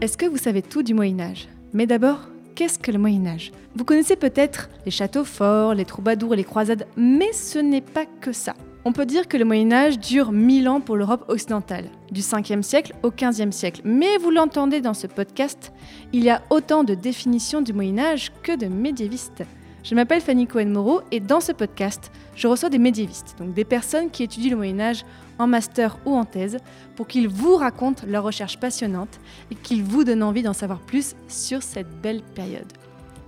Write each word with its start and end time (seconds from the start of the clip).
Est-ce 0.00 0.16
que 0.16 0.24
vous 0.24 0.38
savez 0.38 0.62
tout 0.62 0.82
du 0.82 0.94
Moyen 0.94 1.20
Âge 1.20 1.46
Mais 1.74 1.86
d'abord, 1.86 2.20
qu'est-ce 2.54 2.78
que 2.78 2.90
le 2.90 2.98
Moyen 2.98 3.26
Âge 3.26 3.52
Vous 3.76 3.84
connaissez 3.84 4.16
peut-être 4.16 4.70
les 4.86 4.90
châteaux 4.90 5.24
forts, 5.24 5.74
les 5.74 5.84
troubadours 5.84 6.32
et 6.32 6.38
les 6.38 6.44
croisades, 6.44 6.86
mais 6.96 7.34
ce 7.34 7.58
n'est 7.58 7.82
pas 7.82 8.06
que 8.06 8.32
ça. 8.32 8.54
On 8.86 8.92
peut 8.92 9.04
dire 9.04 9.28
que 9.28 9.36
le 9.36 9.44
Moyen 9.44 9.72
Âge 9.72 9.98
dure 9.98 10.32
1000 10.32 10.70
ans 10.70 10.80
pour 10.80 10.96
l'Europe 10.96 11.26
occidentale, 11.28 11.84
du 12.10 12.22
5e 12.22 12.62
siècle 12.62 12.94
au 13.02 13.10
15e 13.10 13.52
siècle. 13.52 13.82
Mais 13.84 14.16
vous 14.16 14.30
l'entendez 14.30 14.80
dans 14.80 14.94
ce 14.94 15.06
podcast, 15.06 15.70
il 16.14 16.24
y 16.24 16.30
a 16.30 16.40
autant 16.48 16.82
de 16.82 16.94
définitions 16.94 17.60
du 17.60 17.74
Moyen 17.74 17.98
Âge 17.98 18.32
que 18.42 18.56
de 18.56 18.68
médiévistes. 18.68 19.42
Je 19.82 19.94
m'appelle 19.94 20.22
Fanny 20.22 20.46
Cohen-Moreau 20.46 21.02
et 21.10 21.20
dans 21.20 21.40
ce 21.40 21.52
podcast, 21.52 22.10
je 22.36 22.46
reçois 22.48 22.70
des 22.70 22.78
médiévistes, 22.78 23.34
donc 23.38 23.52
des 23.52 23.64
personnes 23.64 24.10
qui 24.10 24.22
étudient 24.22 24.52
le 24.52 24.56
Moyen 24.56 24.80
Âge 24.80 25.04
en 25.40 25.46
master 25.46 25.98
ou 26.04 26.14
en 26.14 26.24
thèse, 26.24 26.58
pour 26.96 27.06
qu'ils 27.06 27.28
vous 27.28 27.56
racontent 27.56 28.04
leurs 28.06 28.24
recherches 28.24 28.60
passionnantes 28.60 29.18
et 29.50 29.54
qu'ils 29.54 29.82
vous 29.82 30.04
donnent 30.04 30.22
envie 30.22 30.42
d'en 30.42 30.52
savoir 30.52 30.80
plus 30.80 31.16
sur 31.28 31.62
cette 31.62 31.90
belle 32.00 32.22
période. 32.34 32.70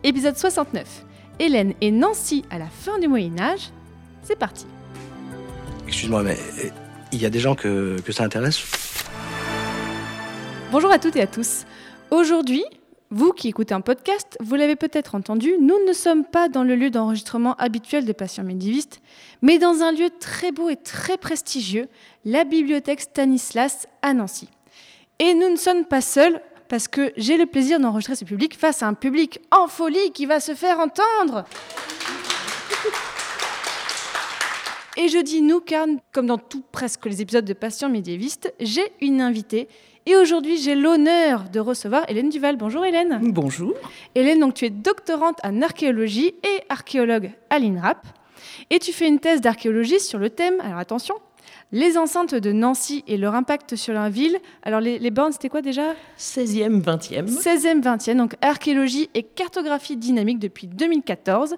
Épisode 0.05 0.37
69. 0.37 1.05
Hélène 1.39 1.75
et 1.81 1.91
Nancy 1.91 2.45
à 2.51 2.59
la 2.59 2.67
fin 2.67 2.99
du 2.99 3.09
Moyen 3.09 3.39
Âge. 3.39 3.71
C'est 4.23 4.39
parti. 4.39 4.67
Excuse-moi, 5.87 6.23
mais 6.23 6.37
euh, 6.65 6.69
il 7.13 7.21
y 7.21 7.27
a 7.27 7.31
des 7.31 7.41
gens 7.41 7.55
que, 7.55 7.97
que 8.05 8.13
ça 8.13 8.25
intéresse? 8.25 8.63
Bonjour 10.71 10.91
à 10.91 10.99
toutes 10.99 11.17
et 11.17 11.23
à 11.23 11.27
tous. 11.27 11.65
Aujourd'hui, 12.11 12.63
vous 13.15 13.33
qui 13.33 13.49
écoutez 13.49 13.75
un 13.75 13.83
podcast, 13.83 14.39
vous 14.41 14.55
l'avez 14.55 14.75
peut-être 14.75 15.15
entendu, 15.15 15.53
nous 15.61 15.77
ne 15.87 15.93
sommes 15.93 16.25
pas 16.25 16.49
dans 16.49 16.65
le 16.65 16.75
lieu 16.75 16.89
d'enregistrement 16.89 17.55
habituel 17.57 18.07
de 18.07 18.13
patients 18.13 18.43
médiévistes, 18.43 19.03
mais 19.43 19.59
dans 19.59 19.83
un 19.83 19.93
lieu 19.93 20.09
très 20.19 20.51
beau 20.51 20.71
et 20.71 20.77
très 20.77 21.19
prestigieux, 21.19 21.89
la 22.25 22.45
bibliothèque 22.45 23.03
Stanislas 23.03 23.87
à 24.01 24.15
Nancy. 24.15 24.49
Et 25.19 25.35
nous 25.35 25.51
ne 25.51 25.57
sommes 25.57 25.85
pas 25.85 26.01
seuls 26.01 26.41
parce 26.69 26.89
que 26.89 27.13
j'ai 27.19 27.37
le 27.37 27.45
plaisir 27.45 27.79
d'enregistrer 27.79 28.17
ce 28.17 28.25
public 28.25 28.59
face 28.59 28.83
à 28.83 28.87
un 28.87 28.95
public 28.95 29.41
en 29.51 29.67
folie 29.67 30.11
qui 30.13 30.25
va 30.25 30.41
se 30.41 30.55
faire 30.55 30.79
entendre. 30.81 31.45
Et 34.99 35.09
je 35.09 35.19
dis 35.19 35.41
nous 35.41 35.61
car, 35.61 35.87
comme 36.13 36.27
dans 36.27 36.37
tout 36.37 36.63
presque 36.71 37.07
les 37.07 37.23
épisodes 37.23 37.47
de 37.47 37.55
Patients 37.55 37.89
médiévistes, 37.89 38.53
j'ai 38.61 38.93
une 39.01 39.23
invitée 39.23 39.69
et 40.05 40.17
aujourd'hui, 40.17 40.59
j'ai 40.59 40.75
l'honneur 40.75 41.45
de 41.51 41.61
recevoir 41.61 42.05
Hélène 42.09 42.29
Duval. 42.29 42.57
Bonjour 42.57 42.85
Hélène. 42.85 43.21
Bonjour. 43.23 43.73
Hélène, 44.15 44.41
donc 44.41 44.55
tu 44.55 44.67
es 44.67 44.71
doctorante 44.71 45.39
en 45.45 45.63
archéologie 45.63 46.35
et 46.43 46.63
archéologue 46.69 47.31
à 47.51 47.59
l'INRAP. 47.59 48.07
Et 48.71 48.81
tu 48.81 48.93
fais 48.93 49.07
une 49.07 49.21
thèse 49.21 49.41
d'archéologie 49.41 50.01
sur 50.01 50.19
le 50.19 50.29
thème, 50.29 50.61
alors 50.61 50.79
attention, 50.79 51.15
les 51.71 51.97
enceintes 51.97 52.35
de 52.35 52.53
Nancy 52.53 53.05
et 53.07 53.17
leur 53.17 53.35
impact 53.35 53.77
sur 53.77 53.95
la 53.95 54.11
ville. 54.11 54.39
Alors 54.63 54.81
les, 54.81 54.99
les 54.99 55.11
bornes, 55.11 55.33
c'était 55.33 55.49
quoi 55.49 55.63
déjà? 55.63 55.95
16e, 56.19 56.83
20e. 56.83 57.29
16e, 57.29 57.81
20e, 57.81 58.17
donc 58.17 58.35
archéologie 58.43 59.09
et 59.15 59.23
cartographie 59.23 59.97
dynamique 59.97 60.39
depuis 60.41 60.67
2014. 60.67 61.57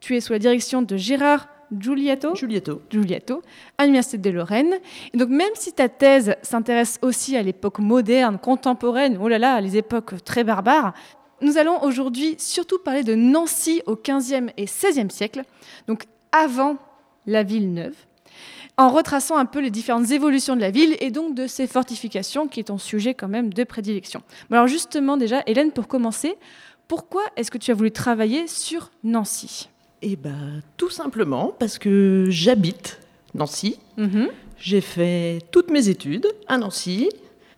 Tu 0.00 0.16
es 0.16 0.20
sous 0.20 0.32
la 0.32 0.38
direction 0.38 0.82
de 0.82 0.96
Gérard 0.96 1.48
Giulietto, 1.72 2.34
Giulietto. 2.34 2.82
Giulietto 2.90 3.42
à 3.78 3.84
l'Université 3.84 4.18
de 4.18 4.30
Lorraine. 4.30 4.74
Et 5.12 5.18
donc 5.18 5.28
même 5.28 5.52
si 5.54 5.72
ta 5.72 5.88
thèse 5.88 6.36
s'intéresse 6.42 6.98
aussi 7.02 7.36
à 7.36 7.42
l'époque 7.42 7.78
moderne, 7.78 8.38
contemporaine, 8.38 9.18
oh 9.20 9.28
là 9.28 9.38
là, 9.38 9.60
les 9.60 9.76
époques 9.76 10.22
très 10.24 10.44
barbares, 10.44 10.94
nous 11.40 11.58
allons 11.58 11.82
aujourd'hui 11.82 12.36
surtout 12.38 12.78
parler 12.78 13.02
de 13.02 13.14
Nancy 13.14 13.82
au 13.86 13.94
15e 13.94 14.50
et 14.56 14.64
16e 14.66 15.10
siècle, 15.10 15.42
donc 15.88 16.04
avant 16.32 16.76
la 17.26 17.42
ville 17.42 17.72
neuve, 17.72 17.96
en 18.76 18.88
retraçant 18.88 19.36
un 19.36 19.44
peu 19.44 19.60
les 19.60 19.70
différentes 19.70 20.10
évolutions 20.10 20.56
de 20.56 20.60
la 20.60 20.70
ville 20.70 20.96
et 21.00 21.10
donc 21.10 21.34
de 21.34 21.46
ses 21.46 21.66
fortifications, 21.66 22.48
qui 22.48 22.60
est 22.60 22.64
ton 22.64 22.78
sujet 22.78 23.14
quand 23.14 23.28
même 23.28 23.52
de 23.52 23.64
prédilection. 23.64 24.22
Alors 24.50 24.66
justement 24.66 25.16
déjà, 25.16 25.42
Hélène, 25.46 25.72
pour 25.72 25.88
commencer, 25.88 26.36
pourquoi 26.88 27.22
est-ce 27.36 27.50
que 27.50 27.58
tu 27.58 27.70
as 27.70 27.74
voulu 27.74 27.90
travailler 27.90 28.46
sur 28.46 28.90
Nancy? 29.02 29.68
Eh 30.06 30.16
ben, 30.16 30.60
tout 30.76 30.90
simplement 30.90 31.54
parce 31.58 31.78
que 31.78 32.26
j'habite 32.28 33.00
Nancy. 33.34 33.78
Mhm. 33.96 34.28
J'ai 34.58 34.82
fait 34.82 35.38
toutes 35.50 35.70
mes 35.70 35.88
études 35.88 36.26
à 36.46 36.58
Nancy 36.58 37.08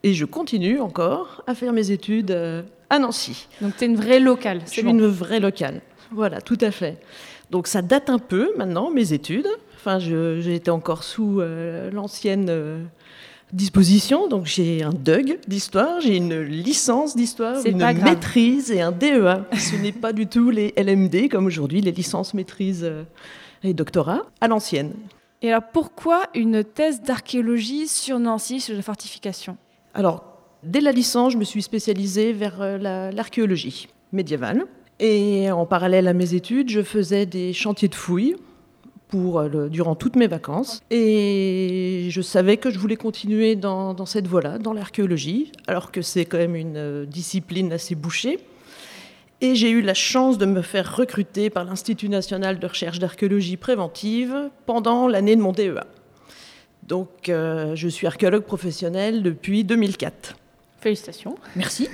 et 0.05 0.15
je 0.15 0.25
continue 0.25 0.79
encore 0.81 1.43
à 1.49 1.57
faire 1.57 1.73
mes 1.73 1.91
études 1.91 2.31
euh, 2.31 2.63
à 2.89 3.01
Nancy. 3.01 3.49
Donc 3.61 3.77
tu 3.77 3.83
es 3.83 3.87
une 3.89 3.97
vraie 3.97 4.21
locale, 4.21 4.61
Je 4.65 4.71
suis 4.71 4.83
bon. 4.85 4.91
une 4.91 5.07
vraie 5.07 5.41
locale. 5.41 5.81
Voilà, 6.13 6.41
tout 6.41 6.59
à 6.61 6.71
fait. 6.71 6.99
Donc 7.51 7.67
ça 7.67 7.83
date 7.83 8.11
un 8.11 8.21
peu 8.21 8.53
maintenant, 8.57 8.91
mes 8.93 9.13
études. 9.13 9.49
Enfin, 9.75 9.99
j'ai 9.99 10.55
été 10.55 10.71
encore 10.71 11.03
sous 11.03 11.41
euh, 11.41 11.91
l'ancienne 11.91 12.47
euh, 12.49 12.85
disposition. 13.53 14.29
Donc 14.29 14.47
j'ai 14.47 14.83
un 14.83 14.91
DUG 14.91 15.39
d'histoire, 15.47 16.01
j'ai 16.01 16.17
une 16.17 16.41
licence 16.41 17.17
d'histoire, 17.17 17.65
une 17.65 17.79
maîtrise 17.79 18.71
et 18.71 18.81
un 18.81 18.93
DEA. 18.93 19.45
Ce 19.59 19.77
n'est 19.77 19.93
pas 19.93 20.13
du 20.13 20.27
tout 20.27 20.51
les 20.51 20.75
LMD 20.77 21.29
comme 21.31 21.47
aujourd'hui, 21.47 21.81
les 21.81 21.93
licences, 21.93 22.35
maîtrises 22.35 22.85
euh, 22.85 23.05
et 23.63 23.75
doctorats, 23.75 24.23
à 24.41 24.49
l'ancienne. 24.49 24.93
Et 25.43 25.51
alors 25.51 25.63
pourquoi 25.73 26.23
une 26.35 26.65
thèse 26.65 27.03
d'archéologie 27.03 27.89
sur 27.89 28.19
Nancy, 28.19 28.61
sur 28.61 28.75
la 28.75 28.83
fortification? 28.83 29.57
Alors, 29.95 30.25
dès 30.63 30.81
la 30.81 30.93
licence, 30.93 31.33
je 31.35 31.39
me 31.39 31.45
suis 31.45 31.63
spécialisée 31.63 32.33
vers 32.33 32.61
euh, 32.61 32.79
la- 32.79 33.11
l'archéologie 33.13 33.89
médiévale. 34.13 34.65
Et 34.99 35.51
en 35.51 35.67
parallèle 35.67 36.09
à 36.09 36.15
mes 36.15 36.33
études, 36.33 36.71
je 36.71 36.81
faisais 36.83 37.27
des 37.27 37.53
chantiers 37.53 37.89
de 37.89 37.95
fouilles 37.95 38.35
pour, 39.09 39.39
euh, 39.41 39.49
le- 39.49 39.69
durant 39.71 39.95
toutes 39.95 40.17
mes 40.17 40.27
vacances. 40.27 40.81
Et 40.91 42.09
je 42.11 42.21
savais 42.21 42.57
que 42.57 42.71
je 42.71 42.79
voulais 42.79 42.97
continuer 42.97 43.57
dans, 43.57 43.95
dans 43.95 44.07
cette 44.07 44.27
voie-là, 44.27 44.59
dans 44.59 44.73
l'archéologie, 44.73 45.53
alors 45.67 45.93
que 45.93 46.03
c'est 46.03 46.25
quand 46.25 46.39
même 46.39 46.57
une 46.57 46.77
euh, 46.77 47.07
discipline 47.07 47.73
assez 47.73 47.95
bouchée. 47.95 48.39
Et 49.43 49.55
j'ai 49.55 49.69
eu 49.71 49.83
la 49.83 49.93
chance 49.95 50.39
de 50.39 50.47
me 50.47 50.63
faire 50.63 50.97
recruter 50.97 51.51
par 51.51 51.65
l'Institut 51.65 52.09
national 52.09 52.59
de 52.59 52.67
recherche 52.67 52.99
d'archéologie 52.99 53.59
préventive 53.59 54.51
pendant 54.65 55.09
l'année 55.09 55.37
de 55.37 55.43
mon 55.43 55.53
DEA. 55.53 55.85
Donc, 56.85 57.29
euh, 57.29 57.75
je 57.75 57.89
suis 57.89 58.07
archéologue 58.07 58.45
professionnel 58.45 59.23
depuis 59.23 59.63
2004. 59.65 60.37
Félicitations. 60.81 61.35
Merci. 61.57 61.89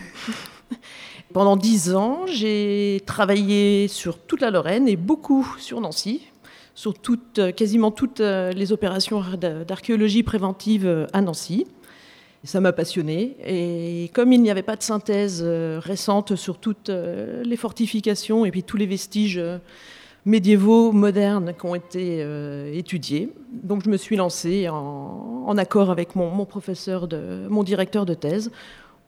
Pendant 1.32 1.56
dix 1.56 1.94
ans, 1.94 2.26
j'ai 2.26 3.00
travaillé 3.06 3.88
sur 3.88 4.18
toute 4.18 4.40
la 4.42 4.50
Lorraine 4.50 4.86
et 4.86 4.96
beaucoup 4.96 5.48
sur 5.58 5.80
Nancy, 5.80 6.20
sur 6.74 6.94
euh, 7.38 7.52
quasiment 7.52 7.90
toutes 7.90 8.20
euh, 8.20 8.52
les 8.52 8.72
opérations 8.72 9.22
d'a- 9.38 9.64
d'archéologie 9.64 10.22
préventive 10.22 10.86
euh, 10.86 11.06
à 11.12 11.20
Nancy. 11.20 11.66
Ça 12.44 12.60
m'a 12.60 12.72
passionné. 12.72 13.36
Et 13.46 14.10
comme 14.14 14.32
il 14.32 14.42
n'y 14.42 14.50
avait 14.50 14.62
pas 14.62 14.74
de 14.74 14.82
synthèse 14.82 15.44
récente 15.44 16.34
sur 16.34 16.58
toutes 16.58 16.88
les 16.88 17.56
fortifications 17.56 18.44
et 18.44 18.50
puis 18.50 18.64
tous 18.64 18.76
les 18.76 18.86
vestiges 18.86 19.40
médiévaux, 20.24 20.90
modernes 20.90 21.54
qui 21.56 21.66
ont 21.66 21.76
été 21.76 22.26
étudiés, 22.76 23.32
donc 23.52 23.84
je 23.84 23.88
me 23.88 23.96
suis 23.96 24.16
lancée 24.16 24.68
en, 24.68 25.56
accord 25.56 25.92
avec 25.92 26.16
mon, 26.16 26.44
professeur, 26.44 27.08
mon 27.48 27.62
directeur 27.62 28.06
de 28.06 28.14
thèse, 28.14 28.50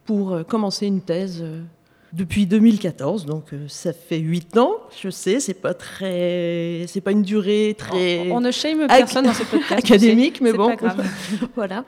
pour 0.04 0.46
commencer 0.46 0.86
une 0.86 1.00
thèse 1.00 1.44
depuis 2.14 2.46
2014. 2.46 3.26
Donc 3.26 3.52
euh, 3.52 3.66
ça 3.68 3.92
fait 3.92 4.18
huit 4.18 4.56
ans. 4.56 4.76
Je 5.02 5.10
sais, 5.10 5.40
c'est 5.40 5.54
pas 5.54 5.74
très, 5.74 6.84
c'est 6.88 7.00
pas 7.00 7.12
une 7.12 7.22
durée 7.22 7.74
très 7.76 8.30
On 8.30 8.40
ne 8.40 8.50
shame 8.50 8.86
personne 8.86 9.26
dans 9.26 9.34
ce 9.34 9.44
podcast. 9.44 9.72
académique, 9.84 10.40
mais 10.40 10.52
bon, 10.52 10.68
pas 10.68 10.76
grave. 10.76 11.06
voilà. 11.54 11.84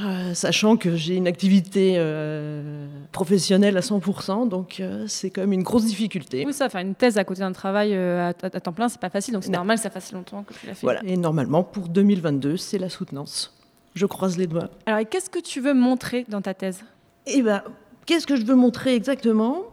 Euh, 0.00 0.32
sachant 0.32 0.76
que 0.76 0.94
j'ai 0.94 1.16
une 1.16 1.26
activité 1.26 1.94
euh, 1.96 2.86
professionnelle 3.10 3.76
à 3.76 3.80
100%, 3.80 4.48
donc 4.48 4.78
euh, 4.78 5.04
c'est 5.08 5.30
quand 5.30 5.40
même 5.40 5.52
une 5.52 5.64
grosse 5.64 5.86
difficulté. 5.86 6.44
Oui, 6.46 6.52
ça, 6.52 6.68
faire 6.68 6.82
une 6.82 6.94
thèse 6.94 7.18
à 7.18 7.24
côté 7.24 7.40
d'un 7.40 7.50
travail 7.50 7.94
à, 7.96 8.32
temps 8.32 8.72
plein, 8.72 8.88
c'est 8.88 9.00
pas 9.00 9.10
facile, 9.10 9.34
donc 9.34 9.42
c'est 9.42 9.50
normal 9.50 9.76
que 9.76 9.82
ça 9.82 9.90
fasse 9.90 10.12
longtemps 10.12 10.44
que 10.44 10.54
tu 10.54 10.66
l'as 10.66 10.74
fait. 10.74 10.86
Voilà. 10.86 11.00
Et 11.04 11.16
normalement, 11.16 11.64
pour 11.64 11.88
2022, 11.88 12.56
c'est 12.56 12.78
la 12.78 12.88
soutenance. 12.88 13.52
Je 13.94 14.06
croise 14.06 14.38
les 14.38 14.46
doigts. 14.46 14.70
Alors, 14.86 15.00
et 15.00 15.04
qu'est-ce 15.04 15.30
que 15.30 15.40
tu 15.40 15.60
veux 15.60 15.74
montrer 15.74 16.24
dans 16.28 16.42
ta 16.42 16.54
thèse? 16.54 16.84
Eh 17.26 17.42
ben, 17.42 17.62
qu'est-ce 18.08 18.26
que 18.26 18.36
je 18.36 18.44
veux 18.44 18.54
montrer 18.54 18.94
exactement? 18.94 19.64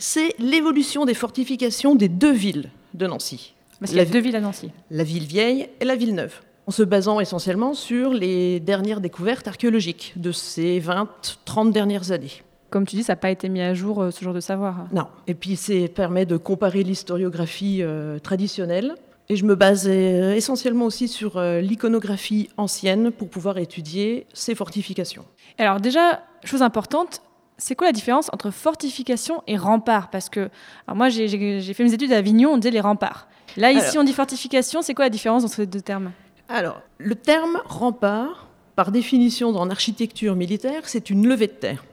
C'est 0.00 0.34
l'évolution 0.40 1.04
des 1.04 1.14
fortifications 1.14 1.94
des 1.94 2.08
deux 2.08 2.32
villes 2.32 2.70
de 2.94 3.06
Nancy, 3.06 3.54
Parce 3.78 3.92
qu'il 3.92 3.98
y 3.98 4.02
a 4.02 4.04
deux 4.04 4.18
villes 4.18 4.34
à 4.36 4.40
Nancy. 4.40 4.70
la 4.90 5.04
ville 5.04 5.24
vieille 5.26 5.68
et 5.80 5.84
la 5.84 5.94
ville 5.94 6.14
neuve, 6.14 6.40
en 6.66 6.72
se 6.72 6.82
basant 6.82 7.20
essentiellement 7.20 7.74
sur 7.74 8.12
les 8.12 8.58
dernières 8.58 9.00
découvertes 9.00 9.46
archéologiques 9.46 10.12
de 10.16 10.32
ces 10.32 10.80
20-30 10.80 11.70
dernières 11.70 12.10
années. 12.10 12.32
comme 12.70 12.84
tu 12.84 12.96
dis, 12.96 13.04
ça 13.04 13.12
n'a 13.12 13.16
pas 13.16 13.30
été 13.30 13.48
mis 13.48 13.60
à 13.60 13.74
jour, 13.74 14.02
euh, 14.02 14.10
ce 14.10 14.24
genre 14.24 14.34
de 14.34 14.40
savoir. 14.40 14.86
Non. 14.92 15.06
Et 15.28 15.34
puis, 15.34 15.54
ça 15.56 15.72
permet 15.94 16.26
de 16.26 16.36
comparer 16.36 16.82
l'historiographie 16.82 17.78
euh, 17.82 18.18
traditionnelle. 18.18 18.94
Et 19.30 19.36
je 19.36 19.44
me 19.44 19.54
basais 19.54 20.20
euh, 20.20 20.34
essentiellement 20.34 20.86
aussi 20.86 21.06
sur 21.06 21.36
euh, 21.36 21.60
l'iconographie 21.60 22.48
ancienne 22.56 23.10
pour 23.10 23.28
pouvoir 23.28 23.58
étudier 23.58 24.26
ces 24.34 24.54
fortifications. 24.54 25.24
Alors 25.58 25.80
déjà, 25.80 26.22
chose 26.44 26.62
importante, 26.62 27.20
c'est 27.58 27.74
quoi 27.74 27.88
la 27.88 27.92
différence 27.92 28.30
entre 28.32 28.50
fortification 28.50 29.42
et 29.46 29.56
rempart? 29.56 30.10
Parce 30.10 30.28
que 30.28 30.48
alors 30.86 30.96
moi, 30.96 31.08
j'ai- 31.08 31.28
fait 31.74 31.84
mes 31.84 31.92
études 31.92 32.12
à 32.12 32.16
Avignon, 32.18 32.52
on 32.52 32.56
disait 32.58 32.70
les 32.70 32.80
remparts. 32.80 33.28
Là, 33.56 33.72
ici, 33.72 33.82
Alors- 33.90 34.02
on 34.02 34.04
dit 34.04 34.12
fortification. 34.12 34.82
C'est 34.82 34.94
quoi 34.94 35.06
la 35.06 35.10
différence 35.10 35.44
entre 35.44 35.54
ces 35.54 35.66
deux 35.66 35.80
termes? 35.80 36.12
Alors, 36.48 36.80
le 36.98 37.14
terme 37.14 37.60
rempart, 37.66 38.48
par 38.76 38.92
définition 38.92 39.48
en 39.50 39.70
architecture 39.70 40.36
militaire, 40.36 40.82
c'est 40.84 41.10
une 41.10 41.26
levée 41.26 41.48
de 41.48 41.52
terre. 41.52 41.84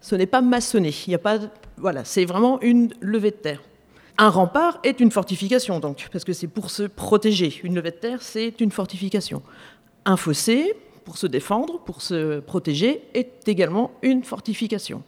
Ce 0.00 0.14
n'est 0.14 0.26
pas 0.26 0.40
maçonné. 0.40 0.92
Il 1.06 1.10
y 1.10 1.14
a 1.14 1.18
pas, 1.18 1.38
voilà, 1.76 2.04
c'est 2.04 2.24
vraiment 2.24 2.60
une 2.60 2.92
levée 3.00 3.30
de 3.32 3.36
terre. 3.36 3.60
Un 4.18 4.28
rempart 4.28 4.78
est 4.84 5.00
une 5.00 5.10
fortification, 5.10 5.80
donc, 5.80 6.08
parce 6.12 6.24
que 6.24 6.32
c'est 6.32 6.46
pour 6.46 6.70
se 6.70 6.84
protéger. 6.84 7.60
Une 7.64 7.74
levée 7.74 7.90
de 7.90 7.96
terre, 7.96 8.22
c'est 8.22 8.60
une 8.60 8.70
fortification. 8.70 9.42
Un 10.04 10.16
fossé, 10.16 10.74
pour 11.04 11.18
se 11.18 11.26
défendre, 11.26 11.78
pour 11.80 12.02
se 12.02 12.40
protéger, 12.40 13.02
est 13.14 13.48
également 13.48 13.90
une 14.02 14.24
fortification. 14.24 15.02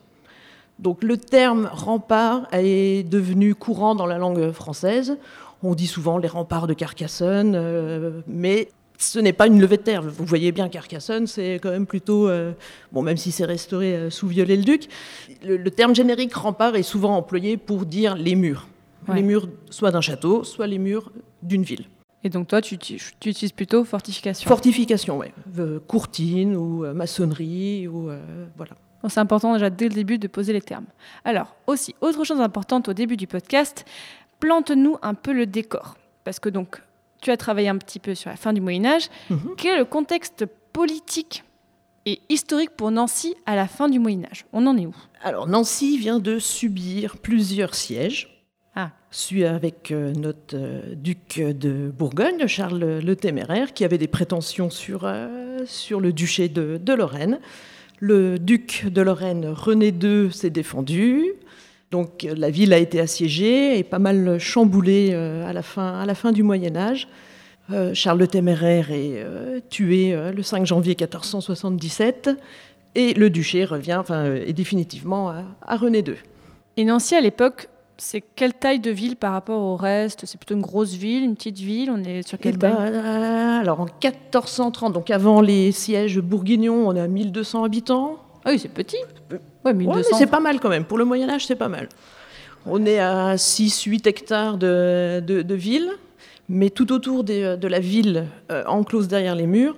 Donc 0.78 1.02
le 1.02 1.16
terme 1.16 1.70
rempart 1.72 2.48
est 2.52 3.08
devenu 3.08 3.54
courant 3.54 3.94
dans 3.94 4.06
la 4.06 4.18
langue 4.18 4.50
française. 4.50 5.18
On 5.62 5.74
dit 5.74 5.86
souvent 5.86 6.18
les 6.18 6.28
remparts 6.28 6.66
de 6.66 6.74
Carcassonne, 6.74 7.54
euh, 7.54 8.20
mais 8.26 8.68
ce 8.98 9.18
n'est 9.18 9.32
pas 9.32 9.46
une 9.46 9.60
levée 9.60 9.76
de 9.76 9.82
terre. 9.82 10.02
Vous 10.02 10.24
voyez 10.24 10.52
bien 10.52 10.68
Carcassonne, 10.68 11.26
c'est 11.26 11.54
quand 11.54 11.70
même 11.70 11.86
plutôt, 11.86 12.28
euh, 12.28 12.52
bon 12.92 13.02
même 13.02 13.16
si 13.16 13.32
c'est 13.32 13.44
restauré 13.44 13.94
euh, 13.94 14.10
sous 14.10 14.26
Viollet-le-Duc, 14.26 14.88
le, 15.44 15.56
le 15.56 15.70
terme 15.70 15.94
générique 15.94 16.34
rempart 16.34 16.76
est 16.76 16.82
souvent 16.82 17.16
employé 17.16 17.56
pour 17.56 17.86
dire 17.86 18.14
les 18.16 18.34
murs. 18.34 18.66
Ouais. 19.08 19.16
Les 19.16 19.22
murs 19.22 19.48
soit 19.70 19.90
d'un 19.90 20.00
château, 20.00 20.44
soit 20.44 20.66
les 20.66 20.78
murs 20.78 21.10
d'une 21.42 21.62
ville. 21.62 21.84
Et 22.24 22.30
donc 22.30 22.48
toi, 22.48 22.60
tu, 22.62 22.78
tu- 22.78 22.98
tu 23.20 23.28
utilises 23.28 23.52
plutôt 23.52 23.84
fortification. 23.84 24.48
Fortification, 24.48 25.18
oui. 25.18 25.26
courtine 25.86 26.56
ou 26.56 26.84
euh, 26.84 26.94
maçonnerie, 26.94 27.86
ou 27.86 28.10
euh, 28.10 28.46
voilà. 28.56 28.72
C'est 29.08 29.20
important 29.20 29.52
déjà 29.52 29.68
dès 29.68 29.88
le 29.88 29.94
début 29.94 30.16
de 30.18 30.26
poser 30.28 30.54
les 30.54 30.62
termes. 30.62 30.86
Alors, 31.26 31.54
aussi, 31.66 31.94
autre 32.00 32.24
chose 32.24 32.40
importante 32.40 32.88
au 32.88 32.94
début 32.94 33.18
du 33.18 33.26
podcast, 33.26 33.84
plante-nous 34.40 34.96
un 35.02 35.12
peu 35.14 35.32
le 35.34 35.44
décor. 35.46 35.96
Parce 36.24 36.40
que 36.40 36.48
donc, 36.48 36.80
tu 37.20 37.30
as 37.30 37.36
travaillé 37.36 37.68
un 37.68 37.76
petit 37.76 37.98
peu 37.98 38.14
sur 38.14 38.30
la 38.30 38.36
fin 38.36 38.54
du 38.54 38.62
Moyen 38.62 38.86
Âge. 38.86 39.08
Mhm. 39.28 39.54
Quel 39.58 39.74
est 39.74 39.78
le 39.78 39.84
contexte 39.84 40.46
politique 40.72 41.44
et 42.06 42.20
historique 42.30 42.70
pour 42.70 42.90
Nancy 42.90 43.34
à 43.44 43.56
la 43.56 43.66
fin 43.68 43.88
du 43.90 43.98
Moyen 43.98 44.24
Âge 44.30 44.46
On 44.54 44.66
en 44.66 44.76
est 44.78 44.86
où? 44.86 44.94
Alors, 45.22 45.46
Nancy 45.46 45.98
vient 45.98 46.18
de 46.18 46.38
subir 46.38 47.18
plusieurs 47.18 47.74
sièges. 47.74 48.33
Celui 49.16 49.44
avec 49.44 49.92
euh, 49.92 50.12
notre 50.12 50.56
euh, 50.56 50.80
duc 50.96 51.38
de 51.38 51.88
Bourgogne, 51.88 52.48
Charles 52.48 52.98
le 52.98 53.14
Téméraire, 53.14 53.72
qui 53.72 53.84
avait 53.84 53.96
des 53.96 54.08
prétentions 54.08 54.70
sur, 54.70 55.02
euh, 55.04 55.60
sur 55.66 56.00
le 56.00 56.12
duché 56.12 56.48
de, 56.48 56.80
de 56.82 56.92
Lorraine. 56.94 57.38
Le 58.00 58.40
duc 58.40 58.86
de 58.88 59.00
Lorraine, 59.02 59.46
René 59.46 59.90
II, 59.90 60.32
s'est 60.32 60.50
défendu. 60.50 61.26
Donc 61.92 62.26
la 62.28 62.50
ville 62.50 62.72
a 62.72 62.78
été 62.78 62.98
assiégée 62.98 63.78
et 63.78 63.84
pas 63.84 64.00
mal 64.00 64.40
chamboulée 64.40 65.14
à, 65.14 65.52
la 65.52 65.62
fin, 65.62 66.00
à 66.00 66.06
la 66.06 66.16
fin 66.16 66.32
du 66.32 66.42
Moyen 66.42 66.74
Âge. 66.74 67.06
Charles 67.92 68.18
le 68.18 68.26
Téméraire 68.26 68.90
est 68.90 69.24
tué 69.70 70.12
le 70.34 70.42
5 70.42 70.66
janvier 70.66 70.96
1477 70.98 72.30
et 72.96 73.14
le 73.14 73.30
duché 73.30 73.64
revient 73.64 73.94
enfin, 73.94 74.34
est 74.34 74.52
définitivement 74.52 75.30
à, 75.30 75.44
à 75.62 75.76
René 75.76 76.00
II. 76.00 76.16
Et 76.76 76.84
Nancy, 76.84 77.14
à 77.14 77.20
l'époque, 77.20 77.68
c'est 77.96 78.22
quelle 78.34 78.54
taille 78.54 78.80
de 78.80 78.90
ville 78.90 79.16
par 79.16 79.32
rapport 79.32 79.60
au 79.62 79.76
reste? 79.76 80.24
C'est 80.26 80.38
plutôt 80.38 80.54
une 80.54 80.60
grosse 80.62 80.94
ville, 80.94 81.22
une 81.24 81.34
petite 81.34 81.58
ville? 81.58 81.90
On 81.90 82.02
est 82.02 82.26
sur 82.26 82.38
Eh 82.40 82.42
quelle 82.42 82.58
ben, 82.58 82.74
taille? 82.74 82.92
euh, 82.94 83.60
alors 83.60 83.80
en 83.80 83.84
1430, 83.86 84.92
donc 84.92 85.10
avant 85.10 85.40
les 85.40 85.72
sièges 85.72 86.18
bourguignons, 86.20 86.88
on 86.88 86.94
est 86.96 87.00
à 87.00 87.08
1200 87.08 87.64
habitants. 87.64 88.18
Ah 88.44 88.50
oui, 88.50 88.58
c'est 88.58 88.68
petit. 88.68 88.96
Ouais, 89.30 89.38
Ouais, 89.64 89.74
1200. 89.74 90.08
mais 90.12 90.18
c'est 90.18 90.26
pas 90.30 90.40
mal 90.40 90.60
quand 90.60 90.68
même. 90.68 90.84
Pour 90.84 90.98
le 90.98 91.04
Moyen 91.04 91.28
Âge, 91.30 91.46
c'est 91.46 91.56
pas 91.56 91.68
mal. 91.68 91.88
On 92.66 92.84
est 92.86 92.98
à 92.98 93.36
6-8 93.36 94.06
hectares 94.06 94.56
de, 94.58 95.20
de, 95.20 95.42
de 95.42 95.54
ville, 95.54 95.90
mais 96.48 96.70
tout 96.70 96.92
autour 96.92 97.24
des- 97.24 97.56
de 97.56 97.68
la 97.68 97.80
ville, 97.80 98.26
euh, 98.50 98.64
enclose 98.66 99.08
derrière 99.08 99.34
les 99.34 99.46
murs, 99.46 99.76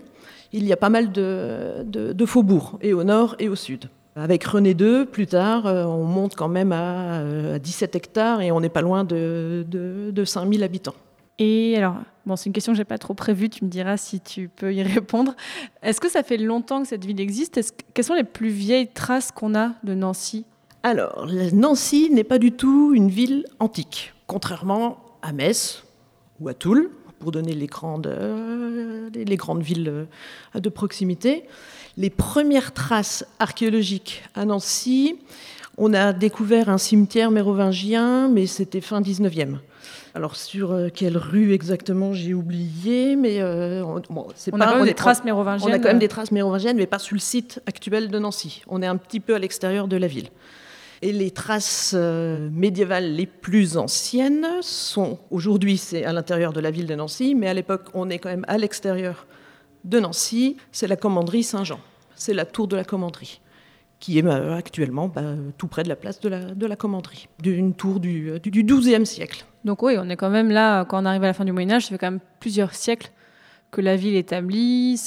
il 0.53 0.65
y 0.67 0.73
a 0.73 0.77
pas 0.77 0.89
mal 0.91 1.13
de 1.13 2.25
faubourgs, 2.27 2.79
et 2.81 2.93
au 2.95 3.05
nord 3.05 3.35
et 3.39 3.49
au 3.49 3.57
sud. 3.57 3.87
Avec 4.17 4.45
René 4.45 4.71
II, 4.71 5.05
plus 5.05 5.27
tard, 5.27 5.67
euh, 5.67 5.85
on 5.85 6.05
monte 6.05 6.35
quand 6.37 6.49
même 6.49 6.73
à, 6.73 7.21
euh, 7.21 7.57
à 7.57 7.59
17 7.59 7.95
hectares 7.97 8.41
et 8.41 8.51
on 8.51 8.61
n'est 8.61 8.71
pas 8.71 8.81
loin 8.81 9.05
de, 9.05 9.65
de, 9.69 10.11
de 10.11 10.25
5000 10.25 10.63
habitants. 10.65 10.95
Et 11.39 11.77
alors, 11.77 11.97
bon, 12.25 12.35
c'est 12.35 12.47
une 12.47 12.55
question 12.55 12.73
que 12.73 12.79
j'ai 12.79 12.85
pas 12.87 12.97
trop 12.97 13.13
prévue, 13.13 13.51
tu 13.51 13.63
me 13.63 13.69
diras 13.69 13.99
si 13.99 14.21
tu 14.21 14.49
peux 14.49 14.73
y 14.73 14.83
répondre. 14.95 15.35
Est-ce 15.83 16.01
que 16.01 16.09
ça 16.09 16.23
fait 16.23 16.39
longtemps 16.39 16.81
que 16.83 16.89
cette 16.89 17.05
ville 17.05 17.21
existe? 17.21 17.59
Est-ce 17.59 17.73
Quelles 17.93 18.07
sont 18.07 18.15
les 18.15 18.25
plus 18.25 18.49
vieilles 18.49 18.89
traces 18.89 19.31
qu'on 19.33 19.55
a 19.55 19.73
de 19.85 19.93
Nancy? 19.95 20.47
Alors, 20.83 21.27
Nancy 21.53 22.09
n'est 22.11 22.25
pas 22.25 22.39
du 22.39 22.53
tout 22.53 22.93
une 22.95 23.09
ville 23.11 23.45
antique, 23.59 24.15
contrairement 24.27 24.97
à 25.21 25.33
Metz 25.33 25.85
ou 26.41 26.49
à 26.49 26.55
Toul, 26.55 26.91
pour 27.19 27.33
donner 27.33 27.53
les 27.55 27.67
grandes, 27.67 28.07
euh, 28.07 29.11
les- 29.13 29.25
les 29.25 29.37
grandes 29.37 29.63
villes 29.63 29.89
euh, 30.55 30.61
de 30.61 30.69
proximité. 30.69 31.45
Les 31.99 32.11
premières 32.11 32.75
traces 32.75 33.25
archéologiques 33.39 34.23
à 34.35 34.45
Nancy, 34.45 35.17
on 35.79 35.95
a 35.95 36.13
découvert 36.13 36.69
un 36.69 36.77
cimetière 36.77 37.31
mérovingien, 37.31 38.29
mais 38.29 38.47
c'était 38.47 38.83
fin 38.83 39.01
19e. 39.01 39.57
Alors, 40.15 40.37
sur 40.37 40.73
euh, 40.73 40.89
quelle 40.95 41.17
rue 41.17 41.53
exactement, 41.53 42.13
j'ai 42.13 42.35
oublié, 42.35 43.17
mais 43.17 43.41
euh, 43.41 43.83
on, 43.83 44.03
bon, 44.11 44.27
c'est 44.35 44.53
On 44.53 44.59
pas 44.59 44.65
a 44.65 44.69
quand 44.69 44.75
même 44.75 44.83
on 44.83 44.87
des 44.87 44.95
traces 44.95 45.21
on 45.23 45.27
mérovingiennes. 45.27 45.73
a 45.75 45.79
quand 45.79 45.89
même 45.89 45.99
des 45.99 46.09
traces 46.09 46.33
mérovingiennes, 46.33 46.77
mais 46.77 46.87
pas 46.87 46.99
sur 46.99 47.15
le 47.15 47.21
site 47.21 47.61
actuel 47.67 48.09
de 48.09 48.19
Nancy. 48.19 48.63
On 48.69 48.83
est 48.83 48.87
un 48.87 48.97
petit 48.97 49.21
peu 49.21 49.35
à 49.35 49.39
l'extérieur 49.39 49.89
de 49.89 49.97
la 49.97 50.07
ville. 50.07 50.29
Et 51.03 51.13
les 51.13 51.31
traces 51.31 51.93
euh, 51.95 52.49
médiévales 52.51 53.13
les 53.13 53.27
plus 53.27 53.77
anciennes 53.77 54.47
sont, 54.63 55.19
aujourd'hui 55.31 55.77
c'est 55.77 56.05
à 56.05 56.13
l'intérieur 56.15 56.55
de 56.55 56.61
la 56.61 56.71
ville 56.71 56.87
de 56.87 56.95
Nancy, 56.95 57.35
mais 57.35 57.49
à 57.49 57.55
l'époque 57.55 57.85
on 57.93 58.09
est 58.09 58.19
quand 58.19 58.31
même 58.31 58.47
à 58.49 58.57
l'extérieur 58.57 59.27
de 59.87 60.01
Nancy, 60.01 60.57
c'est 60.73 60.89
la 60.89 60.97
commanderie 60.97 61.43
Saint-Jean. 61.43 61.81
C'est 62.15 62.35
la 62.35 62.45
tour 62.45 62.67
de 62.67 62.77
la 62.77 62.85
commanderie, 62.85 63.41
qui 64.01 64.19
est 64.19 64.25
euh, 64.25 64.57
actuellement 64.57 65.09
bah, 65.09 65.23
tout 65.57 65.69
près 65.69 65.83
de 65.85 65.89
la 65.89 65.97
place 65.97 66.21
de 66.21 66.29
la, 66.29 66.55
de 66.55 66.67
la 66.67 66.77
commanderie, 66.77 67.29
d'une 67.41 67.75
tour 67.75 68.01
du, 68.01 68.31
euh, 68.31 68.39
du, 68.39 68.65
XIIe 68.65 69.07
siècle. 69.07 69.45
Donc 69.65 69.83
oui, 69.83 69.97
on 69.99 70.09
est 70.09 70.17
quand 70.17 70.31
même 70.31 70.51
là, 70.51 70.85
quand 70.85 71.03
on 71.03 71.07
arrive 71.07 71.25
à 71.25 71.29
la 71.29 71.33
fin 71.35 71.45
du 71.45 71.53
Moyen 71.53 71.73
Âge, 71.73 71.85
ça 71.85 71.91
fait 71.91 71.99
quand 71.99 72.11
même 72.11 72.21
plusieurs 72.41 72.75
siècles 72.75 73.11
que 73.71 73.81
la 73.81 73.97
ville 73.97 74.17
est 74.17 74.21
établie. 74.21 75.01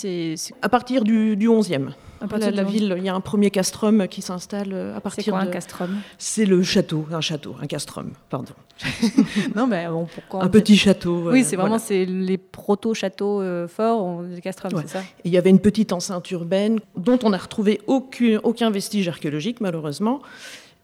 À 0.62 0.70
partir 0.70 1.04
du, 1.04 1.36
du 1.36 1.50
XIe. 1.50 1.88
À 2.22 2.28
partir 2.28 2.52
La, 2.52 2.58
la 2.58 2.64
de- 2.64 2.70
ville, 2.72 2.96
il 2.98 3.04
y 3.04 3.10
a 3.10 3.16
un 3.16 3.22
premier 3.22 3.50
castrum 3.52 4.08
qui 4.08 4.22
s'installe 4.22 4.74
euh, 4.74 4.92
à 4.92 4.96
C'est 4.96 5.02
partir 5.02 5.34
quoi 5.34 5.42
un 5.42 5.46
de... 5.46 5.52
castrum? 5.52 5.98
C'est 6.18 6.46
le 6.46 6.62
château, 6.64 7.06
un 7.12 7.22
château, 7.22 7.56
un 7.62 7.68
castrum, 7.68 8.12
pardon. 8.30 8.54
Non, 9.56 9.68
mais 9.68 9.88
bon, 9.88 10.06
pourquoi 10.14 10.44
Un 10.44 10.50
petit 10.50 10.78
château. 10.78 11.30
Oui, 11.32 11.42
euh, 11.42 11.44
c'est 11.44 11.56
vraiment 11.56 11.70
voilà. 11.78 11.84
c'est 11.84 12.06
les 12.06 12.38
proto-châteaux 12.38 13.42
euh, 13.42 13.68
forts, 13.68 14.04
on 14.04 14.24
dit 14.24 14.42
castrum, 14.42 14.74
Ouais. 14.74 14.84
c'est 14.86 14.94
ça? 15.00 15.04
Il 15.26 15.32
y 15.32 15.38
avait 15.38 15.50
une 15.50 15.60
petite 15.60 15.92
enceinte 15.94 16.30
urbaine 16.32 16.80
dont 16.96 17.20
on 17.24 17.30
n'a 17.32 17.38
retrouvé 17.38 17.82
aucun, 17.88 18.40
aucun 18.44 18.70
vestige 18.70 19.08
archéologique, 19.08 19.60
malheureusement, 19.62 20.22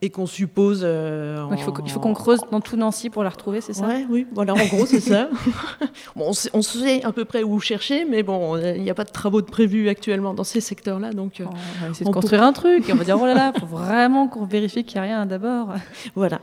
et 0.01 0.09
qu'on 0.09 0.25
suppose. 0.25 0.81
euh, 0.83 1.37
Donc 1.49 1.59
il 1.59 1.63
faut, 1.63 1.99
qu'on 1.99 2.13
creuse 2.13 2.39
dans 2.51 2.61
tout 2.61 2.75
Nancy 2.75 3.09
pour 3.09 3.23
la 3.23 3.29
retrouver, 3.29 3.61
c'est 3.61 3.73
ça? 3.73 3.87
Ouais, 3.87 4.05
oui, 4.09 4.27
voilà, 4.33 4.53
en 4.53 4.65
gros, 4.67 4.85
c'est 4.85 4.99
ça. 4.99 5.29
bon, 6.15 6.25
on, 6.27 6.33
sait, 6.33 6.49
on 6.53 6.61
sait 6.61 7.03
à 7.03 7.11
peu 7.11 7.25
près 7.25 7.43
où 7.43 7.59
chercher, 7.59 8.05
mais 8.05 8.21
bon, 8.21 8.57
il 8.57 8.81
n'y 8.83 8.89
a 8.89 8.93
pas 8.93 9.05
de 9.05 9.11
travaux 9.11 9.41
de 9.41 9.47
prévus 9.49 9.89
actuellement 9.89 10.33
dans 10.33 10.43
ces 10.43 10.61
secteurs-là, 10.61 11.11
donc 11.11 11.39
euh, 11.39 11.45
On 11.47 11.85
va 11.85 11.89
essayer 11.91 12.03
de 12.05 12.09
On 12.09 12.13
construire 12.13 12.43
un 12.43 12.53
truc 12.53 12.87
et 12.89 12.93
on 12.93 12.97
va 12.97 13.03
dire 13.03 13.17
oh 13.19 13.25
là 13.25 13.33
là, 13.33 13.53
faut 13.57 13.65
vraiment 13.65 14.27
qu'on 14.27 14.45
vérifie 14.45 14.83
qu'il 14.83 14.99
n'y 15.01 15.07
a 15.07 15.15
rien 15.15 15.25
d'abord. 15.25 15.69
voilà. 16.15 16.39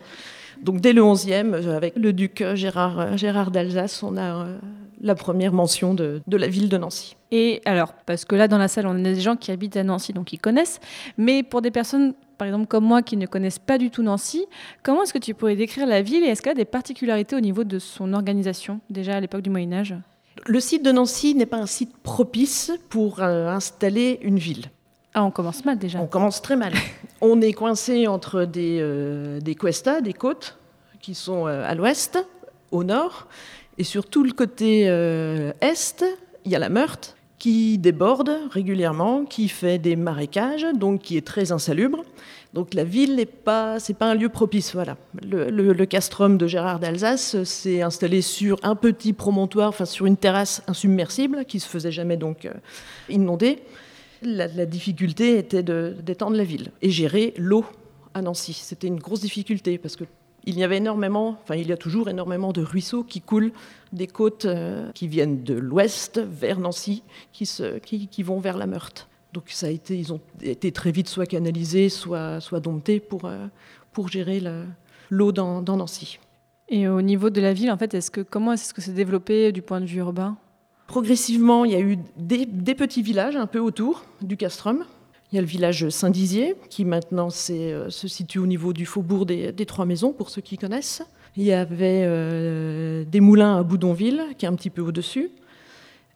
Donc 0.62 0.80
dès 0.80 0.92
le 0.92 1.02
11e, 1.02 1.54
euh, 1.54 1.76
avec 1.76 1.94
le 1.97 2.12
duc 2.12 2.42
Gérard, 2.54 3.16
Gérard 3.18 3.50
d'Alsace, 3.50 4.02
on 4.02 4.16
a 4.16 4.23
euh, 4.47 4.59
la 5.00 5.14
première 5.14 5.52
mention 5.52 5.92
de, 5.94 6.21
de 6.26 6.37
la 6.37 6.47
ville 6.47 6.68
de 6.68 6.78
Nancy. 6.78 7.16
Et 7.34 7.62
alors, 7.64 7.94
parce 8.04 8.26
que 8.26 8.36
là 8.36 8.46
dans 8.46 8.58
la 8.58 8.68
salle, 8.68 8.86
on 8.86 8.90
a 8.90 9.02
des 9.02 9.20
gens 9.20 9.36
qui 9.36 9.50
habitent 9.50 9.78
à 9.78 9.82
Nancy, 9.82 10.12
donc 10.12 10.34
ils 10.34 10.38
connaissent, 10.38 10.80
mais 11.16 11.42
pour 11.42 11.62
des 11.62 11.70
personnes, 11.70 12.12
par 12.36 12.46
exemple 12.46 12.66
comme 12.66 12.84
moi, 12.84 13.00
qui 13.00 13.16
ne 13.16 13.24
connaissent 13.24 13.58
pas 13.58 13.78
du 13.78 13.90
tout 13.90 14.02
Nancy, 14.02 14.44
comment 14.82 15.02
est-ce 15.02 15.14
que 15.14 15.18
tu 15.18 15.32
pourrais 15.32 15.56
décrire 15.56 15.86
la 15.86 16.02
ville 16.02 16.24
et 16.24 16.26
est-ce 16.26 16.42
qu'elle 16.42 16.52
a 16.52 16.56
des 16.56 16.66
particularités 16.66 17.34
au 17.34 17.40
niveau 17.40 17.64
de 17.64 17.78
son 17.78 18.12
organisation, 18.12 18.80
déjà 18.90 19.16
à 19.16 19.20
l'époque 19.20 19.40
du 19.40 19.48
Moyen 19.48 19.72
Âge 19.72 19.94
Le 20.44 20.60
site 20.60 20.84
de 20.84 20.92
Nancy 20.92 21.34
n'est 21.34 21.46
pas 21.46 21.56
un 21.56 21.66
site 21.66 21.96
propice 22.02 22.70
pour 22.90 23.20
euh, 23.20 23.48
installer 23.48 24.18
une 24.20 24.38
ville. 24.38 24.66
Ah, 25.14 25.24
on 25.24 25.30
commence 25.30 25.64
mal 25.64 25.78
déjà. 25.78 26.00
On 26.00 26.06
commence 26.06 26.42
très 26.42 26.56
mal. 26.56 26.74
On 27.22 27.40
est 27.40 27.52
coincé 27.54 28.08
entre 28.08 28.44
des, 28.44 28.78
euh, 28.80 29.40
des 29.40 29.54
cuestas, 29.54 30.02
des 30.02 30.12
côtes, 30.12 30.58
qui 31.00 31.14
sont 31.14 31.46
euh, 31.46 31.64
à 31.66 31.74
l'ouest, 31.74 32.18
au 32.72 32.84
nord, 32.84 33.26
et 33.78 33.84
sur 33.84 34.06
tout 34.06 34.22
le 34.22 34.32
côté 34.32 34.82
est, 34.82 36.04
il 36.44 36.50
y 36.50 36.56
a 36.56 36.58
la 36.58 36.68
Meurthe, 36.68 37.16
qui 37.42 37.76
déborde 37.76 38.38
régulièrement, 38.52 39.25
qui 39.25 39.49
fait 39.49 39.76
des 39.76 39.96
marécages, 39.96 40.64
donc 40.76 41.02
qui 41.02 41.16
est 41.16 41.26
très 41.26 41.50
insalubre. 41.50 42.04
Donc 42.54 42.72
la 42.72 42.84
ville 42.84 43.16
n'est 43.16 43.26
pas, 43.26 43.80
c'est 43.80 43.94
pas 43.94 44.08
un 44.08 44.14
lieu 44.14 44.28
propice. 44.28 44.75
Voilà. 44.75 44.96
Le, 45.25 45.50
le, 45.50 45.87
castrum 45.87 46.38
de 46.38 46.46
Gérard 46.46 46.78
d'Alsace 46.78 47.42
s'est 47.42 47.82
installé 47.82 48.22
sur 48.22 48.61
un 48.62 48.76
petit 48.76 49.12
promontoire, 49.12 49.70
enfin 49.70 49.87
sur 49.87 50.06
une 50.06 50.16
terrasse 50.16 50.62
insubmersible 50.68 51.44
qui 51.44 51.58
se 51.58 51.66
faisait 51.66 51.90
jamais 51.90 52.16
donc 52.16 52.44
euh, 52.44 52.52
inonder. 53.08 53.58
La, 54.22 54.46
la 54.46 54.64
difficulté 54.64 55.37
était 55.37 55.64
d'étendre 55.64 56.37
la 56.37 56.44
ville 56.44 56.70
et 56.80 56.90
gérer 56.90 57.34
l'eau 57.37 57.64
à 58.14 58.22
Nancy. 58.22 58.52
C'était 58.52 58.87
une 58.87 59.00
grosse 59.00 59.22
difficulté 59.22 59.78
parce 59.78 59.96
que 59.96 60.04
il 60.44 60.58
y 60.58 60.64
avait 60.64 60.78
énormément, 60.78 61.38
enfin 61.42 61.54
il 61.54 61.68
y 61.68 61.72
a 61.72 61.76
toujours 61.76 62.08
énormément 62.08 62.52
de 62.52 62.62
ruisseaux 62.62 63.04
qui 63.04 63.20
coulent 63.20 63.52
des 63.92 64.06
côtes 64.06 64.44
euh, 64.44 64.90
qui 64.92 65.08
viennent 65.08 65.44
de 65.44 65.54
l'ouest 65.54 66.18
vers 66.18 66.58
Nancy, 66.58 67.02
qui, 67.32 67.46
se, 67.46 67.78
qui, 67.78 68.08
qui 68.08 68.22
vont 68.22 68.40
vers 68.40 68.56
la 68.56 68.66
Meurthe. 68.66 69.08
Donc 69.32 69.44
ça 69.49 69.66
a 69.66 69.70
été, 69.70 69.96
ils 69.96 70.12
ont 70.12 70.20
été 70.42 70.72
très 70.72 70.90
vite 70.90 71.08
soit 71.08 71.26
canalisés, 71.26 71.88
soit, 71.88 72.40
soit 72.40 72.61
domptés 72.61 73.00
pour, 73.00 73.25
euh, 73.25 73.46
pour 73.92 74.08
gérer 74.08 74.42
l'eau 75.11 75.32
dans, 75.32 75.62
dans, 75.62 75.76
Nancy. 75.76 76.18
Et 76.68 76.88
au 76.88 77.02
niveau 77.02 77.30
de 77.30 77.40
la 77.40 77.52
ville, 77.52 77.70
en 77.70 77.78
fait, 77.78 77.94
est-ce 77.94 78.11
que, 78.11 78.20
comment 78.20 78.52
est-ce 78.52 78.75
que 78.75 78.80
c'est 78.80 78.92
développé 78.92 79.52
du 79.52 79.62
point 79.62 79.80
de 79.80 79.87
vue 79.87 79.99
urbain? 79.99 80.37
Progressivement, 80.87 81.64
il 81.64 81.72
y 81.72 81.75
a 81.75 81.80
eu 81.80 81.99
des, 82.16 82.44
des, 82.44 82.75
petits 82.75 83.02
villages 83.02 83.37
un 83.37 83.46
peu 83.46 83.58
autour 83.58 84.04
du 84.20 84.37
castrum. 84.37 84.84
Il 85.32 85.36
y 85.36 85.38
a 85.38 85.40
le 85.40 85.48
village 85.48 85.88
Saint-Dizier, 85.88 86.56
qui 86.68 86.84
maintenant 86.84 87.28
euh, 87.50 87.88
se 87.88 88.08
situe 88.08 88.38
au 88.38 88.46
niveau 88.46 88.74
du 88.74 88.84
faubourg 88.84 89.24
des, 89.24 89.66
Trois 89.66 89.86
Maisons, 89.86 90.12
pour 90.12 90.28
ceux 90.28 90.42
qui 90.42 90.58
connaissent. 90.58 91.02
Il 91.38 91.44
y 91.44 91.52
avait 91.52 92.02
euh, 92.04 93.06
des 93.06 93.20
moulins 93.20 93.56
à 93.56 93.62
Boudonville, 93.62 94.22
qui 94.36 94.44
est 94.44 94.48
un 94.48 94.54
petit 94.54 94.68
peu 94.68 94.82
au-dessus. 94.82 95.30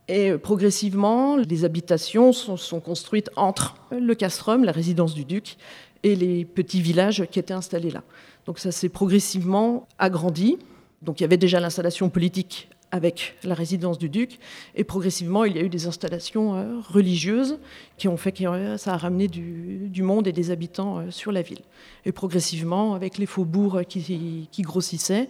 Et 0.08 0.32
euh, 0.32 0.38
progressivement, 0.38 1.36
les 1.36 1.64
habitations 1.64 2.34
sont, 2.34 2.80
construites 2.80 3.30
entre 3.36 3.76
le 3.90 4.14
castrum, 4.14 4.64
la 4.64 4.72
résidence 4.72 5.14
du 5.14 5.24
duc, 5.24 5.56
et 6.02 6.14
les 6.14 6.44
petits 6.44 6.82
villages 6.82 7.24
qui 7.30 7.38
étaient 7.38 7.54
installés 7.54 7.90
là. 7.90 8.02
Donc 8.44 8.58
ça 8.58 8.70
s'est 8.70 8.90
progressivement 8.90 9.88
agrandi. 9.98 10.58
Donc 11.00 11.20
il 11.20 11.22
y 11.22 11.24
avait 11.24 11.38
déjà 11.38 11.58
l'installation 11.58 12.10
politique 12.10 12.68
avec 12.92 13.36
la 13.42 13.54
résidence 13.54 13.98
du 13.98 14.08
duc, 14.08 14.38
et 14.74 14.84
progressivement 14.84 15.44
il 15.44 15.56
y 15.56 15.58
a 15.58 15.62
eu 15.62 15.68
des 15.68 15.86
installations 15.86 16.54
euh, 16.54 16.80
religieuses 16.80 17.58
qui 17.96 18.08
ont 18.08 18.16
fait 18.16 18.32
que 18.32 18.44
euh, 18.44 18.76
ça 18.78 18.94
a 18.94 18.96
ramené 18.96 19.28
du, 19.28 20.02
monde 20.02 20.26
et 20.26 20.32
des 20.32 20.50
habitants 20.50 21.10
sur 21.10 21.32
la 21.32 21.42
ville. 21.42 21.62
Et 22.04 22.12
progressivement, 22.12 22.94
avec 22.94 23.18
les 23.18 23.26
faubourgs 23.26 23.84
qui 23.84 24.62
grossissaient, 24.62 25.28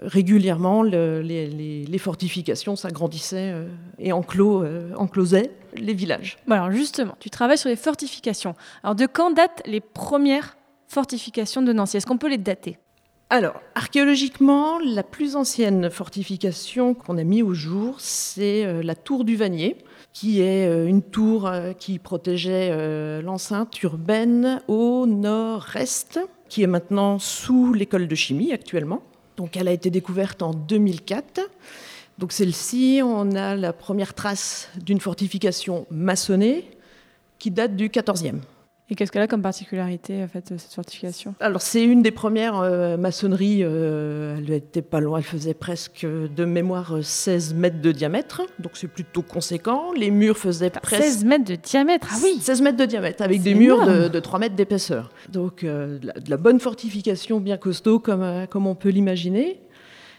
régulièrement, 0.00 0.82
les, 0.82 1.98
fortifications 1.98 2.76
s'agrandissaient 2.76 3.52
euh, 3.52 3.68
et 3.98 4.12
euh, 4.12 4.94
enclosaient 4.96 5.50
les 5.76 5.94
villages. 5.94 6.38
alors 6.48 6.70
justement, 6.70 7.14
tu 7.20 7.30
travailles 7.30 7.58
sur 7.58 7.68
les 7.68 7.76
fortifications. 7.76 8.54
Alors 8.82 8.94
de 8.94 9.06
quand 9.06 9.30
datent 9.30 9.62
les 9.66 9.80
premières 9.80 10.56
fortifications 10.88 11.62
de 11.62 11.72
Nancy? 11.72 11.96
Est-ce 11.96 12.06
qu'on 12.06 12.18
peut 12.18 12.28
les 12.28 12.38
dater? 12.38 12.78
Alors, 13.32 13.62
archéologiquement, 13.74 14.78
la 14.78 15.02
plus 15.02 15.36
ancienne 15.36 15.88
fortification 15.88 16.92
qu'on 16.92 17.16
a 17.16 17.24
mis 17.24 17.42
au 17.42 17.54
jour, 17.54 17.94
c'est 17.98 18.66
euh, 18.66 18.82
la 18.82 18.94
tour 18.94 19.24
du 19.24 19.36
Vanier, 19.36 19.78
qui 20.12 20.42
est 20.42 20.66
une 20.86 21.00
tour 21.00 21.50
qui 21.78 21.98
protégeait 21.98 23.22
l'enceinte 23.22 23.82
urbaine 23.82 24.60
au 24.68 25.06
nord-est, 25.06 26.20
qui 26.50 26.62
est 26.62 26.66
maintenant 26.66 27.18
sous 27.18 27.72
l'école 27.72 28.06
de 28.06 28.14
chimie 28.14 28.52
actuellement. 28.52 29.02
Donc 29.38 29.56
elle 29.56 29.68
a 29.68 29.72
été 29.72 29.88
découverte 29.88 30.42
en 30.42 30.52
2004. 30.52 31.40
Donc 32.18 32.32
celle-ci, 32.32 33.00
on 33.02 33.32
a 33.34 33.56
la 33.56 33.72
première 33.72 34.12
trace 34.12 34.68
d'une 34.76 35.00
fortification 35.00 35.86
maçonnée 35.90 36.70
qui 37.38 37.50
date 37.50 37.76
du 37.76 37.88
14e. 37.88 38.40
Et 38.90 38.94
qu'est-ce 38.94 39.12
qu'elle 39.12 39.22
a 39.22 39.26
comme 39.26 39.42
particularité, 39.42 40.22
en 40.22 40.28
fait, 40.28 40.48
cette 40.58 40.74
fortification? 40.74 41.34
Alors, 41.40 41.62
c'est 41.62 41.82
une 41.82 42.02
des 42.02 42.10
premières 42.10 42.58
euh, 42.58 42.96
maçonneries. 42.96 43.60
Euh, 43.62 44.36
elle 44.36 44.52
était 44.52 44.82
pas 44.82 45.00
loin, 45.00 45.18
elle 45.18 45.24
faisait 45.24 45.54
presque 45.54 46.04
de 46.04 46.44
mémoire 46.44 46.96
16 47.00 47.54
mètres 47.54 47.80
de 47.80 47.92
diamètre. 47.92 48.42
Donc, 48.58 48.72
c'est 48.74 48.88
plutôt 48.88 49.22
conséquent. 49.22 49.92
Les 49.96 50.10
murs 50.10 50.36
faisaient 50.36 50.68
presque. 50.68 51.02
16 51.02 51.24
mètres 51.24 51.44
de 51.44 51.54
diamètre, 51.54 52.08
ah 52.10 52.18
oui 52.22 52.38
16 52.40 52.60
mètres 52.60 52.76
de 52.76 52.84
diamètre, 52.84 53.22
avec 53.22 53.40
des 53.40 53.54
murs 53.54 53.86
de, 53.86 54.20
3 54.20 54.38
mètres 54.38 54.56
d'épaisseur. 54.56 55.10
Donc, 55.30 55.64
euh, 55.64 55.98
de, 55.98 56.12
la, 56.28 56.36
bonne 56.36 56.60
fortification, 56.60 57.40
bien 57.40 57.56
costaud, 57.56 57.98
comme, 57.98 58.46
comme 58.50 58.66
on 58.66 58.74
peut 58.74 58.90
l'imaginer 58.90 59.60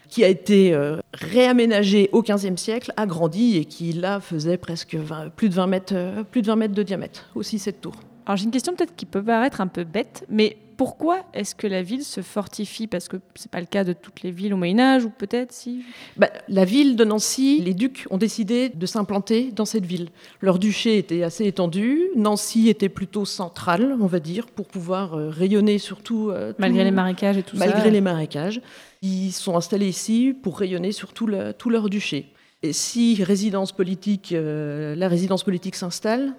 qui 0.10 0.24
a 0.24 0.28
été 0.28 0.78
réaménagée 1.14 2.10
au 2.12 2.22
XVe 2.22 2.56
siècle, 2.56 2.94
agrandie 2.98 3.58
et 3.58 3.66
qui 3.66 3.94
là 3.94 4.20
faisait 4.20 4.58
presque 4.58 4.96
plus, 5.36 5.50
de 5.50 5.56
20 5.56 5.68
mètres, 5.68 6.24
plus 6.30 6.44
de 6.44 6.48
20 6.48 6.56
mètres 6.56 6.76
de 6.76 6.84
diamètre, 6.84 7.30
aussi 7.34 7.58
cette 7.58 7.82
tour. 7.82 7.96
Alors 8.26 8.38
j'ai 8.38 8.46
une 8.46 8.52
question 8.52 8.74
peut-être 8.76 8.96
qui 8.96 9.06
peut 9.06 9.24
paraître 9.24 9.62
un 9.62 9.68
peu 9.68 9.84
bête, 9.84 10.26
mais 10.30 10.58
pourquoi 10.78 11.20
est-ce 11.34 11.56
que 11.56 11.68
la 11.68 11.82
ville 11.82 12.04
se 12.04 12.22
fortifie? 12.22 12.88
Parce 12.88 13.08
que 13.08 13.18
ce 13.36 13.44
n'est 13.44 13.50
pas 13.52 13.60
le 13.60 13.66
cas 13.66 13.84
de 13.84 13.94
toutes 13.94 14.22
les 14.22 14.32
villes 14.32 14.54
au 14.54 14.58
Moyen 14.58 14.80
Âge, 14.80 15.06
ou 15.06 15.10
peut-être 15.10 15.52
si? 15.52 15.84
Bah, 16.18 16.30
La 16.50 16.66
ville 16.66 16.96
de 16.96 17.04
Nancy, 17.04 17.62
les 17.62 17.74
ducs 17.74 18.06
ont 18.10 18.18
décidé 18.18 18.70
de 18.70 18.86
s'implanter 18.86 19.52
dans 19.52 19.66
cette 19.66 19.86
ville. 19.86 20.10
Leur 20.42 20.60
duché 20.60 20.98
était 20.98 21.24
assez 21.24 21.46
étendu, 21.46 22.02
Nancy 22.16 22.70
était 22.70 22.90
plutôt 22.90 23.26
centrale, 23.26 23.96
on 24.00 24.08
va 24.08 24.20
dire, 24.20 24.48
pour 24.48 24.68
pouvoir 24.68 25.14
euh, 25.14 25.30
rayonner 25.30 25.78
surtout... 25.78 26.30
Euh, 26.32 26.54
malgré 26.58 26.84
les 26.84 26.92
marécages 26.92 27.38
et 27.38 27.44
tout 27.44 27.58
ça 27.58 27.66
Malgré 27.66 27.92
les 27.92 28.02
marécages. 28.02 28.62
Ils 29.02 29.32
sont 29.32 29.56
installés 29.56 29.88
ici 29.88 30.34
pour 30.42 30.58
rayonner 30.58 30.92
sur 30.92 31.14
tout 31.14 31.28
leur 31.28 31.90
duché. 31.90 32.33
Et 32.66 32.72
si 32.72 33.22
résidence 33.22 33.74
politique, 33.74 34.32
euh, 34.32 34.96
la 34.96 35.10
résidence 35.10 35.44
politique 35.44 35.76
s'installe, 35.76 36.32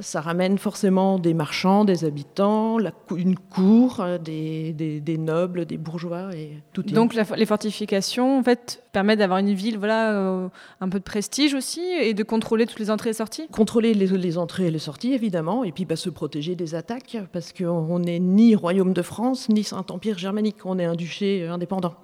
ça 0.00 0.20
ramène 0.20 0.56
forcément 0.56 1.18
des 1.18 1.34
marchands, 1.34 1.84
des 1.84 2.04
habitants, 2.04 2.78
une 3.16 3.36
cour, 3.36 3.98
euh, 3.98 4.16
des, 4.16 5.18
nobles, 5.18 5.66
des 5.66 5.78
bourgeois 5.78 6.36
et 6.36 6.52
tout. 6.72 6.82
Donc 6.82 7.14
les 7.14 7.46
fortifications, 7.46 8.38
en 8.38 8.44
fait, 8.44 8.84
permettent 8.92 9.18
d'avoir 9.18 9.40
une 9.40 9.54
ville, 9.54 9.76
voilà, 9.76 10.12
euh, 10.12 10.48
un 10.80 10.88
peu 10.88 11.00
de 11.00 11.04
prestige 11.04 11.52
aussi, 11.52 11.82
et 12.00 12.14
de 12.14 12.22
contrôler 12.22 12.66
toutes 12.66 12.78
les 12.78 12.90
entrées 12.92 13.10
et 13.10 13.14
sorties? 13.14 13.48
Contrôler 13.50 13.92
les, 13.92 14.38
entrées 14.38 14.68
et 14.68 14.70
les 14.70 14.78
sorties, 14.78 15.14
évidemment, 15.14 15.64
et 15.64 15.72
puis 15.72 15.84
bah, 15.84 15.96
se 15.96 16.10
protéger 16.10 16.54
des 16.54 16.76
attaques, 16.76 17.16
parce 17.32 17.52
qu'on 17.52 17.98
n'est 17.98 18.20
ni 18.20 18.54
royaume 18.54 18.92
de 18.92 19.02
France 19.02 19.48
ni 19.48 19.64
Saint-Empire 19.64 20.16
germanique, 20.16 20.64
on 20.64 20.78
est 20.78 20.84
un 20.84 20.94
duché 20.94 21.44
indépendant. 21.48 21.94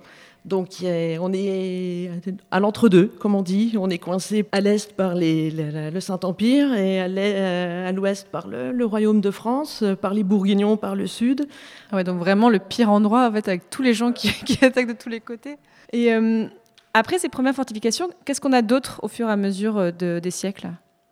Donc 0.49 0.69
on 0.83 1.33
est 1.33 2.11
à 2.51 2.59
l'entre-deux, 2.59 3.07
comme 3.07 3.35
on 3.35 3.43
dit. 3.43 3.75
On 3.79 3.91
est 3.91 3.99
coincé 3.99 4.47
à 4.53 4.61
l'est 4.61 4.95
par 4.97 5.15
le 5.15 6.01
Saint-Empire 6.01 6.75
et 6.75 7.01
à 7.01 7.93
l'ouest 7.93 8.29
par 8.29 8.49
le, 8.49 8.85
Royaume 8.85 9.21
de 9.21 9.31
France, 9.31 9.85
par 10.01 10.15
les 10.15 10.25
Bourguignons 10.25 10.77
par 10.77 10.97
le 10.97 11.07
sud. 11.07 11.47
Ah 11.93 11.97
ouais, 11.97 12.05
donc 12.05 12.19
vraiment 12.19 12.49
le 12.49 12.59
pire 12.59 12.91
endroit 12.91 13.29
en 13.29 13.33
fait, 13.33 13.47
avec 13.49 13.71
tous 13.71 13.83
les 13.83 13.95
gens 13.95 14.13
qui, 14.13 14.59
attaquent 14.63 14.89
de 14.89 14.93
tous 14.93 15.11
les 15.11 15.21
côtés. 15.21 15.57
Et 15.93 16.13
euh, 16.13 16.47
après 16.95 17.19
ces 17.19 17.29
premières 17.29 17.55
fortifications, 17.55 18.09
qu'est-ce 18.25 18.41
qu'on 18.41 18.53
a 18.53 18.63
d'autre 18.63 19.01
au 19.03 19.09
fur 19.09 19.29
et 19.29 19.33
à 19.33 19.37
mesure 19.37 19.79
euh, 19.79 20.21
des 20.21 20.31
siècles? 20.31 20.71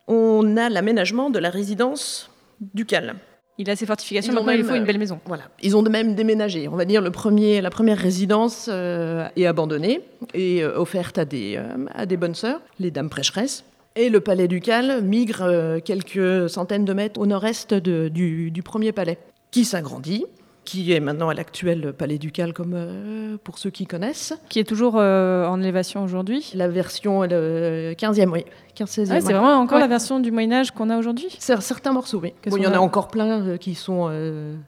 On 0.09 0.57
a 0.57 0.69
l'aménagement 0.69 1.31
de 1.31 1.39
la 1.39 1.51
résidence 1.51 2.31
ducale. 2.61 3.17
Il 3.59 3.71
a 3.71 3.77
ses 3.77 3.87
fortifications, 3.87 4.35
maintenant 4.35 4.53
il 4.53 4.65
faut 4.65 4.75
une 4.75 4.85
belle 4.85 4.99
maison. 4.99 5.19
Voilà. 5.25 5.45
Ils 5.63 5.77
ont 5.77 5.83
de 5.83 5.89
même 5.89 6.15
déménagé. 6.15 6.69
On 6.69 6.77
va 6.77 6.85
dire 6.85 7.01
le 7.01 7.11
premier, 7.11 7.63
la 7.63 7.71
première 7.71 7.97
résidence 7.97 8.69
euh, 8.71 9.29
est 9.35 9.47
abandonnée 9.47 10.03
et 10.35 10.63
euh, 10.63 10.79
offerte 10.79 11.17
à 11.17 11.25
des, 11.25 11.57
euh, 11.57 11.87
à 11.95 12.05
des 12.05 12.19
bonnes 12.19 12.35
sœurs, 12.35 12.61
les 12.79 12.91
dames 12.91 13.09
prêcheresses. 13.09 13.65
Et 13.95 14.11
le 14.11 14.21
palais 14.21 14.47
ducal 14.47 15.03
migre 15.03 15.81
quelques 15.83 16.51
centaines 16.51 16.85
de 16.85 16.93
mètres 16.93 17.19
au 17.19 17.25
nord-est 17.25 17.73
du, 17.73 18.51
du 18.51 18.63
premier 18.63 18.93
palais, 18.93 19.17
qui 19.51 19.65
s'agrandit 19.65 20.27
qui 20.67 20.93
est 20.93 21.01
maintenant 21.01 21.31
à 21.31 21.35
l'actuel 21.35 21.95
palais 21.95 22.19
ducal, 22.19 22.53
comme 22.53 22.75
euh, 22.75 23.39
pour 23.43 23.59
ceux 23.59 23.71
qui 23.71 23.87
connaissent. 23.87 24.35
Qui 24.51 24.59
est 24.59 24.65
toujours 24.65 24.97
euh, 24.97 25.47
en 25.47 25.63
élévation 25.63 26.05
aujourd'hui 26.05 26.51
La 26.55 26.69
version 26.69 27.23
le 27.23 27.95
15e, 27.97 28.29
oui. 28.29 28.45
15, 28.75 28.91
16e, 28.91 29.07
c'est 29.07 29.33
vraiment 29.33 29.55
encore 29.55 29.79
la 29.79 29.87
version 29.87 30.21
du 30.21 30.31
Moyen-Âge 30.31 30.73
qu'on 30.73 30.91
a 30.91 30.99
aujourd'hui 30.99 31.29
Certains 31.39 31.93
morceaux, 31.93 32.21
oui. 32.23 32.35
il 32.45 32.63
y 32.63 32.67
en 32.67 32.75
a 32.75 32.79
encore 32.79 33.09
plein 33.09 33.41
euh, 33.41 33.57
qui 33.57 33.75
sont 33.75 34.11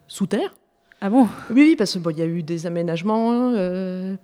sous 0.07 0.27
terre. 0.27 0.55
Ah 1.01 1.11
bon? 1.11 1.29
Oui, 1.51 1.77
parce 1.77 1.93
qu'il 1.93 2.01
bon, 2.01 2.11
y 2.11 2.23
a 2.23 2.27
eu 2.27 2.43
des 2.43 2.67
aménagements. 2.67 3.53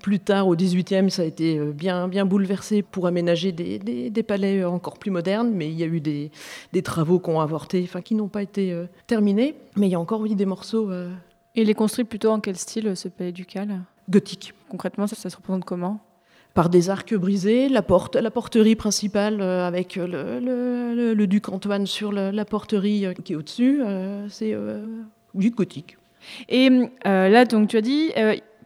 plus 0.01 0.21
tard, 0.21 0.49
au 0.49 0.57
18e, 0.57 1.09
ça 1.09 1.23
a 1.23 1.25
été 1.25 1.61
bien, 1.73 2.09
bien 2.09 2.25
bouleversé 2.25 2.83
pour 2.83 3.07
aménager 3.07 3.53
des, 3.53 3.79
des, 3.79 4.23
palais 4.23 4.65
encore 4.65 4.99
plus 4.99 5.11
modernes, 5.11 5.53
mais 5.55 5.69
il 5.69 5.79
y 5.79 5.83
a 5.83 5.87
eu 5.87 6.01
des, 6.01 6.31
des 6.73 6.83
travaux 6.83 7.21
qui 7.21 7.31
ont 7.31 7.41
avorté, 7.41 7.83
enfin 7.85 8.01
qui 8.01 8.15
n'ont 8.15 8.29
pas 8.29 8.43
été 8.43 8.77
terminés. 9.07 9.55
Mais 9.77 9.87
il 9.87 9.91
y 9.91 9.95
a 9.95 10.01
encore, 10.01 10.21
oui, 10.21 10.35
des 10.35 10.47
morceaux 10.47 10.91
et 11.55 11.63
il 11.63 11.71
est 11.71 11.75
construit 11.75 12.05
plutôt 12.05 12.31
en 12.31 12.41
quel 12.41 12.57
style, 12.57 12.97
ce 12.97 13.09
palais 13.09 13.33
ducal? 13.33 13.81
Gothique. 14.11 14.55
Concrètement, 14.69 15.07
ça, 15.07 15.31
se 15.31 15.37
représente 15.37 15.65
comment? 15.65 16.01
Par 16.53 16.69
des 16.69 16.91
arcs 16.91 17.15
brisés, 17.15 17.69
la, 17.69 17.83
porte, 17.83 18.17
la 18.17 18.31
porterie 18.31 18.77
principale 18.77 19.41
euh, 19.41 19.67
avec 19.67 19.97
le, 19.97 20.41
le, 21.15 21.27
duc 21.27 21.49
Antoine 21.49 21.87
sur 21.87 22.13
la 22.13 22.45
porterie 22.45 23.07
euh, 23.07 23.13
qui 23.13 23.33
est 23.33 23.37
au-dessus, 23.37 23.83
euh, 23.83 24.29
c'est 24.29 24.57
du 25.35 25.51
gothique. 25.51 25.97
Et 26.49 26.71
là, 27.05 27.45
donc, 27.45 27.69
tu 27.69 27.77
as 27.77 27.81
dit, 27.81 28.13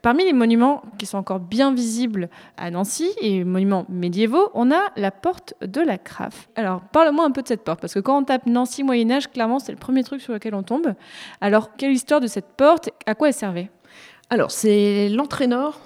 Parmi 0.03 0.25
les 0.25 0.33
monuments 0.33 0.83
qui 0.97 1.07
sont 1.07 1.19
encore 1.19 1.41
bien 1.41 1.75
visibles 1.75 2.29
à 2.57 2.71
Nancy 2.71 3.11
et 3.21 3.43
monuments 3.43 3.85
médiévaux, 3.89 4.51
on 4.55 4.71
a 4.71 4.81
la 4.97 5.11
porte 5.11 5.55
de 5.61 5.81
la 5.81 5.99
Craffe. 5.99 6.49
Alors, 6.55 6.81
parle-moi 6.81 7.25
un 7.25 7.31
peu 7.31 7.43
de 7.43 7.49
cette 7.49 7.65
porte, 7.65 7.81
parce 7.81 7.95
que 7.95 7.99
quand 7.99 8.19
on 8.19 8.25
tape 8.25 8.47
Nancy 8.47 8.85
Moyen 8.85 9.11
Âge, 9.11 9.29
clairement, 9.29 9.59
c'est 9.59 9.73
le 9.73 9.79
premier 9.79 10.05
truc 10.05 10.21
sur 10.21 10.33
lequel 10.33 10.55
on 10.55 10.63
tombe. 10.63 10.95
Alors, 11.41 11.75
quelle 11.77 11.93
histoire 11.93 12.21
de 12.21 12.27
cette 12.29 12.47
porte? 12.57 12.91
À 13.07 13.15
quoi 13.15 13.29
elle 13.29 13.35
servait? 13.35 13.71
Alors, 14.31 14.51
c'est 14.51 15.09
l'entrée 15.09 15.47
nord 15.47 15.81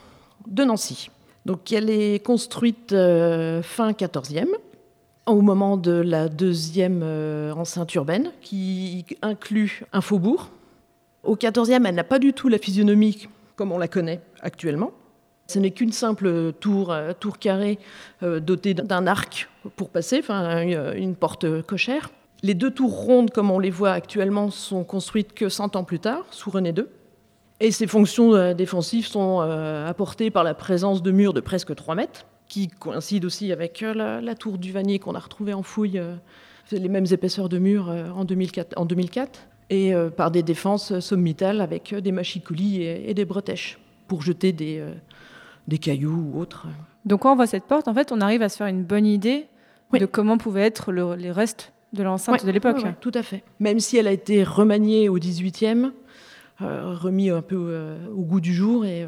de 0.46 0.64
Nancy. 0.64 1.10
Donc, 1.46 1.72
elle 1.72 1.88
est 1.88 2.24
construite 2.24 2.92
euh, 2.92 3.62
fin 3.62 3.92
14e, 3.92 4.46
au 5.26 5.40
moment 5.40 5.76
de 5.76 5.92
la 5.92 6.28
deuxième 6.28 7.00
euh, 7.02 7.52
enceinte 7.54 7.94
urbaine, 7.94 8.30
qui 8.42 9.06
inclut 9.22 9.84
un 9.92 10.00
faubourg. 10.00 10.50
Au 11.24 11.36
14e, 11.36 11.86
elle 11.86 11.94
n'a 11.94 12.04
pas 12.04 12.18
du 12.18 12.32
tout 12.32 12.48
la 12.48 12.58
physionomie 12.58 13.28
comme 13.62 13.70
on 13.70 13.78
la 13.78 13.86
connaît 13.86 14.20
actuellement. 14.40 14.90
Ce 15.46 15.60
n'est 15.60 15.70
qu'une 15.70 15.92
simple 15.92 16.52
tour, 16.54 16.90
euh, 16.90 17.12
carrée 17.38 17.78
euh, 18.24 18.40
dotée 18.40 18.74
d'un 18.74 19.06
arc 19.06 19.48
pour 19.76 19.88
passer, 19.88 20.18
enfin 20.18 20.62
une 20.96 21.14
porte 21.14 21.62
cochère. 21.62 22.10
Les 22.42 22.54
deux 22.54 22.72
tours 22.72 23.04
rondes, 23.04 23.30
comme 23.30 23.52
on 23.52 23.60
les 23.60 23.70
voit 23.70 23.92
actuellement, 23.92 24.50
sont 24.50 24.82
construites 24.82 25.32
que 25.32 25.48
100 25.48 25.76
ans 25.76 25.84
plus 25.84 26.00
tard, 26.00 26.24
sous 26.32 26.50
René 26.50 26.70
II. 26.76 26.86
Et 27.60 27.70
ces 27.70 27.86
fonctions 27.86 28.34
euh, 28.34 28.52
défensives 28.52 29.06
sont 29.06 29.38
apportées 29.38 30.32
par 30.32 30.42
la 30.42 30.54
présence 30.54 31.00
de 31.00 31.12
murs 31.12 31.32
de 31.32 31.40
presque 31.40 31.72
3 31.72 31.94
mètres, 31.94 32.26
qui 32.48 32.66
coïncident 32.66 33.28
aussi 33.28 33.52
avec 33.52 33.80
la, 33.80 34.34
tour 34.34 34.58
du 34.58 34.72
Vanier 34.72 34.98
qu'on 34.98 35.14
a 35.14 35.20
retrouvée 35.20 35.54
en 35.54 35.62
fouille, 35.62 36.02
les 36.72 36.88
mêmes 36.88 37.06
épaisseurs 37.12 37.48
de 37.48 37.58
murs 37.58 37.94
en 38.16 38.24
2004. 38.24 38.76
En 38.76 38.86
2004 38.86 39.38
et 39.72 39.94
euh, 39.94 40.10
par 40.10 40.30
des 40.30 40.42
défenses 40.42 41.00
sommitales 41.00 41.62
avec 41.62 41.94
euh, 41.94 42.00
des 42.02 42.12
machicoulis 42.12 42.82
et, 42.82 43.14
des 43.14 43.24
bretèches 43.24 43.78
pour 44.06 44.20
jeter 44.20 44.52
des, 44.52 44.78
euh, 44.78 44.92
des 45.66 45.78
cailloux 45.78 46.30
ou 46.30 46.38
autres. 46.38 46.66
Donc 47.06 47.22
quand 47.22 47.32
on 47.32 47.36
voit 47.36 47.46
cette 47.46 47.64
porte, 47.64 47.88
en 47.88 47.94
fait, 47.94 48.12
on 48.12 48.20
arrive 48.20 48.42
à 48.42 48.50
se 48.50 48.58
faire 48.58 48.66
une 48.66 48.84
bonne 48.84 49.06
idée 49.06 49.46
de 49.98 50.06
comment 50.06 50.36
pouvaient 50.36 50.62
être 50.62 50.92
les 50.92 51.30
restes 51.30 51.72
de 51.94 52.02
l'enceinte 52.02 52.44
de 52.44 52.50
l'époque. 52.50 52.84
tout 53.00 53.10
à 53.14 53.22
fait. 53.22 53.42
Même 53.60 53.80
si 53.80 53.96
elle 53.96 54.06
a 54.06 54.12
été 54.12 54.44
remaniée 54.44 55.08
au 55.08 55.18
18e, 55.18 55.90
remis 56.60 57.28
un 57.28 57.42
peu 57.42 57.94
au 58.16 58.22
goût 58.22 58.40
du 58.40 58.54
jour, 58.54 58.86
et 58.86 59.06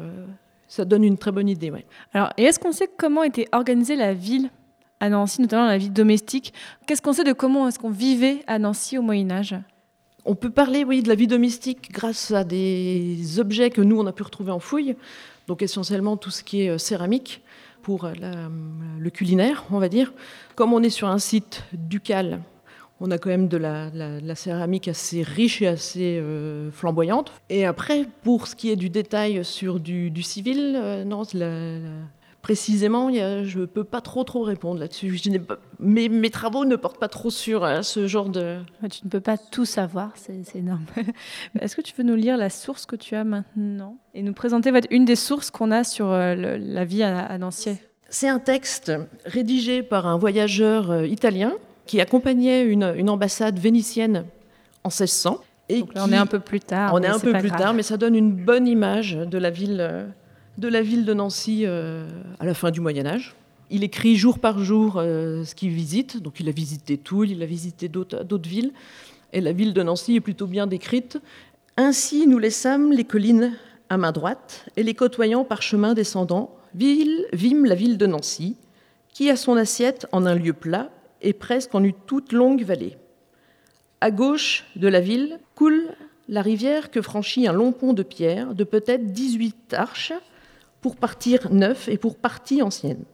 ça 0.67 0.85
donne 0.85 1.03
une 1.03 1.17
très 1.17 1.31
bonne 1.31 1.49
idée. 1.49 1.71
Alors, 2.13 2.31
et 2.37 2.43
est-ce 2.43 2.59
qu'on 2.59 2.71
sait 2.71 2.87
comment 2.95 3.23
était 3.23 3.47
organisée 3.51 3.95
la 3.95 4.13
ville 4.13 4.51
à 4.99 5.09
Nancy, 5.09 5.41
notamment 5.41 5.65
la 5.65 5.79
vie 5.79 5.89
domestique? 5.89 6.53
Qu'est-ce 6.85 7.01
qu'on 7.01 7.13
sait 7.13 7.23
de 7.23 7.33
comment 7.33 7.67
est-ce 7.67 7.79
qu'on 7.79 7.89
vivait 7.89 8.43
à 8.45 8.59
Nancy 8.59 8.99
au 8.99 9.01
Moyen 9.01 9.31
Âge? 9.31 9.55
On 10.25 10.35
peut 10.35 10.49
parler, 10.49 10.83
oui, 10.83 11.03
de 11.03 11.07
la 11.07 11.15
vie 11.15 11.27
domestique 11.27 11.91
grâce 11.91 12.31
à 12.31 12.43
des 12.43 13.39
objets 13.39 13.69
que 13.69 13.81
nous, 13.81 13.99
on 13.99 14.07
a 14.07 14.11
pu 14.11 14.23
retrouver 14.23 14.51
en 14.51 14.59
fouille. 14.59 14.95
Donc 15.47 15.61
essentiellement 15.61 16.17
tout 16.17 16.31
ce 16.31 16.43
qui 16.43 16.63
est 16.63 16.69
euh, 16.69 16.77
céramique 16.77 17.43
pour 17.83 18.05
euh, 18.05 18.13
le 18.99 19.09
culinaire, 19.11 19.65
on 19.69 19.77
va 19.77 19.89
dire. 19.89 20.11
Comme 20.55 20.73
on 20.73 20.81
est 20.81 20.89
sur 20.89 21.07
un 21.07 21.19
site 21.19 21.63
ducal, 21.73 22.41
on 22.99 23.11
a 23.11 23.19
quand 23.19 23.29
même 23.29 23.47
de 23.47 23.57
la, 23.57 24.35
céramique 24.35 24.87
assez 24.87 25.21
riche 25.21 25.61
et 25.61 25.67
assez 25.67 26.17
euh, 26.19 26.71
flamboyante. 26.71 27.31
Et 27.49 27.65
après, 27.65 28.07
pour 28.23 28.47
ce 28.47 28.55
qui 28.55 28.71
est 28.71 28.75
du 28.75 28.89
détail 28.89 29.45
sur 29.45 29.79
du, 29.79 30.23
civil, 30.23 31.03
non, 31.05 31.23
précisément, 32.45 33.11
je 33.11 33.59
ne 33.59 33.65
peux 33.65 33.83
pas 33.83 34.01
trop 34.01 34.23
trop 34.23 34.43
répondre 34.43 34.79
là-dessus. 34.79 35.19
Mes, 35.79 36.09
mes, 36.09 36.29
travaux 36.29 36.63
ne 36.63 36.75
portent 36.75 36.99
pas 36.99 37.07
trop 37.07 37.31
sur 37.31 37.63
euh, 37.63 37.81
ce 37.81 38.05
genre 38.05 38.29
de... 38.29 38.59
Tu 38.91 39.03
ne 39.03 39.09
peux 39.09 39.19
pas 39.19 39.35
tout 39.35 39.65
savoir, 39.65 40.11
c'est 40.13 40.55
énorme. 40.55 40.85
Est-ce 41.59 41.75
que 41.75 41.81
tu 41.81 41.95
veux 41.97 42.03
nous 42.03 42.13
lire 42.13 42.37
la 42.37 42.51
source 42.51 42.85
que 42.85 42.95
tu 42.95 43.15
as 43.15 43.23
maintenant 43.23 43.97
et 44.13 44.21
nous 44.21 44.33
présenter 44.33 44.71
une 44.91 45.05
des 45.05 45.15
sources 45.15 45.49
qu'on 45.49 45.71
a 45.71 45.83
sur 45.83 46.11
euh, 46.11 46.35
la 46.35 46.85
vie 46.85 47.01
à, 47.01 47.35
Nancy? 47.39 47.79
C'est 48.09 48.29
un 48.29 48.37
texte 48.37 48.91
rédigé 49.25 49.81
par 49.81 50.05
un 50.05 50.19
voyageur 50.19 50.91
euh, 50.91 51.07
italien 51.07 51.51
qui 51.87 51.99
accompagnait 51.99 52.61
une, 52.61 53.09
ambassade 53.09 53.57
vénitienne 53.57 54.23
en 54.83 54.89
1600. 54.89 55.39
Et 55.69 55.79
Donc 55.79 55.95
là, 55.95 56.05
on 56.07 56.11
est 56.11 56.15
un 56.15 56.27
peu 56.27 56.39
plus 56.39 56.59
tard. 56.59 56.93
On 56.93 57.01
est 57.01 57.07
un 57.07 57.17
peu 57.17 57.33
plus 57.33 57.49
tard, 57.49 57.73
mais 57.73 57.81
ça 57.81 57.97
donne 57.97 58.13
une 58.13 58.35
bonne 58.35 58.67
image 58.67 59.15
de 59.15 59.37
la 59.39 59.49
ville 59.49 60.13
de 60.57 60.67
la 60.67 60.81
ville 60.81 61.05
de 61.05 61.13
Nancy 61.13 61.63
euh, 61.65 62.07
à 62.39 62.45
la 62.45 62.53
fin 62.53 62.71
du 62.71 62.79
Moyen 62.79 63.05
Âge. 63.05 63.35
Il 63.69 63.83
écrit 63.83 64.15
jour 64.15 64.39
par 64.39 64.63
jour 64.63 64.97
euh, 64.97 65.43
ce 65.43 65.55
qu'il 65.55 65.71
visite. 65.71 66.21
Donc 66.21 66.39
il 66.39 66.47
a 66.47 66.51
visité 66.51 66.97
Toul, 66.97 67.29
il 67.29 67.41
a 67.41 67.45
visité 67.45 67.89
d'autres 67.89 68.49
villes. 68.49 68.71
Et 69.33 69.41
la 69.41 69.51
ville 69.51 69.73
de 69.73 69.83
Nancy 69.83 70.15
est 70.15 70.21
plutôt 70.21 70.47
bien 70.47 70.67
décrite. 70.67 71.19
Ainsi 71.77 72.27
nous 72.27 72.39
laissâmes 72.39 72.91
les 72.91 73.03
collines 73.03 73.53
à 73.89 73.97
main 73.97 74.11
droite 74.11 74.65
et 74.77 74.83
les 74.83 74.93
côtoyant 74.93 75.43
par 75.43 75.61
chemin 75.61 75.93
descendant, 75.93 76.55
ville, 76.73 77.25
vîmes 77.33 77.65
la 77.65 77.75
ville 77.75 77.97
de 77.97 78.05
Nancy, 78.05 78.55
qui 79.13 79.29
a 79.29 79.35
son 79.35 79.57
assiette 79.57 80.07
en 80.11 80.25
un 80.25 80.35
lieu 80.35 80.53
plat 80.53 80.89
et 81.21 81.33
presque 81.33 81.75
en 81.75 81.83
une 81.83 81.93
toute 82.05 82.31
longue 82.31 82.63
vallée. 82.63 82.97
À 83.99 84.11
gauche 84.11 84.65
de 84.75 84.87
la 84.87 85.01
ville 85.01 85.39
coule 85.55 85.89
la 86.27 86.41
rivière 86.41 86.91
que 86.91 87.01
franchit 87.01 87.47
un 87.47 87.53
long 87.53 87.71
pont 87.71 87.93
de 87.93 88.03
pierre 88.03 88.53
de 88.55 88.63
peut-être 88.63 89.11
18 89.11 89.73
arches, 89.73 90.13
pour 90.85 90.97
partir 90.97 91.51
neuf 91.51 91.87
et 91.89 91.97
pour 91.97 92.15
partie 92.15 92.61
ancienne. 92.61 93.05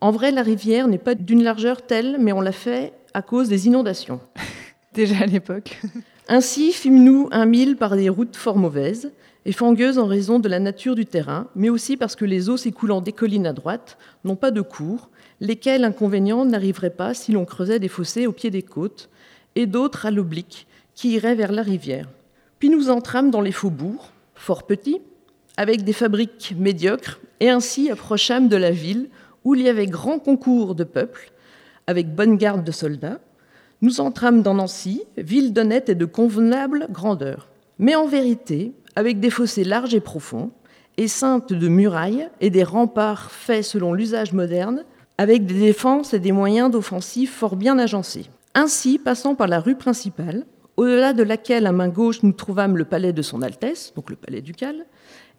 En 0.00 0.12
vrai, 0.12 0.30
la 0.30 0.42
rivière 0.42 0.86
n'est 0.86 0.96
pas 0.96 1.16
d'une 1.16 1.42
largeur 1.42 1.82
telle, 1.82 2.18
mais 2.20 2.32
on 2.32 2.40
l'a 2.40 2.52
fait 2.52 2.92
à 3.14 3.20
cause 3.20 3.48
des 3.48 3.66
inondations. 3.66 4.20
Déjà 4.94 5.16
à 5.22 5.26
l'époque. 5.26 5.80
Ainsi 6.28 6.70
fîmes-nous 6.70 7.28
un 7.32 7.46
mille 7.46 7.74
par 7.76 7.96
des 7.96 8.08
routes 8.08 8.36
fort 8.36 8.56
mauvaises 8.56 9.10
et 9.44 9.50
fangueuses 9.50 9.98
en 9.98 10.06
raison 10.06 10.38
de 10.38 10.48
la 10.48 10.60
nature 10.60 10.94
du 10.94 11.04
terrain, 11.04 11.48
mais 11.56 11.68
aussi 11.68 11.96
parce 11.96 12.14
que 12.14 12.24
les 12.24 12.48
eaux 12.48 12.56
s'écoulant 12.56 13.00
des 13.00 13.10
collines 13.10 13.48
à 13.48 13.52
droite 13.52 13.98
n'ont 14.22 14.36
pas 14.36 14.52
de 14.52 14.60
cours, 14.60 15.10
lesquels 15.40 15.82
inconvénients 15.82 16.44
n'arriveraient 16.44 16.90
pas 16.90 17.12
si 17.12 17.32
l'on 17.32 17.44
creusait 17.44 17.80
des 17.80 17.88
fossés 17.88 18.28
au 18.28 18.32
pied 18.32 18.50
des 18.50 18.62
côtes, 18.62 19.10
et 19.56 19.66
d'autres 19.66 20.06
à 20.06 20.12
l'oblique, 20.12 20.68
qui 20.94 21.14
iraient 21.14 21.34
vers 21.34 21.50
la 21.50 21.62
rivière. 21.62 22.08
Puis 22.60 22.70
nous 22.70 22.88
entrâmes 22.88 23.32
dans 23.32 23.40
les 23.40 23.50
faubourgs, 23.50 24.12
fort 24.36 24.64
petits, 24.64 25.00
avec 25.60 25.84
des 25.84 25.92
fabriques 25.92 26.54
médiocres, 26.58 27.20
et 27.38 27.50
ainsi 27.50 27.90
approchâmes 27.90 28.48
de 28.48 28.56
la 28.56 28.70
ville 28.70 29.10
où 29.44 29.54
il 29.54 29.60
y 29.60 29.68
avait 29.68 29.84
grand 29.84 30.18
concours 30.18 30.74
de 30.74 30.84
peuple, 30.84 31.32
avec 31.86 32.14
bonne 32.14 32.38
garde 32.38 32.64
de 32.64 32.72
soldats. 32.72 33.20
Nous 33.82 34.00
entrâmes 34.00 34.40
dans 34.40 34.54
Nancy, 34.54 35.02
ville 35.18 35.52
d'honnête 35.52 35.90
et 35.90 35.94
de 35.94 36.06
convenable 36.06 36.86
grandeur, 36.90 37.50
mais 37.78 37.94
en 37.94 38.06
vérité, 38.06 38.72
avec 38.96 39.20
des 39.20 39.28
fossés 39.28 39.64
larges 39.64 39.94
et 39.94 40.00
profonds, 40.00 40.50
et 40.96 41.04
de 41.04 41.68
murailles 41.68 42.30
et 42.40 42.48
des 42.48 42.64
remparts 42.64 43.30
faits 43.30 43.64
selon 43.64 43.92
l'usage 43.92 44.32
moderne, 44.32 44.86
avec 45.18 45.44
des 45.44 45.60
défenses 45.60 46.14
et 46.14 46.20
des 46.20 46.32
moyens 46.32 46.70
d'offensive 46.70 47.28
fort 47.28 47.56
bien 47.56 47.78
agencés. 47.78 48.30
Ainsi, 48.54 48.98
passant 48.98 49.34
par 49.34 49.46
la 49.46 49.60
rue 49.60 49.76
principale, 49.76 50.46
au-delà 50.78 51.12
de 51.12 51.22
laquelle 51.22 51.66
à 51.66 51.72
main 51.72 51.90
gauche 51.90 52.22
nous 52.22 52.32
trouvâmes 52.32 52.78
le 52.78 52.86
palais 52.86 53.12
de 53.12 53.20
Son 53.20 53.42
Altesse, 53.42 53.92
donc 53.94 54.08
le 54.08 54.16
palais 54.16 54.40
ducal, 54.40 54.86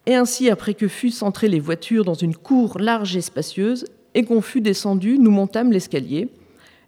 et 0.06 0.14
ainsi, 0.14 0.50
après 0.50 0.74
que 0.74 0.88
fussent 0.88 1.22
entrées 1.22 1.48
les 1.48 1.60
voitures 1.60 2.04
dans 2.04 2.14
une 2.14 2.36
cour 2.36 2.78
large 2.78 3.16
et 3.16 3.20
spacieuse, 3.20 3.86
et 4.14 4.24
qu'on 4.24 4.42
fut 4.42 4.60
descendu, 4.60 5.18
nous 5.18 5.30
montâmes 5.30 5.72
l'escalier, 5.72 6.28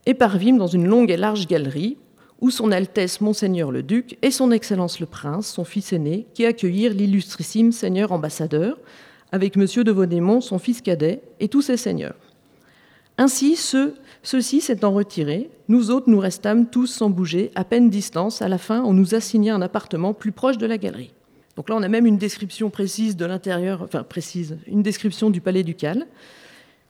et 0.06 0.14
parvîmes 0.14 0.58
dans 0.58 0.66
une 0.66 0.86
longue 0.86 1.10
et 1.10 1.16
large 1.16 1.46
galerie, 1.46 1.96
où 2.40 2.50
son 2.50 2.72
Altesse 2.72 3.20
Monseigneur 3.20 3.70
le 3.70 3.82
Duc 3.82 4.18
et 4.20 4.30
son 4.30 4.50
Excellence 4.50 5.00
le 5.00 5.06
Prince, 5.06 5.46
son 5.46 5.64
fils 5.64 5.92
aîné, 5.92 6.26
qui 6.34 6.44
accueillirent 6.44 6.92
l'illustrissime 6.92 7.72
Seigneur 7.72 8.12
ambassadeur, 8.12 8.78
avec 9.32 9.56
Monsieur 9.56 9.84
de 9.84 9.92
Vaudémont, 9.92 10.40
son 10.40 10.58
fils 10.58 10.82
cadet, 10.82 11.22
et 11.40 11.48
tous 11.48 11.62
ses 11.62 11.76
seigneurs. 11.76 12.16
Ainsi, 13.16 13.54
ceux, 13.54 13.94
ceux-ci 14.22 14.60
s'étant 14.60 14.92
retirés, 14.92 15.48
nous 15.68 15.90
autres 15.90 16.10
nous 16.10 16.18
restâmes 16.18 16.66
tous 16.66 16.88
sans 16.88 17.10
bouger, 17.10 17.52
à 17.54 17.64
peine 17.64 17.88
distance. 17.88 18.42
À 18.42 18.48
la 18.48 18.58
fin, 18.58 18.82
on 18.82 18.92
nous 18.92 19.14
assigna 19.14 19.54
un 19.54 19.62
appartement 19.62 20.14
plus 20.14 20.32
proche 20.32 20.58
de 20.58 20.66
la 20.66 20.78
galerie. 20.78 21.14
Donc 21.56 21.68
là, 21.68 21.76
on 21.76 21.82
a 21.82 21.88
même 21.88 22.06
une 22.06 22.18
description 22.18 22.70
précise 22.70 23.16
de 23.16 23.24
l'intérieur, 23.24 23.82
enfin 23.82 24.02
précise, 24.02 24.58
une 24.66 24.82
description 24.82 25.30
du 25.30 25.40
palais 25.40 25.62
ducal. 25.62 26.06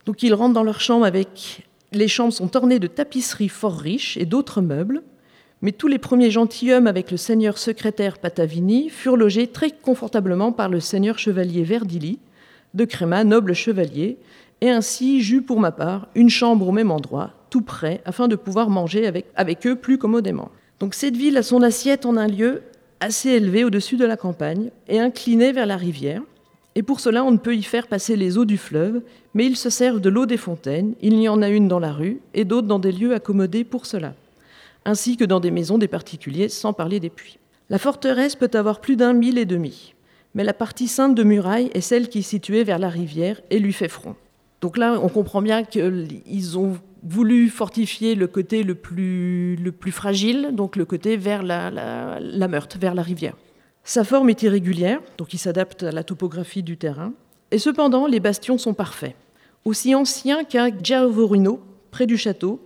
Donc 0.05 0.23
ils 0.23 0.33
rentrent 0.33 0.53
dans 0.53 0.63
leur 0.63 0.81
chambre 0.81 1.05
avec. 1.05 1.67
Les 1.91 2.07
chambres 2.07 2.33
sont 2.33 2.57
ornées 2.57 2.79
de 2.79 2.87
tapisseries 2.87 3.47
fort 3.47 3.77
riches 3.77 4.17
et 4.17 4.25
d'autres 4.25 4.61
meubles, 4.61 5.03
mais 5.61 5.71
tous 5.71 5.87
les 5.87 5.99
premiers 5.99 6.31
gentilshommes 6.31 6.87
avec 6.87 7.11
le 7.11 7.17
seigneur 7.17 7.57
secrétaire 7.57 8.17
Patavini 8.17 8.89
furent 8.89 9.17
logés 9.17 9.47
très 9.47 9.71
confortablement 9.71 10.51
par 10.51 10.67
le 10.67 10.79
seigneur 10.79 11.19
chevalier 11.19 11.63
Verdilly, 11.63 12.19
de 12.73 12.85
Créma, 12.85 13.23
noble 13.23 13.53
chevalier, 13.53 14.17
et 14.61 14.69
ainsi 14.69 15.21
j'eus 15.21 15.41
pour 15.41 15.59
ma 15.59 15.71
part 15.71 16.07
une 16.15 16.29
chambre 16.29 16.67
au 16.67 16.71
même 16.71 16.91
endroit, 16.91 17.31
tout 17.49 17.61
près, 17.61 18.01
afin 18.03 18.27
de 18.27 18.35
pouvoir 18.35 18.69
manger 18.69 19.07
avec, 19.07 19.27
avec 19.35 19.65
eux 19.65 19.75
plus 19.75 19.97
commodément. 19.97 20.51
Donc 20.79 20.93
cette 20.93 21.15
ville 21.15 21.37
a 21.37 21.43
son 21.43 21.61
assiette 21.61 22.05
en 22.05 22.17
un 22.17 22.27
lieu 22.27 22.63
assez 22.99 23.29
élevé 23.29 23.63
au-dessus 23.63 23.97
de 23.97 24.05
la 24.05 24.17
campagne 24.17 24.69
et 24.87 24.99
incliné 24.99 25.51
vers 25.51 25.65
la 25.65 25.77
rivière. 25.77 26.21
Et 26.75 26.83
pour 26.83 26.99
cela, 26.99 27.23
on 27.23 27.31
ne 27.31 27.37
peut 27.37 27.55
y 27.55 27.63
faire 27.63 27.87
passer 27.87 28.15
les 28.15 28.37
eaux 28.37 28.45
du 28.45 28.57
fleuve, 28.57 29.01
mais 29.33 29.45
ils 29.45 29.55
se 29.55 29.69
servent 29.69 30.01
de 30.01 30.09
l'eau 30.09 30.25
des 30.25 30.37
fontaines. 30.37 30.93
Il 31.01 31.13
y 31.21 31.29
en 31.29 31.41
a 31.41 31.49
une 31.49 31.67
dans 31.67 31.79
la 31.79 31.93
rue 31.93 32.19
et 32.33 32.43
d'autres 32.43 32.67
dans 32.67 32.79
des 32.79 32.91
lieux 32.91 33.13
accommodés 33.13 33.63
pour 33.63 33.85
cela, 33.85 34.13
ainsi 34.83 35.15
que 35.15 35.23
dans 35.23 35.39
des 35.39 35.51
maisons 35.51 35.77
des 35.77 35.87
particuliers, 35.87 36.49
sans 36.49 36.73
parler 36.73 36.99
des 36.99 37.09
puits. 37.09 37.39
La 37.69 37.79
forteresse 37.79 38.35
peut 38.35 38.51
avoir 38.53 38.81
plus 38.81 38.95
d'un 38.95 39.13
mille 39.13 39.37
et 39.37 39.45
demi, 39.45 39.93
Mais 40.33 40.43
la 40.43 40.53
partie 40.53 40.89
sainte 40.89 41.15
de 41.15 41.23
muraille 41.23 41.71
est 41.73 41.81
celle 41.81 42.09
qui 42.09 42.19
est 42.19 42.21
située 42.21 42.65
vers 42.65 42.77
la 42.77 42.89
rivière 42.89 43.39
et 43.49 43.57
lui 43.57 43.71
fait 43.71 43.87
front. 43.87 44.15
Donc 44.59 44.77
là, 44.77 44.99
on 45.01 45.07
comprend 45.07 45.41
bien 45.41 45.63
qu'ils 45.63 46.57
ont 46.57 46.77
voulu 47.05 47.49
fortifier 47.49 48.15
le 48.15 48.27
côté 48.27 48.63
le 48.63 48.75
plus, 48.75 49.55
le 49.55 49.71
plus 49.71 49.91
fragile, 49.91 50.49
donc 50.53 50.75
le 50.75 50.85
côté 50.85 51.17
vers 51.17 51.43
la, 51.43 52.47
Meurthe, 52.47 52.77
vers 52.77 52.95
la 52.95 53.03
rivière. 53.03 53.35
Sa 53.83 54.03
forme 54.03 54.29
est 54.29 54.41
irrégulière, 54.41 54.99
donc 55.17 55.33
il 55.33 55.37
s'adapte 55.37 55.83
à 55.83 55.91
la 55.91 56.03
topographie 56.03 56.63
du 56.63 56.77
terrain. 56.77 57.13
Et 57.51 57.59
cependant, 57.59 58.07
les 58.07 58.19
bastions 58.19 58.57
sont 58.57 58.73
parfaits. 58.73 59.15
Aussi 59.63 59.93
anciens 59.93 60.43
qu'à 60.43 60.69
Giavorino, 60.75 61.59
près 61.91 62.07
du 62.07 62.17
château, 62.17 62.59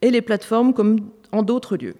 et 0.00 0.10
les 0.10 0.22
plateformes 0.22 0.72
comme 0.72 1.10
en 1.30 1.42
d'autres 1.42 1.76
lieux. 1.76 1.96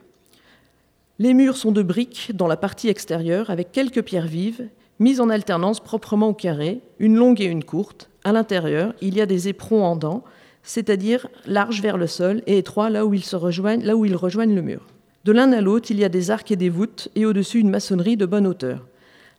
Les 1.18 1.34
murs 1.34 1.56
sont 1.56 1.72
de 1.72 1.82
briques 1.82 2.32
dans 2.34 2.48
la 2.48 2.56
partie 2.56 2.88
extérieure, 2.88 3.50
avec 3.50 3.70
quelques 3.70 4.02
pierres 4.02 4.26
vives, 4.26 4.68
mises 4.98 5.20
en 5.20 5.28
alternance 5.28 5.80
proprement 5.80 6.28
au 6.28 6.34
carré, 6.34 6.80
une 6.98 7.16
longue 7.16 7.40
et 7.40 7.46
une 7.46 7.64
courte. 7.64 8.08
À 8.24 8.32
l'intérieur, 8.32 8.94
il 9.02 9.14
y 9.14 9.20
a 9.20 9.26
des 9.26 9.48
éperons 9.48 9.84
en 9.84 9.96
dents, 9.96 10.24
c'est-à-dire 10.62 11.28
larges 11.46 11.82
vers 11.82 11.98
le 11.98 12.06
sol 12.06 12.42
et 12.46 12.58
étroits 12.58 12.90
là 12.90 13.04
où 13.06 13.14
ils, 13.14 13.24
se 13.24 13.36
rejoignent, 13.36 13.84
là 13.84 13.96
où 13.96 14.04
ils 14.04 14.16
rejoignent 14.16 14.54
le 14.54 14.62
mur. 14.62 14.86
De 15.24 15.32
l'un 15.32 15.52
à 15.52 15.60
l'autre, 15.60 15.90
il 15.90 15.98
y 15.98 16.04
a 16.04 16.08
des 16.08 16.30
arcs 16.30 16.50
et 16.50 16.56
des 16.56 16.68
voûtes, 16.68 17.08
et 17.14 17.26
au-dessus 17.26 17.60
une 17.60 17.70
maçonnerie 17.70 18.16
de 18.16 18.26
bonne 18.26 18.46
hauteur. 18.46 18.86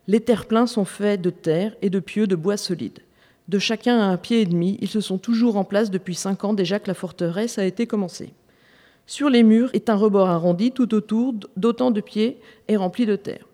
Les 0.08 0.22
terre-pleins 0.22 0.68
sont 0.68 0.86
faits 0.86 1.22
de 1.22 1.30
terre 1.30 1.76
et 1.82 1.90
de 1.90 2.00
pieux 2.00 2.28
de 2.28 2.36
bois 2.36 2.58
solide. 2.58 3.00
De 3.50 3.60
chacun 3.60 4.00
à 4.00 4.06
un 4.06 4.18
pied 4.18 4.42
et 4.42 4.46
demi, 4.46 4.78
ils 4.82 4.88
se 4.88 5.02
sont 5.02 5.18
toujours 5.18 5.58
en 5.58 5.66
place 5.66 5.92
depuis 5.92 6.16
cinq 6.16 6.44
ans 6.46 6.54
déjà 6.54 6.80
que 6.80 6.88
la 6.88 6.94
forteresse 6.94 7.58
a 7.58 7.66
été 7.66 7.88
commencée. 7.88 8.34
Sur 9.06 9.30
les 9.30 9.44
murs 9.44 9.70
est 9.74 9.90
un 9.90 9.96
rebord 9.96 10.30
arrondi 10.30 10.72
tout 10.72 10.94
autour 10.94 11.34
d'autant 11.58 11.92
de 11.92 12.00
pieds 12.00 12.40
et 12.70 12.78
rempli 12.78 13.06
de 13.06 13.18
terre. 13.18 13.46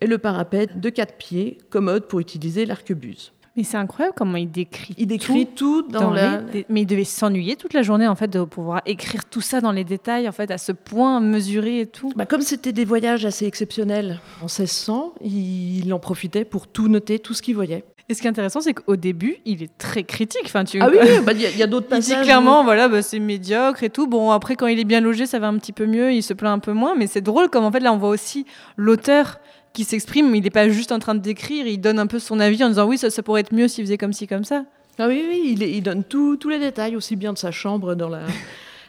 Et 0.00 0.06
le 0.06 0.18
parapet 0.18 0.66
de 0.74 0.88
quatre 0.88 1.16
pieds, 1.16 1.58
commode 1.68 2.06
pour 2.06 2.20
utiliser 2.20 2.64
l'arquebuse. 2.64 3.32
Mais 3.56 3.62
c'est 3.62 3.76
incroyable 3.76 4.14
comment 4.16 4.36
il 4.36 4.50
décrit. 4.50 4.94
Il 4.98 5.06
décrit 5.06 5.46
tout, 5.46 5.82
dans, 5.82 6.10
la. 6.10 6.40
Mais 6.68 6.82
il 6.82 6.86
devait 6.86 7.04
s'ennuyer 7.04 7.54
toute 7.54 7.72
la 7.72 7.82
journée 7.82 8.08
en 8.08 8.16
fait 8.16 8.28
de 8.28 8.42
pouvoir 8.42 8.82
écrire 8.84 9.24
tout 9.24 9.40
ça 9.40 9.60
dans 9.60 9.70
les 9.70 9.84
détails 9.84 10.28
en 10.28 10.32
fait 10.32 10.50
à 10.50 10.58
ce 10.58 10.72
point 10.72 11.20
mesuré 11.20 11.80
et 11.80 11.86
tout. 11.86 12.12
Bah, 12.16 12.26
comme 12.26 12.42
c'était 12.42 12.72
des 12.72 12.84
voyages 12.84 13.24
assez 13.24 13.46
exceptionnels 13.46 14.20
en 14.40 14.46
1600, 14.46 15.14
il 15.22 15.92
en 15.92 16.00
profitait 16.00 16.44
pour 16.44 16.66
tout 16.66 16.88
noter, 16.88 17.20
tout 17.20 17.32
ce 17.32 17.42
qu'il 17.42 17.54
voyait. 17.54 17.84
Et 18.08 18.14
ce 18.14 18.20
qui 18.20 18.26
est 18.26 18.30
intéressant, 18.30 18.60
c'est 18.60 18.74
qu'au 18.74 18.96
début, 18.96 19.36
il 19.46 19.62
est 19.62 19.78
très 19.78 20.04
critique. 20.04 20.42
Enfin, 20.44 20.64
tu... 20.64 20.78
Ah 20.78 20.90
oui, 20.90 20.98
bah, 21.24 21.32
il 21.32 21.40
y 21.40 21.62
a, 21.62 21.66
d'autres 21.66 21.88
passages. 21.88 22.08
Il 22.18 22.20
dit 22.20 22.24
clairement, 22.24 22.62
voilà, 22.62 22.88
bah, 22.88 23.00
c'est 23.00 23.18
médiocre 23.18 23.82
et 23.82 23.88
tout. 23.88 24.06
Bon, 24.06 24.30
après, 24.30 24.56
quand 24.56 24.66
il 24.66 24.78
est 24.78 24.84
bien 24.84 25.00
logé, 25.00 25.24
ça 25.24 25.38
va 25.38 25.48
un 25.48 25.56
petit 25.56 25.72
peu 25.72 25.86
mieux, 25.86 26.12
il 26.12 26.22
se 26.22 26.34
plaint 26.34 26.52
un 26.52 26.58
peu 26.58 26.72
moins. 26.72 26.94
Mais 26.96 27.06
c'est 27.06 27.22
drôle, 27.22 27.48
comme 27.48 27.64
en 27.64 27.72
fait, 27.72 27.80
là, 27.80 27.94
on 27.94 27.96
voit 27.96 28.10
aussi 28.10 28.44
l'auteur 28.76 29.38
qui 29.74 29.84
s'exprime. 29.84 30.34
Il 30.34 30.42
n'est 30.42 30.50
pas 30.50 30.70
juste 30.70 30.92
en 30.92 30.98
train 30.98 31.14
de 31.14 31.20
décrire, 31.20 31.66
il 31.66 31.78
donne 31.78 31.98
un 31.98 32.06
peu 32.06 32.18
son 32.18 32.40
avis 32.40 32.64
en 32.64 32.68
disant 32.68 32.86
oui, 32.86 32.96
ça, 32.96 33.10
ça 33.10 33.22
pourrait 33.22 33.42
être 33.42 33.52
mieux 33.52 33.68
s'il 33.68 33.84
faisait 33.84 33.98
comme 33.98 34.14
ci, 34.14 34.26
comme 34.26 34.44
ça. 34.44 34.64
Ah 34.98 35.08
oui, 35.08 35.22
oui, 35.28 35.42
il, 35.52 35.62
il 35.62 35.82
donne 35.82 36.04
tous 36.04 36.48
les 36.48 36.58
détails, 36.58 36.96
aussi 36.96 37.16
bien 37.16 37.34
de 37.34 37.38
sa 37.38 37.50
chambre 37.50 37.94
dans 37.94 38.08
la. 38.08 38.22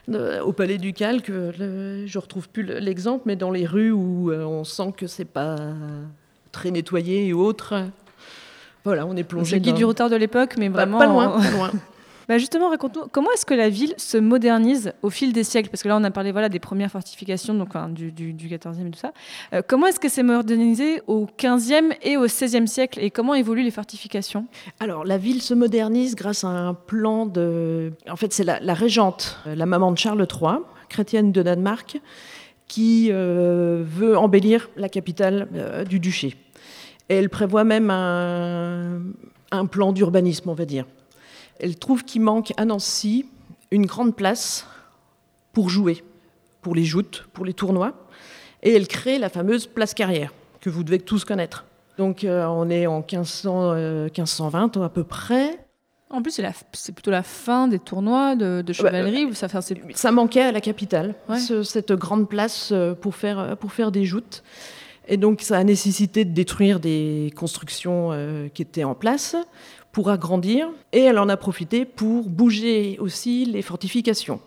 au 0.44 0.52
Palais 0.52 0.78
du 0.78 0.92
Calque, 0.92 1.28
le, 1.28 2.06
je 2.06 2.18
retrouve 2.18 2.48
plus 2.48 2.62
l'exemple, 2.62 3.24
mais 3.26 3.36
dans 3.36 3.50
les 3.50 3.66
rues 3.66 3.90
où 3.90 4.30
euh, 4.30 4.44
on 4.44 4.62
sent 4.64 4.94
que 4.96 5.08
c'est 5.08 5.24
pas 5.24 5.56
très 6.52 6.70
nettoyé 6.70 7.26
et 7.26 7.32
autres. 7.32 7.74
Voilà, 8.84 9.04
on 9.04 9.16
est 9.16 9.24
plongé. 9.24 9.56
C'est 9.56 9.60
guide 9.60 9.74
du 9.74 9.84
retard 9.84 10.08
de 10.08 10.16
l'époque, 10.16 10.54
mais 10.58 10.68
bah, 10.68 10.86
vraiment. 10.86 10.98
pas 10.98 11.06
loin, 11.06 11.40
pas 11.40 11.50
loin. 11.50 11.70
Bah 12.28 12.38
justement, 12.38 12.70
raconte-nous, 12.70 13.06
comment 13.12 13.30
est-ce 13.32 13.46
que 13.46 13.54
la 13.54 13.68
ville 13.68 13.94
se 13.98 14.16
modernise 14.16 14.92
au 15.02 15.10
fil 15.10 15.32
des 15.32 15.44
siècles? 15.44 15.70
Parce 15.70 15.84
que 15.84 15.88
là, 15.88 15.96
on 15.96 16.02
a 16.02 16.10
parlé 16.10 16.32
des 16.48 16.58
premières 16.58 16.90
fortifications, 16.90 17.54
du, 17.90 18.10
du, 18.10 18.32
du, 18.32 18.48
14e 18.48 18.88
et 18.88 18.90
tout 18.90 18.98
ça. 18.98 19.12
Euh, 19.52 19.62
comment 19.66 19.86
est-ce 19.86 20.00
que 20.00 20.08
c'est 20.08 20.24
modernisé 20.24 21.02
au 21.06 21.26
15e 21.38 21.96
et 22.02 22.16
au 22.16 22.26
16e 22.26 22.66
siècle? 22.66 22.98
Et 23.00 23.12
comment 23.12 23.34
évoluent 23.34 23.62
les 23.62 23.70
fortifications? 23.70 24.46
Alors, 24.80 25.04
la 25.04 25.18
ville 25.18 25.40
se 25.40 25.54
modernise 25.54 26.16
grâce 26.16 26.42
à 26.42 26.48
un 26.48 26.74
plan 26.74 27.26
de... 27.26 27.92
En 28.10 28.16
fait, 28.16 28.32
c'est 28.32 28.44
la, 28.44 28.74
régente, 28.74 29.38
euh, 29.46 29.54
la 29.54 29.66
maman 29.66 29.92
de 29.92 29.98
Charles 29.98 30.26
III, 30.28 30.58
chrétienne 30.88 31.30
de 31.30 31.42
Danemark, 31.42 32.00
qui 32.66 33.08
euh, 33.12 33.84
veut 33.86 34.18
embellir 34.18 34.68
la 34.76 34.88
capitale 34.88 35.84
du 35.88 36.00
duché. 36.00 36.34
Elle 37.08 37.30
prévoit 37.30 37.62
même 37.62 37.88
un 37.90 39.66
plan 39.66 39.92
d'urbanisme, 39.92 40.50
on 40.50 40.54
va 40.54 40.64
dire. 40.64 40.86
Elle 41.58 41.76
trouve 41.76 42.04
qu'il 42.04 42.22
manque 42.22 42.52
à 42.56 42.64
Nancy 42.64 43.26
une 43.70 43.86
grande 43.86 44.14
place 44.14 44.66
pour 45.52 45.70
jouer, 45.70 46.04
pour 46.62 46.74
les 46.74 46.84
joutes, 46.84 47.26
pour 47.32 47.44
les 47.44 47.54
tournois. 47.54 47.94
Et 48.62 48.72
elle 48.72 48.88
crée 48.88 49.18
la 49.18 49.28
fameuse 49.28 49.66
place 49.66 49.94
carrière, 49.94 50.32
que 50.60 50.70
vous 50.70 50.84
devez 50.84 50.98
tous 50.98 51.24
connaître. 51.24 51.64
Donc 51.98 52.24
euh, 52.24 52.44
on 52.46 52.68
est 52.68 52.86
en 52.86 52.98
1500, 52.98 53.74
1520 54.04 54.76
euh, 54.76 54.82
à 54.82 54.88
peu 54.88 55.04
près. 55.04 55.58
En 56.08 56.22
plus, 56.22 56.40
c'est 56.72 56.92
plutôt 56.92 57.10
la 57.10 57.24
fin 57.24 57.66
des 57.66 57.80
tournois 57.80 58.36
de, 58.36 58.62
de 58.62 58.72
chevalerie. 58.72 59.34
ça, 59.34 59.48
ça, 59.48 60.12
manquait 60.12 60.42
à 60.42 60.52
la 60.52 60.60
capitale, 60.60 61.16
cette 61.64 61.92
grande 61.92 62.28
place 62.28 62.70
euh, 62.70 62.94
pour 62.94 63.16
faire, 63.16 63.56
pour 63.56 63.72
faire 63.72 63.90
des 63.90 64.04
joutes. 64.04 64.44
Et 65.08 65.16
donc, 65.16 65.40
ça 65.40 65.56
a 65.56 65.64
nécessité 65.64 66.24
de 66.24 66.32
détruire 66.32 66.80
des 66.80 67.32
constructions 67.36 68.10
qui 68.54 68.62
étaient 68.62 68.84
en 68.84 68.94
place 68.94 69.36
pour 69.96 70.10
agrandir, 70.10 70.68
et 70.92 71.00
elle 71.00 71.18
en 71.18 71.30
a 71.30 71.38
profité 71.38 71.86
pour 71.86 72.28
bouger 72.28 72.98
aussi 73.00 73.46
les 73.46 73.62
fortifications 73.62 74.40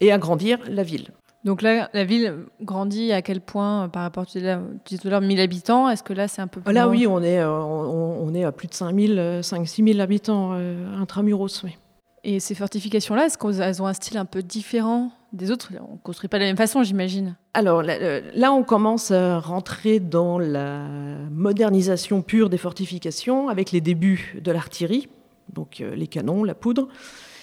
et 0.00 0.10
agrandir 0.10 0.58
la 0.68 0.82
ville. 0.82 1.10
Donc 1.44 1.62
là, 1.62 1.88
la 1.92 2.02
ville 2.02 2.46
grandit 2.60 3.12
à 3.12 3.22
quel 3.22 3.40
point 3.40 3.84
euh, 3.84 3.86
par 3.86 4.02
rapport, 4.02 4.26
tu 4.26 4.38
disais 4.38 4.58
tout 4.84 5.06
à 5.06 5.10
l'heure, 5.10 5.20
1000 5.20 5.38
habitants? 5.38 5.88
Est-ce 5.88 6.02
que 6.02 6.12
là, 6.12 6.26
c'est 6.26 6.42
un 6.42 6.48
peu 6.48 6.60
plus 6.60 6.74
Là, 6.74 6.88
oui, 6.88 7.06
on 7.06 7.22
est, 7.22 7.38
euh, 7.38 7.48
on, 7.48 8.34
est 8.34 8.42
à 8.42 8.50
plus 8.50 8.66
de 8.66 8.74
5000, 8.74 9.38
5-6 9.42 9.92
000 9.92 10.00
habitants 10.00 10.50
euh, 10.54 11.00
intramuros, 11.00 11.62
oui. 11.62 11.78
Et 12.24 12.38
ces 12.38 12.54
fortifications-là, 12.54 13.26
est-ce 13.26 13.36
qu'elles 13.36 13.82
ont 13.82 13.86
un 13.86 13.92
style 13.92 14.16
un 14.16 14.24
peu 14.24 14.42
différent 14.42 15.10
des 15.32 15.50
autres? 15.50 15.72
On 15.88 15.94
ne 15.94 15.98
construit 15.98 16.28
pas 16.28 16.38
de 16.38 16.42
la 16.42 16.48
même 16.50 16.56
façon, 16.56 16.84
j'imagine. 16.84 17.34
Alors 17.52 17.82
là, 17.82 18.52
on 18.52 18.62
commence 18.62 19.10
à 19.10 19.40
rentrer 19.40 19.98
dans 19.98 20.38
la 20.38 20.86
modernisation 21.32 22.22
pure 22.22 22.48
des 22.48 22.58
fortifications 22.58 23.48
avec 23.48 23.72
les 23.72 23.80
débuts 23.80 24.38
de 24.40 24.52
l'artillerie, 24.52 25.08
donc 25.52 25.80
euh, 25.80 25.96
les 25.96 26.06
canons, 26.06 26.44
la 26.44 26.54
poudre. 26.54 26.88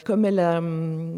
Comme 0.06 0.24
elle 0.24 0.40
a, 0.40 0.62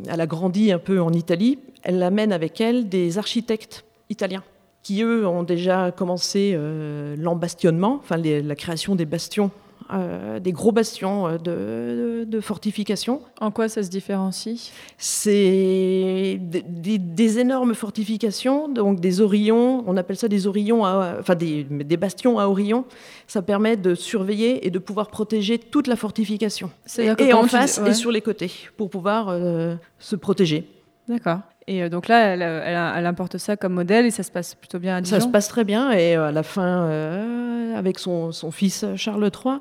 elle 0.10 0.21
a 0.21 0.28
grandi 0.28 0.71
un 0.71 0.80
peu 0.80 1.00
en 1.00 1.13
Italie, 1.13 1.60
elle 1.84 2.02
amène 2.02 2.34
avec 2.34 2.60
elle 2.60 2.89
des 2.89 3.19
architectes 3.19 3.86
italiens 4.10 4.43
qui, 4.84 5.04
eux, 5.04 5.28
ont 5.28 5.43
déjà 5.43 5.91
commencé 5.91 6.54
euh, 6.56 7.15
l'embastionnement, 7.17 8.00
enfin 8.02 8.17
la 8.17 8.56
création 8.56 8.95
des 8.95 9.06
bastions 9.06 9.52
euh, 9.91 10.39
des 10.39 10.52
gros 10.52 10.72
bastions 10.72 11.28
euh, 11.28 12.26
de, 12.26 12.39
fortification. 12.41 13.22
En 13.39 13.52
quoi 13.52 13.70
ça 13.70 13.84
se 13.84 13.89
différencie? 13.89 14.72
C'est 14.98 16.39
des, 16.39 17.39
énormes 17.39 17.74
fortifications, 17.74 18.67
donc 18.67 19.00
des 19.00 19.22
orillons, 19.22 19.84
on 19.88 19.98
appelle 19.98 20.17
ça 20.17 20.28
des 20.28 20.48
orillons, 20.48 20.84
enfin 20.84 21.36
des, 21.36 21.63
bastions 21.98 22.39
à 22.39 22.46
orillons. 22.46 22.86
Ça 23.28 23.41
permet 23.41 23.78
de 23.78 23.96
surveiller 23.96 24.65
et 24.65 24.70
de 24.70 24.80
pouvoir 24.80 25.10
protéger 25.10 25.60
toute 25.60 25.88
la 25.88 25.96
fortification. 25.96 26.72
Et, 26.98 27.34
en 27.34 27.44
face 27.44 27.80
et 27.86 27.94
sur 27.94 28.12
les 28.12 28.22
côtés, 28.22 28.52
pour 28.78 28.89
pouvoir 28.89 29.30
euh, 29.30 29.76
se 30.00 30.15
protéger. 30.15 30.67
D'accord. 31.08 31.39
Et 31.67 31.84
euh, 31.84 31.89
donc 31.89 32.08
là, 32.08 32.34
elle, 32.97 33.06
importe 33.06 33.38
ça 33.38 33.56
comme 33.56 33.74
modèle 33.74 34.06
et 34.06 34.12
ça 34.12 34.24
se 34.24 34.32
passe 34.32 34.56
plutôt 34.56 34.80
bien 34.80 34.97
à 34.97 35.02
Dijon. 35.02 35.19
Ça 35.19 35.26
se 35.26 35.30
passe 35.30 35.47
très 35.47 35.63
bien 35.63 35.91
et 35.91 36.15
euh, 36.15 36.28
à 36.28 36.32
la 36.32 36.43
fin, 36.43 36.86
euh, 36.86 37.76
avec 37.76 38.00
son, 38.00 38.32
fils 38.52 38.86
Charles 38.95 39.30
III, 39.34 39.56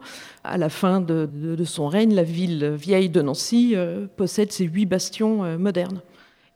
à 0.45 0.59
la 0.59 0.69
fin 0.69 1.01
de, 1.01 1.29
son 1.65 1.89
règne, 1.89 2.15
la 2.15 2.23
ville 2.23 2.73
vieille 2.75 3.11
de 3.11 3.23
Nancy 3.23 3.75
possède 4.17 4.53
ses 4.53 4.65
huit 4.65 4.87
bastions 4.87 5.59
modernes. 5.59 6.01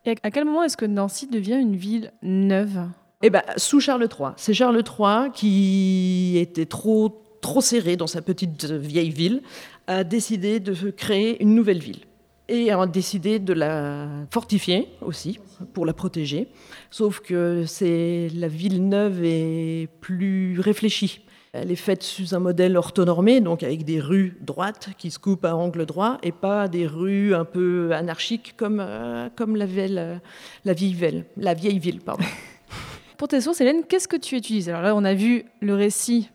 Et 0.06 0.14
à 0.22 0.30
quel 0.30 0.44
moment 0.44 0.62
est-ce 0.62 0.76
que 0.76 0.86
Nancy 0.86 1.26
devient 1.26 1.58
une 1.60 1.76
ville 1.76 2.12
neuve? 2.22 2.88
Eh 3.22 3.30
ben, 3.30 3.42
sous 3.56 3.80
Charles 3.80 4.02
III. 4.02 4.30
C'est 4.36 4.52
Charles 4.52 4.82
III 4.82 5.30
qui 5.32 6.36
était 6.38 6.66
trop 6.66 7.20
trop 7.40 7.60
serré 7.60 7.96
dans 7.96 8.06
sa 8.06 8.22
petite 8.22 8.64
vieille 8.64 9.10
ville, 9.10 9.42
a 9.86 10.02
décidé 10.02 10.60
de 10.60 10.90
créer 10.90 11.42
une 11.42 11.54
nouvelle 11.54 11.78
ville 11.78 12.00
et 12.48 12.70
a 12.70 12.86
décidé 12.86 13.38
de 13.38 13.52
la 13.52 14.08
fortifier 14.30 14.88
aussi 15.00 15.38
pour 15.72 15.86
la 15.86 15.92
protéger. 15.92 16.48
Sauf 16.90 17.20
que 17.20 17.64
c'est 17.66 18.28
la 18.34 18.48
ville 18.48 18.88
neuve 18.88 19.24
est 19.24 19.88
plus 20.00 20.60
réfléchie. 20.60 21.24
Elle 21.52 21.70
est 21.70 21.76
faite 21.76 22.02
sous 22.02 22.34
un 22.34 22.40
modèle 22.40 22.76
orthonormé, 22.76 23.40
donc 23.40 23.62
avec 23.62 23.84
des 23.84 24.00
rues 24.00 24.36
droites 24.40 24.90
qui 24.98 25.12
se 25.12 25.20
coupent 25.20 25.44
à 25.44 25.54
angle 25.54 25.86
droit 25.86 26.18
et 26.24 26.32
pas 26.32 26.66
des 26.66 26.84
rues 26.84 27.32
un 27.32 27.44
peu 27.44 27.92
anarchiques 27.92 28.54
comme, 28.56 28.80
euh, 28.80 29.28
comme 29.36 29.54
la, 29.54 29.64
vieille 29.64 30.94
ville, 30.94 31.24
la 31.36 31.54
vieille 31.54 31.78
ville. 31.78 32.00
Pour 33.16 33.28
tes 33.28 33.40
sources, 33.40 33.60
Hélène, 33.60 33.84
qu'est-ce 33.88 34.08
que 34.08 34.16
tu 34.16 34.34
utilises? 34.34 34.68
Alors 34.68 34.82
là, 34.82 34.96
on 34.96 35.04
a 35.04 35.14
vu 35.14 35.44
le 35.60 35.74
récit 35.76 36.28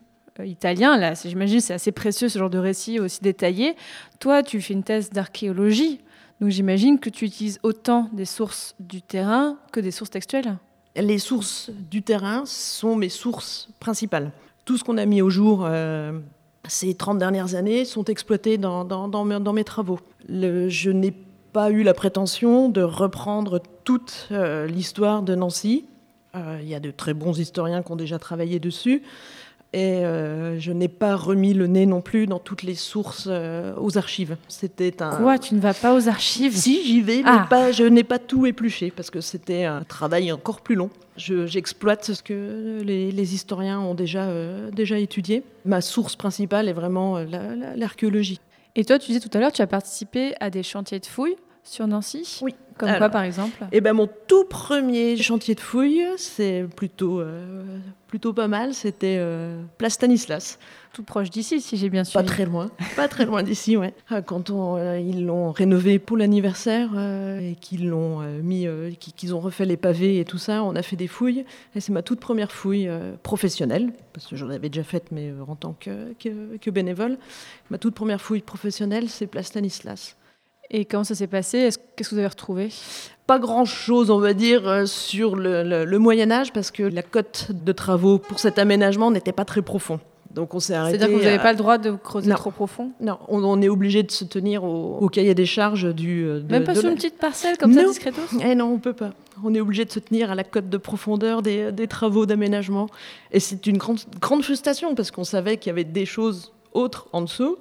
italien. 0.44 0.96
Là, 0.96 1.14
j'imagine, 1.14 1.60
c'est 1.60 1.74
assez 1.74 1.92
précieux 1.92 2.28
ce 2.28 2.38
genre 2.38 2.50
de 2.50 2.58
récit 2.58 3.00
aussi 3.00 3.20
détaillé. 3.20 3.76
Toi, 4.18 4.42
tu 4.42 4.60
fais 4.60 4.74
une 4.74 4.82
thèse 4.82 5.10
d'archéologie, 5.10 6.00
donc 6.40 6.50
j'imagine 6.50 6.98
que 6.98 7.10
tu 7.10 7.24
utilises 7.24 7.58
autant 7.62 8.08
des 8.12 8.24
sources 8.24 8.74
du 8.80 9.02
terrain 9.02 9.56
que 9.72 9.80
des 9.80 9.90
sources 9.90 10.10
textuelles. 10.10 10.56
Les 10.96 11.18
sources 11.18 11.70
du 11.90 12.02
terrain 12.02 12.42
sont 12.46 12.96
mes 12.96 13.08
sources 13.08 13.68
principales. 13.78 14.32
Tout 14.64 14.76
ce 14.76 14.84
qu'on 14.84 14.98
a 14.98 15.06
mis 15.06 15.22
au 15.22 15.30
jour 15.30 15.64
euh, 15.64 16.18
ces 16.68 16.94
30 16.94 17.18
dernières 17.18 17.54
années 17.54 17.84
sont 17.84 18.04
exploitées 18.04 18.58
dans, 18.58 18.84
mes, 19.52 19.64
travaux. 19.64 20.00
Je 20.28 20.90
n'ai 20.90 21.14
pas 21.52 21.70
eu 21.70 21.82
la 21.82 21.94
prétention 21.94 22.68
de 22.68 22.82
reprendre 22.82 23.60
toute 23.84 24.28
euh, 24.30 24.66
l'histoire 24.66 25.22
de 25.22 25.34
Nancy. 25.34 25.84
Euh, 26.36 26.58
il 26.62 26.68
y 26.68 26.74
a 26.74 26.80
de 26.80 26.90
très 26.90 27.14
bons 27.14 27.38
historiens 27.38 27.82
qui 27.82 27.90
ont 27.90 27.96
déjà 27.96 28.18
travaillé 28.18 28.60
dessus. 28.60 29.02
Et 29.72 30.04
euh, 30.04 30.58
je 30.58 30.72
n'ai 30.72 30.88
pas 30.88 31.14
remis 31.14 31.54
le 31.54 31.68
nez 31.68 31.86
non 31.86 32.00
plus 32.00 32.26
dans 32.26 32.40
toutes 32.40 32.64
les 32.64 32.74
sources 32.74 33.28
euh, 33.30 33.72
aux 33.78 33.96
archives. 33.98 34.36
C'était 34.48 35.00
un. 35.00 35.14
Quoi 35.16 35.38
Tu 35.38 35.54
ne 35.54 35.60
vas 35.60 35.74
pas 35.74 35.94
aux 35.94 36.08
archives? 36.08 36.56
Si, 36.56 36.84
j'y 36.84 37.00
vais, 37.02 37.22
Ah. 37.24 37.40
mais 37.42 37.48
pas, 37.48 37.70
je 37.70 37.84
n'ai 37.84 38.02
pas 38.02 38.18
tout 38.18 38.46
épluché 38.46 38.90
parce 38.90 39.10
que 39.10 39.20
c'était 39.20 39.64
un 39.64 39.82
travail 39.84 40.32
encore 40.32 40.60
plus 40.60 40.74
long. 40.74 40.90
Je- 41.16 41.46
J'exploite 41.46 42.04
ce 42.12 42.20
que 42.22 42.80
les, 42.84 43.12
les 43.12 43.34
historiens 43.34 43.78
ont 43.78 43.94
déjà, 43.94 44.24
euh, 44.24 44.70
déjà 44.72 44.98
étudié. 44.98 45.44
Ma 45.64 45.80
source 45.80 46.16
principale 46.16 46.68
est 46.68 46.72
vraiment 46.72 47.18
la- 47.18 47.54
la- 47.54 47.76
l'archéologie. 47.76 48.40
Et 48.74 48.84
toi, 48.84 48.98
tu 48.98 49.12
disais 49.12 49.20
tout 49.20 49.30
à 49.36 49.40
l'heure, 49.40 49.52
tu 49.52 49.62
as 49.62 49.66
participé 49.68 50.34
à 50.40 50.50
des 50.50 50.64
chantiers 50.64 50.98
de 50.98 51.06
fouilles 51.06 51.36
sur 51.64 51.86
Nancy 51.86 52.38
Oui. 52.42 52.54
Comme 52.78 52.88
Alors. 52.88 52.98
quoi, 53.00 53.08
par 53.10 53.22
exemple 53.24 53.62
Et 53.72 53.82
ben 53.82 53.92
mon 53.92 54.08
tout 54.26 54.44
premier 54.44 55.14
chantier 55.18 55.54
de 55.54 55.60
fouilles, 55.60 56.02
c'est 56.16 56.64
plutôt, 56.76 57.20
euh, 57.20 57.62
plutôt 58.06 58.32
pas 58.32 58.48
mal. 58.48 58.72
C'était 58.72 59.16
euh, 59.18 59.62
Place 59.76 59.92
Stanislas. 59.94 60.58
Tout 60.94 61.02
proche 61.02 61.28
d'ici, 61.28 61.60
si 61.60 61.76
j'ai 61.76 61.90
bien 61.90 62.04
Pas 62.04 62.08
suivi. 62.08 62.24
très 62.26 62.46
loin, 62.46 62.70
pas 62.96 63.06
très 63.06 63.26
loin 63.26 63.42
d'ici, 63.42 63.76
ouais. 63.76 63.92
Ah, 64.08 64.22
Quand 64.22 64.48
on, 64.48 64.76
euh, 64.78 64.98
ils 64.98 65.26
l'ont 65.26 65.52
rénové 65.52 65.98
pour 65.98 66.16
l'anniversaire 66.16 66.88
et 66.98 67.54
qu'ils 67.60 67.86
l'ont 67.86 68.20
mis, 68.42 68.66
qu'ils 68.98 69.34
ont 69.34 69.40
refait 69.40 69.66
les 69.66 69.76
pavés 69.76 70.18
et 70.18 70.24
tout 70.24 70.38
ça, 70.38 70.64
on 70.64 70.74
a 70.74 70.80
fait 70.82 70.96
des 70.96 71.06
fouilles. 71.06 71.44
Et 71.76 71.80
c'est 71.80 71.92
ma 71.92 72.02
toute 72.02 72.18
première 72.20 72.50
fouille 72.50 72.88
professionnelle, 73.22 73.92
parce 74.14 74.26
que 74.26 74.36
j'en 74.36 74.48
avais 74.48 74.70
déjà 74.70 74.84
faite, 74.84 75.08
mais 75.12 75.32
en 75.46 75.54
tant 75.54 75.76
que, 75.78 76.14
que, 76.14 76.56
que 76.56 76.70
bénévole. 76.70 77.18
Ma 77.68 77.76
toute 77.76 77.94
première 77.94 78.22
fouille 78.22 78.40
professionnelle, 78.40 79.10
c'est 79.10 79.26
Place 79.26 79.48
Stanislas. 79.48 80.16
Et 80.70 80.84
comment 80.84 81.04
ça 81.04 81.14
s'est 81.14 81.26
passé? 81.26 81.58
Est-ce- 81.58 81.78
Qu'est-ce 81.96 82.10
que 82.10 82.14
vous 82.14 82.18
avez 82.20 82.28
retrouvé? 82.28 82.68
Pas 83.26 83.38
grand-chose, 83.38 84.10
on 84.10 84.18
va 84.18 84.34
dire, 84.34 84.66
euh, 84.68 84.86
sur 84.86 85.36
le, 85.36 85.62
le- 85.62 85.84
le 85.84 85.98
Moyen 85.98 86.30
Âge, 86.30 86.52
parce 86.52 86.70
que 86.70 86.82
la 86.82 87.02
cote 87.02 87.48
de 87.52 87.72
travaux 87.72 88.18
pour 88.18 88.38
cet 88.38 88.58
aménagement 88.58 89.10
n'était 89.10 89.32
pas 89.32 89.44
très 89.44 89.62
profond. 89.62 90.00
Donc 90.32 90.54
on 90.54 90.60
s'est 90.60 90.74
arrêté. 90.74 90.96
C'est-à-dire 90.96 91.16
que 91.16 91.18
vous 91.20 91.24
n'avez 91.26 91.38
à- 91.40 91.42
pas 91.42 91.50
le 91.52 91.58
droit 91.58 91.76
de 91.76 91.90
creuser 91.90 92.30
Non. 92.30 92.36
trop 92.36 92.52
profond? 92.52 92.90
Non, 93.00 93.18
on, 93.26 93.42
on 93.42 93.60
est 93.62 93.68
obligé 93.68 94.04
de 94.04 94.12
se 94.12 94.24
tenir 94.24 94.62
au, 94.62 94.98
au 95.00 95.08
cahier 95.08 95.34
des 95.34 95.44
charges 95.46 95.92
du. 95.92 96.24
euh, 96.24 96.38
de- 96.40 96.52
Même 96.52 96.62
pas 96.62 96.72
de 96.74 96.78
sur 96.80 96.88
une 96.88 96.94
petite 96.94 97.18
parcelle 97.18 97.56
comme 97.58 97.72
ça, 97.74 97.82
Non. 97.82 97.88
discretos? 97.88 98.20
Eh 98.44 98.54
non, 98.54 98.66
on 98.72 98.78
peut 98.78 98.92
pas. 98.92 99.10
On 99.42 99.52
est 99.54 99.60
obligé 99.60 99.84
de 99.84 99.90
se 99.90 99.98
tenir 99.98 100.30
à 100.30 100.36
la 100.36 100.44
cote 100.44 100.68
de 100.68 100.76
profondeur 100.76 101.42
des, 101.42 101.72
des 101.72 101.88
travaux 101.88 102.26
d'aménagement. 102.26 102.88
Et 103.32 103.40
c'est 103.40 103.66
une 103.66 103.76
grande, 103.78 103.98
grande 104.20 104.44
frustration 104.44 104.94
parce 104.94 105.10
qu'on 105.10 105.24
savait 105.24 105.56
qu'il 105.56 105.70
y 105.70 105.72
avait 105.72 105.82
des 105.84 106.06
choses 106.06 106.52
autres 106.74 107.08
en 107.12 107.22
dessous. 107.22 107.56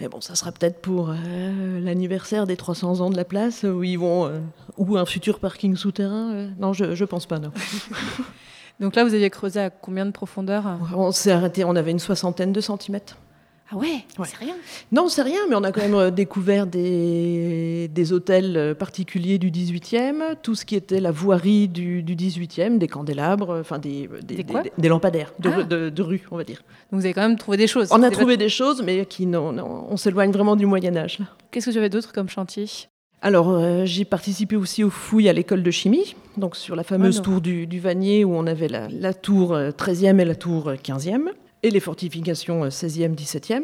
Mais 0.00 0.08
bon, 0.08 0.20
ça 0.22 0.34
sera 0.34 0.50
peut-être 0.50 0.80
pour 0.80 1.10
euh, 1.10 1.78
l'anniversaire 1.80 2.46
des 2.46 2.56
300 2.56 3.00
ans 3.02 3.10
de 3.10 3.16
la 3.16 3.24
place 3.26 3.64
où 3.64 3.82
ils 3.84 3.98
vont. 3.98 4.26
euh, 4.26 4.40
ou 4.78 4.96
un 4.96 5.04
futur 5.04 5.38
parking 5.38 5.76
souterrain. 5.76 6.32
euh. 6.32 6.48
Non, 6.58 6.72
je, 6.72 6.94
je 6.94 7.04
pense 7.04 7.26
pas, 7.26 7.38
non. 7.38 7.52
Donc 8.80 8.96
là, 8.96 9.04
vous 9.04 9.12
aviez 9.12 9.28
creusé 9.28 9.60
à 9.60 9.68
combien 9.68 10.06
de 10.06 10.10
profondeur? 10.10 10.64
On 10.96 11.12
s'est 11.12 11.30
arrêté, 11.32 11.64
on 11.64 11.76
avait 11.76 11.90
une 11.90 11.98
soixantaine 11.98 12.50
de 12.52 12.62
centimètres. 12.62 13.18
Ah 13.72 13.76
ouais, 13.76 14.04
Ouais. 14.18 14.26
c'est 14.26 14.36
rien. 14.38 14.54
Non, 14.90 15.08
c'est 15.08 15.22
rien, 15.22 15.38
mais 15.48 15.54
on 15.54 15.62
a 15.62 15.70
quand 15.70 15.80
même 15.80 15.94
euh, 15.94 16.10
découvert 16.10 16.66
des, 16.66 17.88
des 17.88 18.12
hôtels 18.12 18.56
euh, 18.56 18.74
particuliers 18.74 19.38
du 19.38 19.50
18e, 19.52 20.34
tout 20.42 20.54
ce 20.56 20.64
qui 20.64 20.74
était 20.74 20.98
la 21.00 21.12
voirie 21.12 21.68
du, 21.68 22.02
du 22.02 22.16
18e, 22.16 22.78
des 22.78 22.88
candélabres, 22.88 23.50
euh, 23.50 23.60
enfin 23.60 23.78
des, 23.78 24.08
des, 24.22 24.44
Des 24.78 24.88
lampadaires 24.88 25.32
de, 25.38 25.50
Ah. 25.54 25.62
de- 25.62 25.88
de 25.90 26.02
rue, 26.02 26.22
on 26.32 26.36
va 26.36 26.44
dire. 26.44 26.62
Donc 26.90 27.00
vous 27.00 27.06
avez 27.06 27.14
quand 27.14 27.20
même 27.28 27.38
trouvé 27.38 27.56
des 27.56 27.66
choses. 27.68 27.88
On 27.92 28.02
a 28.02 28.10
trouvé 28.10 28.36
des 28.36 28.48
choses, 28.48 28.82
mais 28.82 29.06
qui 29.06 29.26
non, 29.26 29.52
non, 29.52 29.86
on 29.88 29.96
s'éloigne 29.96 30.32
vraiment 30.32 30.56
du 30.56 30.66
Moyen 30.66 30.96
Âge. 30.96 31.18
Qu'est-ce 31.52 31.66
que 31.66 31.70
tu 31.70 31.78
avais 31.78 31.90
d'autre 31.90 32.12
comme 32.12 32.28
chantier? 32.28 32.66
Alors, 33.22 33.50
euh, 33.50 33.84
j'ai 33.84 34.04
participé 34.06 34.56
aussi 34.56 34.82
aux 34.82 34.90
fouilles 34.90 35.28
à 35.28 35.32
l'école 35.34 35.62
de 35.62 35.70
chimie, 35.70 36.16
donc 36.38 36.56
sur 36.56 36.74
la 36.74 36.82
fameuse 36.82 37.16
Ah, 37.18 37.22
donc. 37.22 37.24
tour 37.32 37.40
du, 37.42 37.66
du 37.66 37.78
Vanier, 37.78 38.24
où 38.24 38.34
on 38.34 38.46
avait 38.46 38.66
la, 38.68 38.88
la 38.88 39.12
tour 39.14 39.52
euh, 39.54 39.70
13e 39.70 40.18
et 40.20 40.24
la 40.24 40.34
tour 40.34 40.68
euh, 40.70 40.74
15e, 40.76 41.28
et 41.62 41.70
les 41.70 41.80
fortifications 41.80 42.64
euh, 42.64 42.68
16e, 42.68 43.14
17e. 43.14 43.62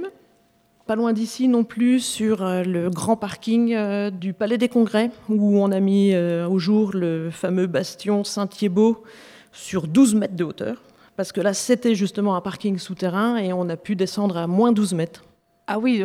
Pas 0.87 0.95
loin 0.95 1.13
d'ici 1.13 1.49
non 1.49 1.65
plus, 1.65 1.99
sur 2.01 2.43
euh, 2.45 2.63
le 2.63 2.91
grand 2.91 3.17
parking 3.17 3.75
euh, 3.75 4.11
du 4.11 4.33
Palais 4.33 4.57
des 4.59 4.69
Congrès, 4.69 5.11
où 5.29 5.59
on 5.61 5.73
a 5.73 5.81
mis 5.81 6.13
euh, 6.15 6.47
au 6.49 6.59
jour 6.59 6.93
le 6.95 7.31
fameux 7.31 7.67
bastion 7.67 8.23
Saint-Thiébaut 8.23 9.03
sur 9.53 9.89
12 9.89 10.15
mètres 10.15 10.37
de 10.37 10.45
hauteur. 10.45 10.83
Parce 11.17 11.33
que 11.33 11.41
là, 11.41 11.55
c'était 11.55 11.95
justement 11.95 12.37
un 12.37 12.41
parking 12.41 12.79
souterrain 12.79 13.37
et 13.39 13.53
on 13.53 13.69
a 13.69 13.77
pu 13.77 13.97
descendre 13.97 14.37
à 14.37 14.47
moins 14.47 14.71
12 14.71 14.93
mètres. 14.95 15.25
Ah 15.67 15.79
oui, 15.81 16.05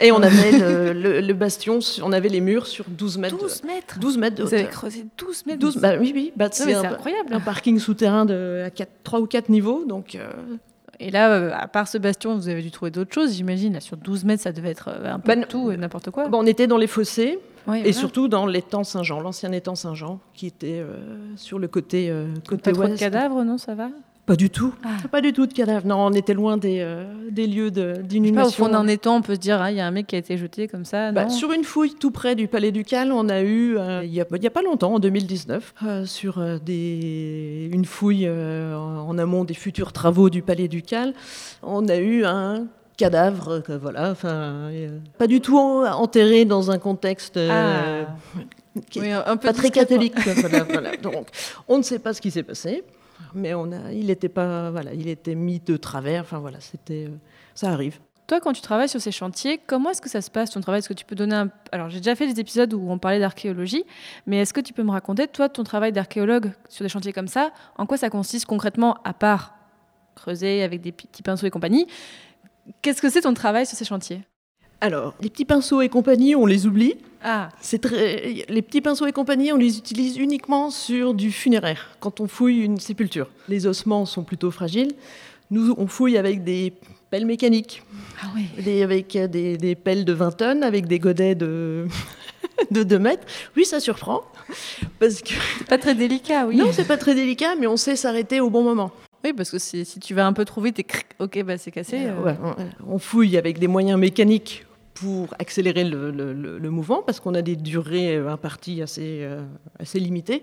Et 0.00 0.12
on 0.12 0.22
avait 0.22 0.52
le, 0.52 0.92
le- 0.92 1.20
le 1.20 1.34
bastion, 1.34 1.80
on 2.02 2.12
avait 2.12 2.28
les 2.28 2.40
murs 2.40 2.66
sur 2.68 2.84
12 2.88 3.18
mètres. 3.18 3.36
de- 3.36 3.40
12 3.42 3.64
mètres 3.64 3.98
12 3.98 4.18
mètres 4.18 4.36
de 4.36 4.42
Vous 4.44 4.54
avez 4.54 4.62
hauteur. 4.62 4.72
creusé 4.72 5.04
12 5.18 5.46
mètres 5.46 5.58
12, 5.58 5.76
bah 5.78 5.94
oui, 5.98 6.12
oui. 6.14 6.32
Bah, 6.36 6.48
c'est 6.52 6.72
incroyable. 6.74 7.34
un 7.34 7.40
parking 7.40 7.78
souterrain 7.80 8.24
de 8.24 8.62
à 8.64 8.70
3 9.02 9.20
ou 9.20 9.26
4 9.26 9.48
niveaux. 9.50 9.84
Donc, 9.84 10.14
euh, 10.14 10.30
Et 11.02 11.10
là, 11.10 11.32
euh, 11.32 11.50
à 11.58 11.66
part 11.66 11.88
ce 11.88 11.96
bastion, 11.98 12.36
vous 12.36 12.48
avez 12.48 12.60
dû 12.62 12.70
trouver 12.70 12.90
d'autres 12.90 13.12
choses, 13.14 13.32
j'imagine. 13.34 13.72
Là, 13.72 13.80
sur 13.80 13.96
12 13.96 14.24
mètres, 14.24 14.42
ça 14.42 14.52
devait 14.52 14.68
être 14.70 14.88
euh, 14.88 15.12
un 15.14 15.18
peu 15.18 15.34
non. 15.34 15.46
tout 15.48 15.70
et 15.72 15.76
n'importe 15.76 16.10
quoi. 16.10 16.28
bon, 16.28 16.40
on 16.42 16.46
était 16.46 16.66
dans 16.66 16.76
les 16.78 16.86
fossés 16.86 17.38
Ouais, 17.66 17.78
et 17.80 17.82
voilà. 17.82 17.92
surtout 17.98 18.26
dans 18.28 18.46
l'étang 18.46 18.84
Saint-Jean, 18.84 19.20
l'ancien 19.20 19.52
étang 19.52 19.74
Saint-Jean, 19.74 20.18
qui 20.34 20.46
était 20.46 20.78
euh, 20.80 20.96
sur 21.36 21.58
le 21.58 21.68
côté, 21.68 22.08
euh, 22.10 22.26
côté 22.48 22.70
Pas 22.70 22.72
trop 22.72 22.84
de 22.84 22.88
ouest. 22.90 23.00
cadavres, 23.00 23.42
non 23.44 23.58
Ça 23.58 23.74
va? 23.74 23.90
Pas 24.30 24.36
du 24.36 24.48
tout. 24.48 24.72
Ah. 24.84 24.90
Pas 25.10 25.20
du 25.20 25.32
tout 25.32 25.46
de 25.48 25.52
cadavres. 25.52 25.84
Non, 25.88 25.96
on 26.06 26.12
était 26.12 26.34
loin 26.34 26.56
des, 26.56 26.78
euh, 26.82 27.02
des 27.32 27.48
lieux 27.48 27.72
de- 27.72 27.94
sais 27.94 27.94
pas, 27.94 27.98
au 28.00 28.02
d'inhumation. 28.06 28.64
fond 28.66 28.70
d'un 28.70 28.86
étang, 28.86 29.16
on 29.16 29.22
peut 29.22 29.34
se 29.34 29.40
dire, 29.40 29.60
ah, 29.60 29.72
il 29.72 29.76
y 29.76 29.80
a 29.80 29.86
un 29.88 29.90
mec 29.90 30.06
qui 30.06 30.14
a 30.14 30.20
été 30.20 30.36
jeté 30.36 30.68
comme 30.68 30.84
ça. 30.84 31.10
Bah, 31.10 31.24
non 31.24 31.30
sur 31.30 31.50
une 31.50 31.64
fouille 31.64 31.94
tout 31.98 32.12
près 32.12 32.36
du 32.36 32.46
Palais 32.46 32.70
Ducal, 32.70 33.10
on 33.10 33.28
a 33.28 33.40
eu, 33.40 33.76
euh, 33.76 34.04
il 34.04 34.10
n'y 34.12 34.20
a, 34.20 34.26
il 34.36 34.42
y 34.44 34.46
a 34.46 34.50
pas 34.50 34.62
longtemps, 34.62 34.94
en 34.94 34.98
2019, 35.00 35.74
euh, 35.84 36.04
sur 36.06 36.38
euh, 36.38 36.58
des, 36.64 37.70
une 37.72 37.84
fouille 37.84 38.26
euh, 38.28 38.76
en 38.76 39.18
amont 39.18 39.42
des 39.42 39.54
futurs 39.54 39.92
travaux 39.92 40.30
du 40.30 40.42
Palais 40.42 40.68
Ducal, 40.68 41.12
on 41.64 41.88
a 41.88 41.96
eu 41.96 42.24
un 42.24 42.66
cadavre, 42.96 43.60
euh, 43.68 43.78
voilà, 43.82 44.12
enfin, 44.12 44.28
euh, 44.70 44.98
pas 45.18 45.26
du 45.26 45.40
tout 45.40 45.58
en- 45.58 45.84
enterré 45.86 46.44
dans 46.44 46.70
un 46.70 46.78
contexte 46.78 47.36
euh, 47.36 48.04
Ah. 48.06 48.40
qui 48.90 49.00
est 49.00 49.02
Oui, 49.02 49.10
un 49.10 49.36
peu 49.36 49.48
pas 49.48 49.54
très 49.54 49.70
catholique. 49.70 50.14
quoi, 50.22 50.34
voilà, 50.36 50.62
voilà. 50.62 50.96
Donc, 50.98 51.26
on 51.66 51.78
ne 51.78 51.82
sait 51.82 51.98
pas 51.98 52.14
ce 52.14 52.20
qui 52.20 52.30
s'est 52.30 52.44
passé, 52.44 52.84
mais 53.34 53.54
on 53.54 53.72
a, 53.72 53.92
il 53.92 54.10
était 54.10 54.28
pas, 54.28 54.70
voilà, 54.70 54.92
il 54.94 55.08
était 55.08 55.34
mis 55.34 55.60
de 55.60 55.76
travers. 55.76 56.22
Enfin 56.22 56.38
voilà, 56.38 56.60
c'était, 56.60 57.06
euh, 57.06 57.16
ça 57.54 57.70
arrive. 57.70 57.98
Toi, 58.26 58.40
quand 58.40 58.52
tu 58.52 58.62
travailles 58.62 58.88
sur 58.88 59.00
ces 59.00 59.10
chantiers, 59.10 59.58
comment 59.66 59.90
est-ce 59.90 60.00
que 60.00 60.08
ça 60.08 60.22
se 60.22 60.30
passe 60.30 60.50
ton 60.50 60.60
travail? 60.60 60.78
Est-ce 60.78 60.88
que 60.88 60.94
tu 60.94 61.04
peux 61.04 61.16
donner 61.16 61.34
un... 61.34 61.50
Alors, 61.72 61.90
j'ai 61.90 61.98
déjà 61.98 62.14
fait 62.14 62.32
des 62.32 62.38
épisodes 62.38 62.72
où 62.72 62.88
on 62.88 62.96
parlait 62.96 63.18
d'archéologie, 63.18 63.84
mais 64.26 64.38
est-ce 64.38 64.54
que 64.54 64.60
tu 64.60 64.72
peux 64.72 64.84
me 64.84 64.92
raconter, 64.92 65.26
toi, 65.26 65.48
ton 65.48 65.64
travail 65.64 65.90
d'archéologue 65.90 66.52
sur 66.68 66.84
des 66.84 66.88
chantiers 66.88 67.12
comme 67.12 67.26
ça, 67.26 67.50
en 67.76 67.86
quoi 67.86 67.96
ça 67.96 68.08
consiste 68.08 68.46
concrètement, 68.46 68.98
à 69.02 69.14
part 69.14 69.54
creuser 70.14 70.62
avec 70.62 70.80
des 70.80 70.92
petits 70.92 71.22
pinceaux 71.24 71.46
et 71.46 71.50
compagnie? 71.50 71.88
Qu'est-ce 72.82 73.02
que 73.02 73.10
c'est 73.10 73.22
ton 73.22 73.34
travail 73.34 73.66
sur 73.66 73.76
ces 73.76 73.84
chantiers? 73.84 74.22
Alors, 74.80 75.14
les 75.20 75.28
petits 75.28 75.44
pinceaux 75.44 75.82
et 75.82 75.88
compagnie, 75.88 76.34
on 76.34 76.46
les 76.46 76.66
oublie. 76.66 76.94
Ah, 77.22 77.50
C'est 77.60 77.80
très... 77.82 78.44
Les 78.48 78.62
petits 78.62 78.80
pinceaux 78.80 79.06
et 79.06 79.12
compagnie, 79.12 79.52
on 79.52 79.56
les 79.56 79.76
utilise 79.76 80.16
uniquement 80.16 80.70
sur 80.70 81.12
du 81.12 81.30
funéraire, 81.32 81.90
quand 82.00 82.20
on 82.20 82.26
fouille 82.26 82.60
une 82.62 82.78
sépulture. 82.78 83.28
Les 83.48 83.66
ossements 83.66 84.06
sont 84.06 84.22
plutôt 84.24 84.50
fragiles. 84.50 84.92
Nous, 85.50 85.74
on 85.76 85.86
fouille 85.86 86.16
avec 86.16 86.44
des 86.44 86.72
pelles 87.10 87.26
mécaniques, 87.26 87.82
ah 88.22 88.26
oui. 88.34 88.44
des- 88.62 88.82
avec 88.82 89.16
euh, 89.16 89.26
des, 89.26 89.56
des 89.58 89.74
pelles 89.74 90.04
de 90.04 90.12
20 90.12 90.30
tonnes, 90.36 90.62
avec 90.62 90.86
des 90.86 90.98
godets 91.00 91.34
de, 91.34 91.86
de 92.70 92.82
2 92.84 92.98
mètres. 93.00 93.26
Oui, 93.56 93.64
ça 93.64 93.80
surprend, 93.80 94.22
parce 95.00 95.20
que 95.20 95.34
C'est 95.58 95.66
pas 95.66 95.76
très 95.78 95.94
délicat, 95.96 96.46
oui. 96.46 96.56
non, 96.56 96.68
c'est 96.72 96.86
pas 96.86 96.96
très 96.96 97.14
délicat, 97.16 97.56
mais 97.58 97.66
on 97.66 97.76
sait 97.76 97.96
s'arrêter 97.96 98.38
au 98.40 98.48
bon 98.48 98.62
moment. 98.62 98.92
Oui, 99.24 99.32
parce 99.34 99.50
que 99.50 99.58
si 99.58 99.84
tu 100.00 100.14
vas 100.14 100.24
un 100.26 100.32
peu 100.32 100.44
trop 100.46 100.60
vite 100.62 100.78
et 100.78 100.84
cric, 100.84 101.04
ok, 101.18 101.42
bah 101.42 101.58
c'est 101.58 101.72
cassé. 101.72 101.96
euh, 101.98 102.22
Ouais, 102.22 102.36
on- 102.86 102.94
on 102.94 102.98
fouille 102.98 103.36
avec 103.36 103.58
des 103.58 103.66
moyens 103.66 103.98
mécaniques 103.98 104.64
pour 104.94 105.34
accélérer 105.38 105.84
le, 105.84 106.70
mouvement, 106.70 107.02
parce 107.02 107.20
qu'on 107.20 107.34
a 107.34 107.42
des 107.42 107.56
durées 107.56 108.16
euh, 108.16 108.30
imparties 108.30 108.82
assez, 108.82 109.20
euh, 109.22 109.42
assez 109.78 110.00
limitées. 110.00 110.42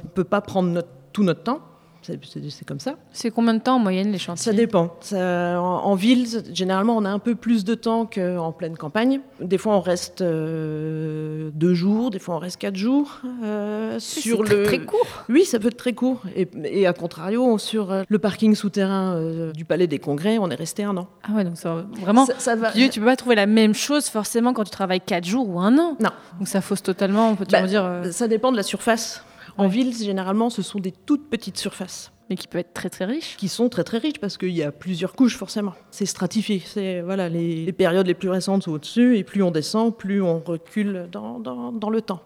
On 0.00 0.04
ne 0.04 0.10
peut 0.10 0.24
pas 0.24 0.40
prendre 0.40 0.82
tout 1.12 1.24
notre 1.24 1.42
temps, 1.42 1.60
c'est 2.06 2.64
comme 2.66 2.80
ça. 2.80 2.96
C'est 3.12 3.30
combien 3.30 3.54
de 3.54 3.60
temps 3.60 3.76
en 3.76 3.78
moyenne 3.78 4.12
les 4.12 4.18
chantiers? 4.18 4.44
Ça 4.52 4.56
dépend. 4.56 4.94
Ça- 5.00 5.60
en, 5.60 5.64
en 5.84 5.94
ville, 5.94 6.26
généralement, 6.52 6.96
on 6.96 7.04
a 7.04 7.10
un 7.10 7.18
peu 7.18 7.34
plus 7.34 7.64
de 7.64 7.74
temps 7.74 8.06
qu'en 8.06 8.52
pleine 8.52 8.76
campagne. 8.76 9.20
Des 9.40 9.58
fois, 9.58 9.74
on 9.76 9.80
reste 9.80 10.22
euh, 10.22 11.50
deux 11.54 11.74
jours, 11.74 12.10
des 12.10 12.18
fois, 12.18 12.36
on 12.36 12.38
reste 12.38 12.58
quatre 12.58 12.76
jours. 12.76 13.20
euh, 13.44 13.98
sur 13.98 14.44
très, 14.44 14.54
le... 14.56 14.62
très 14.64 14.78
court. 14.80 15.06
Oui, 15.28 15.44
ça 15.44 15.58
peut 15.58 15.68
être 15.68 15.76
très 15.76 15.92
court. 15.92 16.22
Et, 16.34 16.48
et 16.64 16.86
à 16.86 16.92
contrario, 16.92 17.58
sur 17.58 17.90
euh, 17.92 18.02
le 18.08 18.18
parking 18.18 18.54
souterrain 18.54 19.14
euh, 19.16 19.52
du 19.52 19.64
Palais 19.64 19.86
des 19.86 19.98
Congrès, 19.98 20.38
on 20.38 20.50
est 20.50 20.54
resté 20.54 20.84
un 20.84 20.96
an. 20.96 21.08
Ah 21.24 21.32
ouais, 21.34 21.44
donc 21.44 21.56
ça, 21.56 21.84
vraiment, 22.00 22.26
Ça, 22.26 22.34
ça 22.38 22.56
va. 22.56 22.72
Dieu, 22.72 22.88
tu 22.88 23.00
peux 23.00 23.06
pas 23.06 23.16
trouver 23.16 23.34
la 23.36 23.46
même 23.46 23.74
chose 23.74 24.06
forcément 24.06 24.52
quand 24.52 24.64
tu 24.64 24.70
travailles 24.70 25.00
4 25.00 25.24
jours 25.24 25.48
ou 25.48 25.60
un 25.60 25.76
an. 25.78 25.96
Non. 26.00 26.10
Donc 26.38 26.48
ça 26.48 26.60
fausse 26.60 26.82
totalement, 26.82 27.30
on 27.30 27.36
peut 27.36 27.46
Bah, 27.50 27.62
dire. 27.66 28.02
Ça 28.12 28.28
dépend 28.28 28.52
de 28.52 28.56
la 28.56 28.62
surface. 28.62 29.22
En 29.58 29.64
Ouais. 29.64 29.68
ville, 29.68 29.94
généralement, 29.94 30.50
ce 30.50 30.62
sont 30.62 30.78
des 30.78 30.92
toutes 30.92 31.28
petites 31.30 31.56
surfaces. 31.58 32.12
mais 32.28 32.34
qui 32.34 32.48
peut 32.48 32.58
être 32.58 32.74
très 32.74 32.90
très 32.90 33.04
riche. 33.04 33.36
Qui 33.36 33.46
sont 33.46 33.68
très 33.68 33.84
très 33.84 33.98
riches 33.98 34.18
parce 34.20 34.36
qu'il 34.36 34.50
y 34.50 34.64
a 34.64 34.72
plusieurs 34.72 35.12
couches 35.14 35.36
forcément. 35.36 35.74
C'est 35.92 36.06
stratifié. 36.06 36.60
C'est 36.66 37.00
voilà 37.00 37.28
les, 37.28 37.64
les, 37.64 37.72
périodes 37.72 38.08
les 38.08 38.14
plus 38.14 38.28
récentes 38.30 38.64
sont 38.64 38.72
au-dessus 38.72 39.16
et 39.16 39.22
plus 39.22 39.44
on 39.44 39.52
descend, 39.52 39.96
plus 39.96 40.20
on 40.20 40.40
recule 40.40 41.08
dans, 41.12 41.38
dans, 41.38 41.70
dans 41.70 41.88
le 41.88 42.02
temps. 42.02 42.20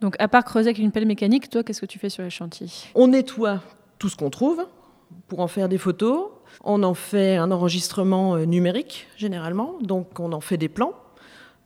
Donc 0.00 0.14
à 0.20 0.28
part 0.28 0.44
creuser 0.44 0.68
avec 0.68 0.78
une 0.78 0.92
pelle 0.92 1.06
mécanique, 1.06 1.50
toi 1.50 1.64
qu'est-ce 1.64 1.80
que 1.80 1.86
tu 1.86 1.98
fais 1.98 2.10
sur 2.10 2.22
les 2.22 2.30
chantiers? 2.30 2.68
On 2.94 3.08
nettoie 3.08 3.60
tout 3.98 4.08
ce 4.08 4.14
qu'on 4.14 4.30
trouve 4.30 4.64
pour 5.26 5.40
en 5.40 5.48
faire 5.48 5.68
des 5.68 5.78
photos. 5.78 6.28
On 6.62 6.84
en 6.84 6.94
fait 6.94 7.34
un 7.36 7.50
enregistrement 7.50 8.36
numérique 8.38 9.08
généralement, 9.16 9.74
donc 9.82 10.20
on 10.20 10.30
en 10.32 10.40
fait 10.40 10.58
des 10.58 10.68
plans. 10.68 10.92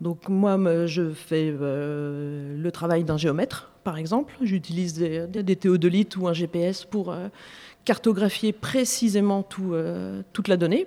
Donc 0.00 0.28
moi, 0.28 0.56
je 0.87 1.11
fais 1.11 1.52
euh, 1.61 2.56
le 2.56 2.72
travail 2.72 3.04
d'un 3.04 3.16
géomètre, 3.16 3.70
par 3.82 3.98
exemple. 3.98 4.34
J'utilise 4.40 4.94
des, 4.94 5.26
des, 5.26 5.56
théodolites 5.56 6.16
ou 6.16 6.28
un 6.28 6.32
GPS 6.32 6.84
pour 6.84 7.11
euh, 7.11 7.28
cartographier 7.84 8.52
précisément 8.52 9.42
tout, 9.42 9.72
euh, 9.72 10.22
toute 10.32 10.48
la 10.48 10.56
donnée 10.56 10.87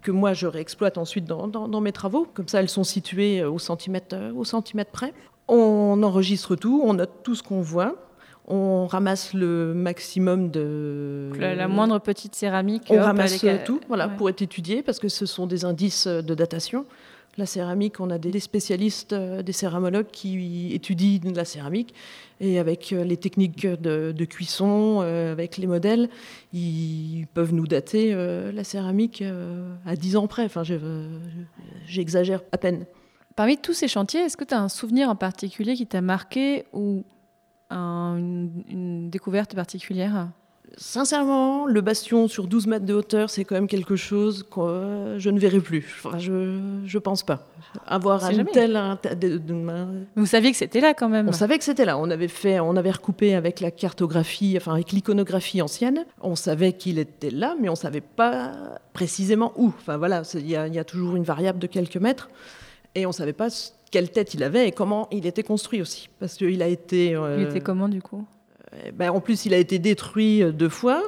que 0.00 0.12
moi 0.12 0.32
je 0.32 0.46
réexploite 0.46 0.96
ensuite 0.96 1.24
dans, 1.24 1.48
dans, 1.48 1.68
dans, 1.68 1.80
mes 1.80 1.92
travaux. 1.92 2.26
Comme 2.32 2.48
ça, 2.48 2.60
elles 2.60 2.68
sont 2.68 2.84
situées 2.84 3.44
au 3.44 3.58
centimètre, 3.58 4.16
au 4.34 4.44
centimètre 4.44 4.92
près. 4.92 5.12
On 5.48 6.00
enregistre 6.02 6.56
tout, 6.56 6.80
on 6.84 6.94
note 6.94 7.22
tout 7.24 7.34
ce 7.34 7.42
qu'on 7.42 7.60
voit. 7.60 7.96
On 8.46 8.86
ramasse 8.86 9.34
le 9.34 9.74
maximum 9.74 10.50
de... 10.50 11.30
La, 11.38 11.54
la 11.54 11.68
moindre 11.68 11.98
petite 11.98 12.34
céramique. 12.34 12.84
On 12.88 12.98
ramasse 12.98 13.44
tout 13.66 13.80
voilà, 13.88 14.06
ouais. 14.06 14.16
pour 14.16 14.30
être 14.30 14.40
étudié 14.40 14.82
parce 14.82 14.98
que 14.98 15.08
ce 15.08 15.26
sont 15.26 15.46
des 15.46 15.66
indices 15.66 16.06
de 16.06 16.34
datation. 16.34 16.86
La 17.38 17.46
céramique, 17.46 18.00
on 18.00 18.10
a 18.10 18.18
des 18.18 18.40
spécialistes, 18.40 19.14
des 19.14 19.52
céramologues 19.52 20.10
qui 20.10 20.74
étudient 20.74 21.32
la 21.32 21.44
céramique 21.44 21.94
et 22.40 22.58
avec 22.58 22.92
euh, 22.92 23.04
les 23.04 23.16
techniques 23.16 23.66
de, 23.66 24.24
cuisson, 24.24 25.00
euh, 25.02 25.32
avec 25.32 25.56
les 25.56 25.66
modèles, 25.66 26.08
ils 26.52 27.26
peuvent 27.34 27.54
nous 27.54 27.66
dater 27.66 28.12
euh, 28.12 28.52
la 28.52 28.64
céramique 28.64 29.22
à 29.86 29.96
10 29.96 30.16
ans 30.16 30.26
près. 30.26 30.44
Enfin, 30.44 30.62
j'exagère 31.86 32.42
à 32.52 32.58
peine. 32.58 32.86
Parmi 33.36 33.56
tous 33.56 33.74
ces 33.74 33.88
chantiers, 33.88 34.20
est-ce 34.20 34.36
que 34.36 34.44
tu 34.44 34.54
as 34.54 34.60
un 34.60 34.68
souvenir 34.68 35.08
en 35.08 35.16
particulier 35.16 35.74
qui 35.74 35.86
t'a 35.86 36.00
marqué 36.00 36.64
ou 36.72 37.04
un, 37.70 38.16
une, 38.18 38.64
une 38.68 39.10
découverte 39.10 39.54
particulière? 39.54 40.28
Sincèrement, 40.76 41.66
le 41.66 41.80
bastion 41.80 42.28
sur 42.28 42.46
12 42.46 42.66
mètres 42.66 42.84
de 42.84 42.94
hauteur, 42.94 43.30
c'est 43.30 43.44
quand 43.44 43.54
même 43.54 43.66
quelque 43.66 43.96
chose 43.96 44.44
que 44.48 45.16
je 45.18 45.30
ne 45.30 45.38
verrai 45.38 45.60
plus. 45.60 46.02
Enfin, 46.04 46.18
je 46.18 46.32
ne 46.32 46.98
pense 46.98 47.22
pas. 47.22 47.46
Avoir 47.86 48.24
un 48.24 48.44
tel... 48.44 48.76
Un, 48.76 48.98
de, 49.18 49.38
de, 49.38 49.54
Vous 50.16 50.26
saviez 50.26 50.50
que 50.50 50.56
c'était 50.56 50.80
là 50.80 50.94
quand 50.94 51.08
même 51.08 51.28
On 51.28 51.32
savait 51.32 51.58
que 51.58 51.64
c'était 51.64 51.84
là. 51.84 51.98
On 51.98 52.10
avait, 52.10 52.28
fait, 52.28 52.60
on 52.60 52.76
avait 52.76 52.90
recoupé 52.90 53.34
avec 53.34 53.60
la 53.60 53.70
cartographie, 53.70 54.54
enfin 54.56 54.74
avec 54.74 54.92
l'iconographie 54.92 55.62
ancienne. 55.62 56.04
On 56.20 56.36
savait 56.36 56.72
qu'il 56.72 56.98
était 56.98 57.30
là, 57.30 57.56
mais 57.60 57.68
on 57.68 57.72
ne 57.72 57.76
savait 57.76 58.00
pas 58.00 58.52
précisément 58.92 59.52
où. 59.56 59.68
Enfin 59.68 59.96
voilà, 59.96 60.22
il 60.34 60.46
y, 60.46 60.50
y, 60.50 60.78
a 60.78 60.84
toujours 60.84 61.16
une 61.16 61.24
variable 61.24 61.58
de 61.58 61.66
quelques 61.66 61.96
mètres. 61.96 62.28
Et 62.94 63.06
on 63.06 63.10
ne 63.10 63.14
savait 63.14 63.32
pas 63.32 63.48
quelle 63.90 64.10
tête 64.10 64.34
il 64.34 64.42
avait 64.42 64.68
et 64.68 64.72
comment 64.72 65.08
il 65.10 65.26
était 65.26 65.42
construit 65.42 65.80
aussi. 65.80 66.08
Parce 66.18 66.34
qu'il 66.34 66.62
a 66.62 66.68
été... 66.68 67.14
Euh, 67.14 67.36
il 67.40 67.48
était 67.48 67.60
comment 67.60 67.88
du 67.88 68.02
coup? 68.02 68.24
Ben, 68.94 69.10
en 69.10 69.20
plus, 69.20 69.46
il 69.46 69.54
a 69.54 69.58
été 69.58 69.78
détruit 69.78 70.44
deux 70.52 70.68
fois. 70.68 71.02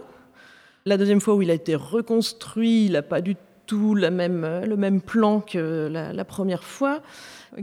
La 0.87 0.97
deuxième 0.97 1.21
fois 1.21 1.35
où 1.35 1.43
il 1.43 1.51
a 1.51 1.55
été 1.55 1.75
reconstruit, 1.75 2.87
il 2.87 2.93
n'a 2.93 3.03
pas 3.03 3.21
du 3.21 3.37
tout 3.67 3.95
la 3.95 4.11
même, 4.11 4.63
le 4.65 4.77
même 4.77 5.01
plan 5.01 5.41
que 5.41 5.89
la, 5.91 6.13
la 6.13 6.25
première 6.25 6.65
fois. 6.65 7.01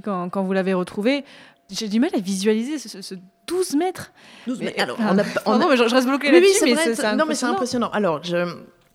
Quand, 0.04 0.30
quand 0.30 0.44
vous 0.44 0.54
l'avez 0.54 0.74
retrouvé, 0.74 1.26
j'ai 1.70 1.88
du 1.88 2.00
mal 2.00 2.12
à 2.14 2.20
visualiser 2.20 2.78
ce, 2.78 3.02
ce 3.02 3.16
12 3.48 3.76
mètres. 3.76 4.12
12 4.46 4.60
mètres. 4.60 4.82
Alors, 4.82 4.98
on 5.00 5.18
a, 5.18 5.24
on 5.46 5.52
a... 5.54 5.58
non, 5.58 5.70
mais 5.70 5.78
je, 5.78 5.88
je 5.88 5.96
reste 5.96 6.08
bloquée 6.08 6.28
oui, 6.28 6.34
là-dessus, 6.34 6.64
oui, 6.64 6.76
mais 6.76 6.96
c'est 6.96 7.16
Non, 7.16 7.26
mais 7.28 7.36
c'est 7.36 7.46
impressionnant. 7.46 7.90
Alors, 7.92 8.24
je... 8.24 8.38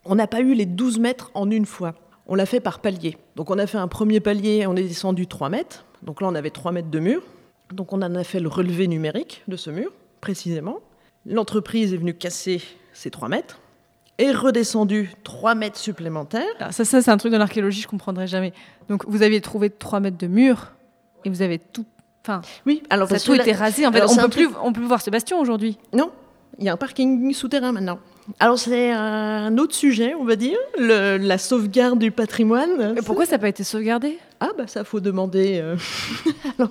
on 0.04 0.14
n'a 0.14 0.26
pas 0.26 0.40
eu 0.40 0.54
les 0.54 0.66
12 0.66 0.98
mètres 0.98 1.30
en 1.34 1.50
une 1.50 1.66
fois. 1.66 1.94
On 2.26 2.34
l'a 2.34 2.46
fait 2.46 2.60
par 2.60 2.80
palier. 2.80 3.16
Donc, 3.36 3.50
on 3.50 3.58
a 3.58 3.66
fait 3.66 3.78
un 3.78 3.88
premier 3.88 4.20
palier, 4.20 4.66
on 4.66 4.76
est 4.76 4.82
descendu 4.84 5.26
3 5.26 5.48
mètres. 5.48 5.84
Donc 6.02 6.20
là, 6.20 6.28
on 6.28 6.34
avait 6.34 6.50
3 6.50 6.72
mètres 6.72 6.90
de 6.90 6.98
mur. 6.98 7.22
Donc, 7.72 7.92
on 7.92 8.02
en 8.02 8.14
a 8.14 8.24
fait 8.24 8.40
le 8.40 8.48
relevé 8.48 8.86
numérique 8.86 9.42
de 9.48 9.56
ce 9.56 9.70
mur, 9.70 9.90
précisément. 10.20 10.80
L'entreprise 11.26 11.92
est 11.94 11.96
venue 11.96 12.14
casser 12.14 12.62
ces 12.92 13.10
3 13.10 13.28
mètres 13.28 13.60
et 14.18 14.32
redescendu 14.32 15.10
3 15.24 15.54
mètres 15.54 15.78
supplémentaires. 15.78 16.42
Alors 16.58 16.72
ça, 16.72 16.84
ça 16.84 17.02
c'est 17.02 17.10
un 17.10 17.16
truc 17.16 17.32
de 17.32 17.38
l'archéologie, 17.38 17.80
je 17.80 17.86
ne 17.86 17.90
comprendrai 17.90 18.26
jamais. 18.26 18.52
Donc 18.88 19.04
vous 19.06 19.22
aviez 19.22 19.40
trouvé 19.40 19.70
3 19.70 20.00
mètres 20.00 20.18
de 20.18 20.26
mur 20.26 20.72
et 21.24 21.30
vous 21.30 21.42
avez 21.42 21.58
tout. 21.58 21.86
Enfin, 22.24 22.40
oui, 22.66 22.82
alors 22.90 23.08
ça 23.08 23.16
a 23.16 23.20
tout 23.20 23.34
été 23.34 23.52
rasé. 23.52 23.86
En 23.86 23.92
fait, 23.92 24.04
on 24.04 24.14
ne 24.14 24.22
peut, 24.22 24.28
plus, 24.28 24.48
on 24.62 24.72
peut 24.72 24.80
plus 24.80 24.86
voir 24.86 25.02
ce 25.02 25.10
bastion 25.10 25.40
aujourd'hui. 25.40 25.78
Non, 25.92 26.10
il 26.58 26.64
y 26.64 26.68
a 26.68 26.72
un 26.72 26.76
parking 26.76 27.32
souterrain 27.34 27.72
maintenant. 27.72 27.98
Alors 28.38 28.58
c'est 28.58 28.92
un 28.92 29.58
autre 29.58 29.74
sujet, 29.74 30.14
on 30.14 30.24
va 30.24 30.36
dire, 30.36 30.58
le, 30.78 31.16
la 31.16 31.38
sauvegarde 31.38 31.98
du 31.98 32.12
patrimoine. 32.12 32.94
Et 32.96 33.02
pourquoi 33.02 33.26
ça 33.26 33.32
n'a 33.32 33.38
pas 33.38 33.48
été 33.48 33.64
sauvegardé? 33.64 34.18
Ah 34.38 34.50
bah 34.56 34.66
ça 34.68 34.84
faut 34.84 35.00
demander. 35.00 35.58
Euh... 35.60 35.76
alors... 36.58 36.70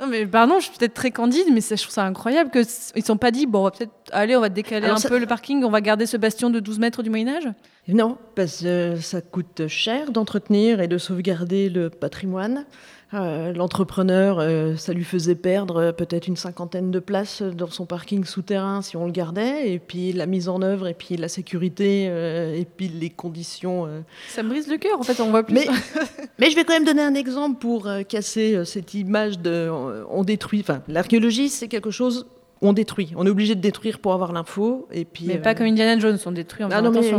Non 0.00 0.06
mais 0.06 0.26
pardon, 0.26 0.58
je 0.58 0.64
suis 0.64 0.78
peut-être 0.78 0.94
très 0.94 1.10
candide, 1.10 1.46
mais 1.52 1.60
ça, 1.60 1.76
je 1.76 1.82
trouve 1.82 1.92
ça 1.92 2.04
incroyable 2.04 2.50
qu'ils 2.50 2.64
ne 2.96 3.02
sont 3.02 3.18
pas 3.18 3.30
dit, 3.30 3.44
bon, 3.44 3.60
on 3.60 3.64
va 3.64 3.70
peut-être, 3.70 3.92
allez, 4.12 4.34
on 4.34 4.40
va 4.40 4.48
décaler 4.48 4.86
Alors 4.86 4.96
un 4.96 5.00
ça... 5.00 5.10
peu 5.10 5.18
le 5.18 5.26
parking, 5.26 5.62
on 5.62 5.70
va 5.70 5.82
garder 5.82 6.06
ce 6.06 6.16
bastion 6.16 6.48
de 6.48 6.58
12 6.58 6.78
mètres 6.78 7.02
du 7.02 7.10
Moyen-Âge? 7.10 7.48
Non, 7.86 8.16
parce 8.34 8.62
que 8.62 8.96
ça 8.96 9.20
coûte 9.20 9.66
cher 9.68 10.10
d'entretenir 10.10 10.80
et 10.80 10.88
de 10.88 10.96
sauvegarder 10.96 11.68
le 11.68 11.90
patrimoine. 11.90 12.64
Euh, 13.12 13.52
L'entrepreneur, 13.52 14.38
euh, 14.38 14.76
ça 14.76 14.92
lui 14.92 15.02
faisait 15.02 15.34
perdre 15.34 15.90
peut-être 15.90 16.28
une 16.28 16.36
cinquantaine 16.36 16.90
de 16.92 17.00
places 17.00 17.42
dans 17.42 17.68
son 17.70 17.84
parking 17.84 18.24
souterrain 18.24 18.82
si 18.82 18.96
on 18.96 19.04
le 19.06 19.10
gardait, 19.12 19.72
et 19.72 19.78
puis 19.80 20.12
la 20.12 20.26
mise 20.26 20.48
en 20.48 20.62
œuvre, 20.62 20.86
et 20.86 20.94
puis 20.94 21.16
la 21.16 21.28
sécurité, 21.28 22.06
euh, 22.08 22.54
et 22.54 22.64
puis 22.64 22.88
les 22.88 23.10
conditions. 23.10 23.86
euh. 23.86 24.00
Ça 24.28 24.42
me 24.42 24.50
brise 24.50 24.68
le 24.68 24.76
cœur, 24.76 24.98
en 24.98 25.02
fait, 25.02 25.20
on 25.20 25.30
voit 25.30 25.42
plus. 25.42 25.54
Mais, 25.54 25.66
mais 26.38 26.50
je 26.50 26.56
vais 26.56 26.64
quand 26.64 26.72
même 26.72 26.84
donner 26.84 27.02
un 27.02 27.14
exemple 27.14 27.58
pour 27.58 27.88
euh, 27.88 28.02
casser 28.02 28.54
euh, 28.54 28.64
cette 28.64 28.94
image 28.94 29.40
de 29.40 29.68
on 30.08 30.22
détruit. 30.22 30.60
Enfin, 30.60 30.82
l'archéologie, 30.86 31.48
c'est 31.48 31.68
quelque 31.68 31.90
chose 31.90 32.26
on 32.62 32.72
détruit. 32.74 33.12
On 33.16 33.26
est 33.26 33.30
obligé 33.30 33.54
de 33.54 33.60
détruire 33.60 33.98
pour 33.98 34.12
avoir 34.12 34.32
l'info. 34.32 34.86
Et 34.92 35.04
puis, 35.04 35.24
mais 35.26 35.38
euh... 35.38 35.42
pas 35.42 35.54
comme 35.54 35.66
Indiana 35.66 35.98
Jones, 35.98 36.18
on 36.26 36.32
détruit 36.32 36.64
en 36.64 36.70
ah 36.70 36.82
non. 36.82 36.90
Mais 36.90 37.10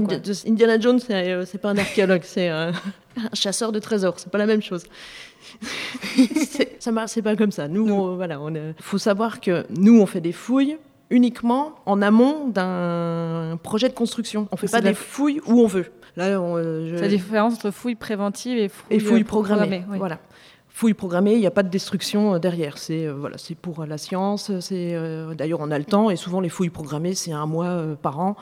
Indiana 0.48 0.80
Jones, 0.80 1.00
c'est 1.00 1.58
pas 1.58 1.72
un 1.72 1.78
archéologue, 1.78 2.22
c'est 2.24 2.48
un, 2.48 2.70
un 3.18 3.34
chasseur 3.34 3.72
de 3.72 3.80
trésors. 3.80 4.20
C'est 4.20 4.32
pas 4.32 4.38
la 4.38 4.46
même 4.46 4.62
chose. 4.62 4.84
ça 6.80 6.92
marche, 6.92 7.12
c'est 7.12 7.22
pas 7.22 7.36
comme 7.36 7.52
ça. 7.52 7.68
Nous, 7.68 7.90
on, 7.90 8.16
voilà, 8.16 8.40
on 8.40 8.54
faut 8.80 8.98
savoir 8.98 9.40
que 9.40 9.66
nous, 9.70 10.00
on 10.00 10.06
fait 10.06 10.22
des 10.22 10.32
fouilles 10.32 10.78
uniquement 11.10 11.74
en 11.86 12.02
amont 12.02 12.48
d'un 12.48 13.60
projet 13.62 13.90
de 13.90 13.94
construction. 13.94 14.48
On 14.52 14.58
fait 14.58 14.72
pas 14.72 14.82
des 14.82 14.94
fouilles 14.94 15.42
où 15.46 15.62
on 15.62 15.68
veut. 15.68 15.92
Là, 16.16 16.42
on, 16.42 16.58
euh, 16.58 16.90
je... 16.90 16.96
C'est 16.96 17.04
la 17.04 17.08
différence 17.08 17.56
entre 17.56 17.72
fouilles 17.72 17.96
préventives 17.96 18.58
et 18.58 18.70
fouilles, 18.70 18.98
et 18.98 19.00
fouilles 19.00 19.24
programmées. 19.24 19.80
programmées 19.80 19.86
oui. 19.92 19.98
Voilà. 19.98 20.20
Fouilles 20.74 20.94
programmées, 20.94 21.34
il 21.34 21.40
n'y 21.40 21.48
a 21.48 21.52
pas 21.52 21.64
de 21.64 21.70
destruction 21.70 22.40
derrière. 22.40 22.78
C'est 22.78 23.06
euh, 23.06 23.14
voilà, 23.14 23.38
c'est 23.38 23.56
pour 23.56 23.86
la 23.86 23.98
science. 23.98 24.58
C'est 24.62 24.96
euh, 24.96 25.36
d'ailleurs 25.36 25.60
on 25.62 25.70
a 25.70 25.78
le 25.78 25.84
temps 25.86 26.10
et 26.10 26.16
souvent 26.16 26.40
les 26.40 26.50
fouilles 26.50 26.70
programmées 26.70 27.14
c'est 27.14 27.34
un 27.34 27.46
mois 27.46 27.68
euh, 27.68 27.96
par 27.96 28.20
an 28.20 28.38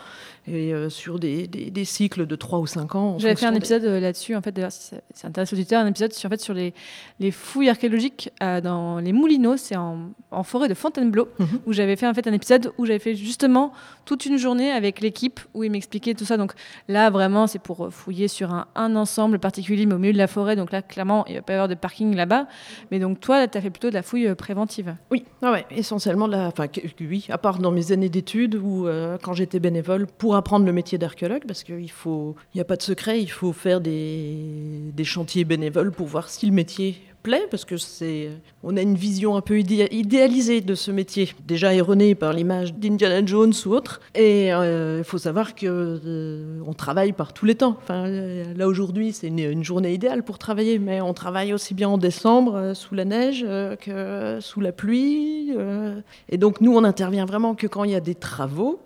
et 0.49 0.73
euh, 0.73 0.89
sur 0.89 1.19
des, 1.19 1.47
des, 1.47 1.69
des, 1.69 1.85
cycles 1.85 2.25
de 2.25 2.35
3 2.35 2.59
ou 2.59 2.67
5 2.67 2.95
ans. 2.95 3.19
J'avais 3.19 3.35
fait 3.35 3.45
un 3.45 3.53
épisode 3.53 3.83
des... 3.83 3.99
là-dessus, 3.99 4.35
en 4.35 4.41
fait, 4.41 4.51
d'ailleurs, 4.51 4.71
si 4.71 4.95
ça 5.13 5.27
intéresse 5.27 5.53
un 5.71 5.87
épisode 5.87 6.13
sur, 6.13 6.27
en 6.27 6.31
fait, 6.31 6.41
sur 6.41 6.53
les, 6.53 6.73
les 7.19 7.31
fouilles 7.31 7.69
archéologiques 7.69 8.31
euh, 8.41 8.61
dans 8.61 8.99
les 8.99 9.13
Moulineaux, 9.13 9.57
c'est 9.57 9.75
en, 9.75 10.09
en, 10.31 10.43
forêt 10.43 10.67
de 10.67 10.73
Fontainebleau, 10.73 11.27
mm 11.37 11.43
-hmm. 11.43 11.59
où 11.65 11.73
j'avais 11.73 11.95
fait 11.95 12.07
en 12.07 12.13
fait, 12.13 12.27
un 12.27 12.33
épisode 12.33 12.71
où 12.77 12.85
j'avais 12.85 12.99
fait 12.99 13.15
justement 13.15 13.71
toute 14.05 14.25
une 14.25 14.37
journée 14.37 14.71
avec 14.71 15.01
l'équipe, 15.01 15.39
où 15.53 15.63
ils 15.63 15.71
m'expliquaient 15.71 16.15
tout 16.15 16.25
ça. 16.25 16.37
Donc 16.37 16.53
là, 16.87 17.09
vraiment, 17.09 17.45
c'est 17.47 17.61
pour 17.61 17.93
fouiller 17.93 18.27
sur 18.27 18.51
un, 18.51 18.65
un, 18.75 18.95
ensemble 18.95 19.37
particulier, 19.39 19.85
mais 19.85 19.95
au 19.95 19.99
milieu 19.99 20.13
de 20.13 20.17
la 20.17 20.27
forêt. 20.27 20.55
Donc 20.55 20.71
là, 20.71 20.81
clairement, 20.81 21.25
il 21.27 21.33
ne 21.33 21.39
va 21.39 21.43
pas 21.43 21.53
y 21.53 21.55
avoir 21.55 21.67
de 21.67 21.75
parking 21.75 22.15
là-bas. 22.15 22.47
Mais 22.89 22.99
donc 22.99 23.19
toi, 23.19 23.47
tu 23.47 23.57
as 23.57 23.61
fait 23.61 23.69
plutôt 23.69 23.89
de 23.89 23.93
la 23.93 24.01
fouille 24.01 24.27
euh, 24.27 24.35
préventive. 24.35 24.95
Oui, 25.11 25.25
ah 25.41 25.51
ouais, 25.51 25.65
essentiellement, 25.71 26.27
de 26.27 26.33
la, 26.33 26.47
enfin, 26.47 26.67
oui, 27.01 27.27
à 27.29 27.37
part 27.37 27.59
dans 27.59 27.71
mes 27.71 27.91
années 27.91 28.09
d'études, 28.09 28.55
ou 28.55 28.87
euh, 28.87 29.17
quand 29.21 29.33
j'étais 29.33 29.59
bénévole, 29.59 30.07
pour 30.21 30.35
apprendre 30.39 30.65
le 30.65 30.73
métier 30.73 30.97
d'archéologue, 30.97 31.43
parce 31.47 31.63
qu'il 31.63 31.91
faut, 31.91 32.35
il 32.53 32.57
n'y 32.57 32.61
a 32.61 32.65
pas 32.65 32.75
de 32.75 32.81
secret, 32.81 33.21
il 33.21 33.31
faut 33.31 33.53
faire 33.53 33.81
des, 33.81 34.93
chantiers 35.03 35.43
bénévoles 35.43 35.91
pour 35.91 36.07
voir 36.07 36.29
si 36.29 36.45
le 36.45 36.51
métier 36.51 36.95
plaît, 37.23 37.47
parce 37.51 37.65
que 37.65 37.77
c'est, 37.77 38.29
on 38.63 38.77
a 38.77 38.81
une 38.81 38.95
vision 38.95 39.35
un 39.35 39.41
peu 39.41 39.59
idé 39.59 39.87
idéalisée 39.91 40.61
de 40.61 40.75
ce 40.75 40.91
métier, 40.91 41.29
déjà 41.45 41.73
erronée 41.73 42.15
par 42.15 42.33
l'image 42.33 42.73
d'Indiana 42.73 43.25
Jones 43.25 43.53
ou 43.65 43.73
autre. 43.73 43.99
Et 44.15 44.47
il 44.47 44.51
euh, 44.51 45.03
faut 45.03 45.17
savoir 45.17 45.53
que 45.55 45.65
euh, 45.65 46.61
on 46.65 46.73
travaille 46.73 47.11
par 47.11 47.33
tous 47.33 47.45
les 47.45 47.55
temps. 47.55 47.77
Enfin, 47.81 48.07
là 48.07 48.67
aujourd'hui, 48.67 49.13
c'est 49.13 49.27
une, 49.27 49.63
journée 49.63 49.93
idéale 49.93 50.23
pour 50.23 50.37
travailler, 50.37 50.79
mais 50.79 51.01
on 51.01 51.13
travaille 51.13 51.53
aussi 51.53 51.73
bien 51.73 51.89
en 51.89 51.97
décembre 51.97 52.55
euh, 52.55 52.73
sous 52.73 52.95
la 52.95 53.05
neige 53.05 53.45
euh, 53.47 53.75
que 53.75 54.39
sous 54.41 54.61
la 54.61 54.71
pluie. 54.71 55.53
Euh. 55.57 55.99
et 56.29 56.37
donc 56.37 56.61
nous, 56.61 56.75
on 56.75 56.83
intervient 56.83 57.25
vraiment 57.25 57.55
que 57.55 57.67
quand 57.67 57.83
il 57.83 57.91
y 57.91 57.95
a 57.95 57.99
des 57.99 58.15
travaux. 58.15 58.79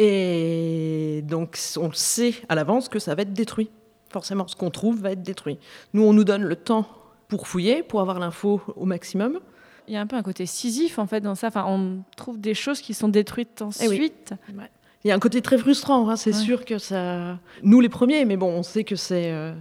Et 0.00 1.22
donc, 1.26 1.58
on 1.76 1.90
sait 1.92 2.34
à 2.48 2.54
l'avance 2.54 2.88
que 2.88 2.98
ça 2.98 3.14
va 3.14 3.22
être 3.22 3.32
détruit. 3.32 3.70
Forcément, 4.10 4.46
ce 4.48 4.56
qu'on 4.56 4.70
trouve 4.70 5.00
va 5.00 5.10
être 5.12 5.22
détruit. 5.22 5.58
Nous, 5.92 6.02
on 6.02 6.12
nous 6.12 6.24
donne 6.24 6.42
le 6.44 6.56
temps 6.56 6.86
pour 7.28 7.46
fouiller, 7.46 7.82
pour 7.82 8.00
avoir 8.00 8.18
l'info 8.20 8.62
au 8.76 8.86
maximum. 8.86 9.40
Il 9.86 9.94
y 9.94 9.96
a 9.96 10.00
un 10.00 10.06
peu 10.06 10.16
un 10.16 10.22
côté 10.22 10.46
scisif, 10.46 10.98
en 10.98 11.06
fait, 11.06 11.20
dans 11.20 11.34
ça. 11.34 11.48
Enfin, 11.48 11.64
on 11.66 11.98
trouve 12.16 12.40
des 12.40 12.54
choses 12.54 12.80
qui 12.80 12.94
sont 12.94 13.08
détruites 13.08 13.60
ensuite. 13.60 14.32
Eh 14.48 14.52
oui. 14.52 14.58
ouais. 14.58 14.70
Il 15.04 15.08
y 15.08 15.10
a 15.10 15.14
un 15.14 15.18
côté 15.18 15.42
très 15.42 15.58
frustrant, 15.58 16.08
hein, 16.08 16.16
c'est 16.16 16.34
Ouais. 16.34 16.42
sûr 16.42 16.64
que 16.64 16.78
ça. 16.78 17.38
Nous 17.62 17.80
les 17.80 17.88
premiers, 17.88 18.24
mais 18.24 18.36
bon, 18.36 18.48
on 18.50 18.62
sait 18.62 18.84
que 18.84 18.96
c'est. 18.96 19.30
euh, 19.32 19.52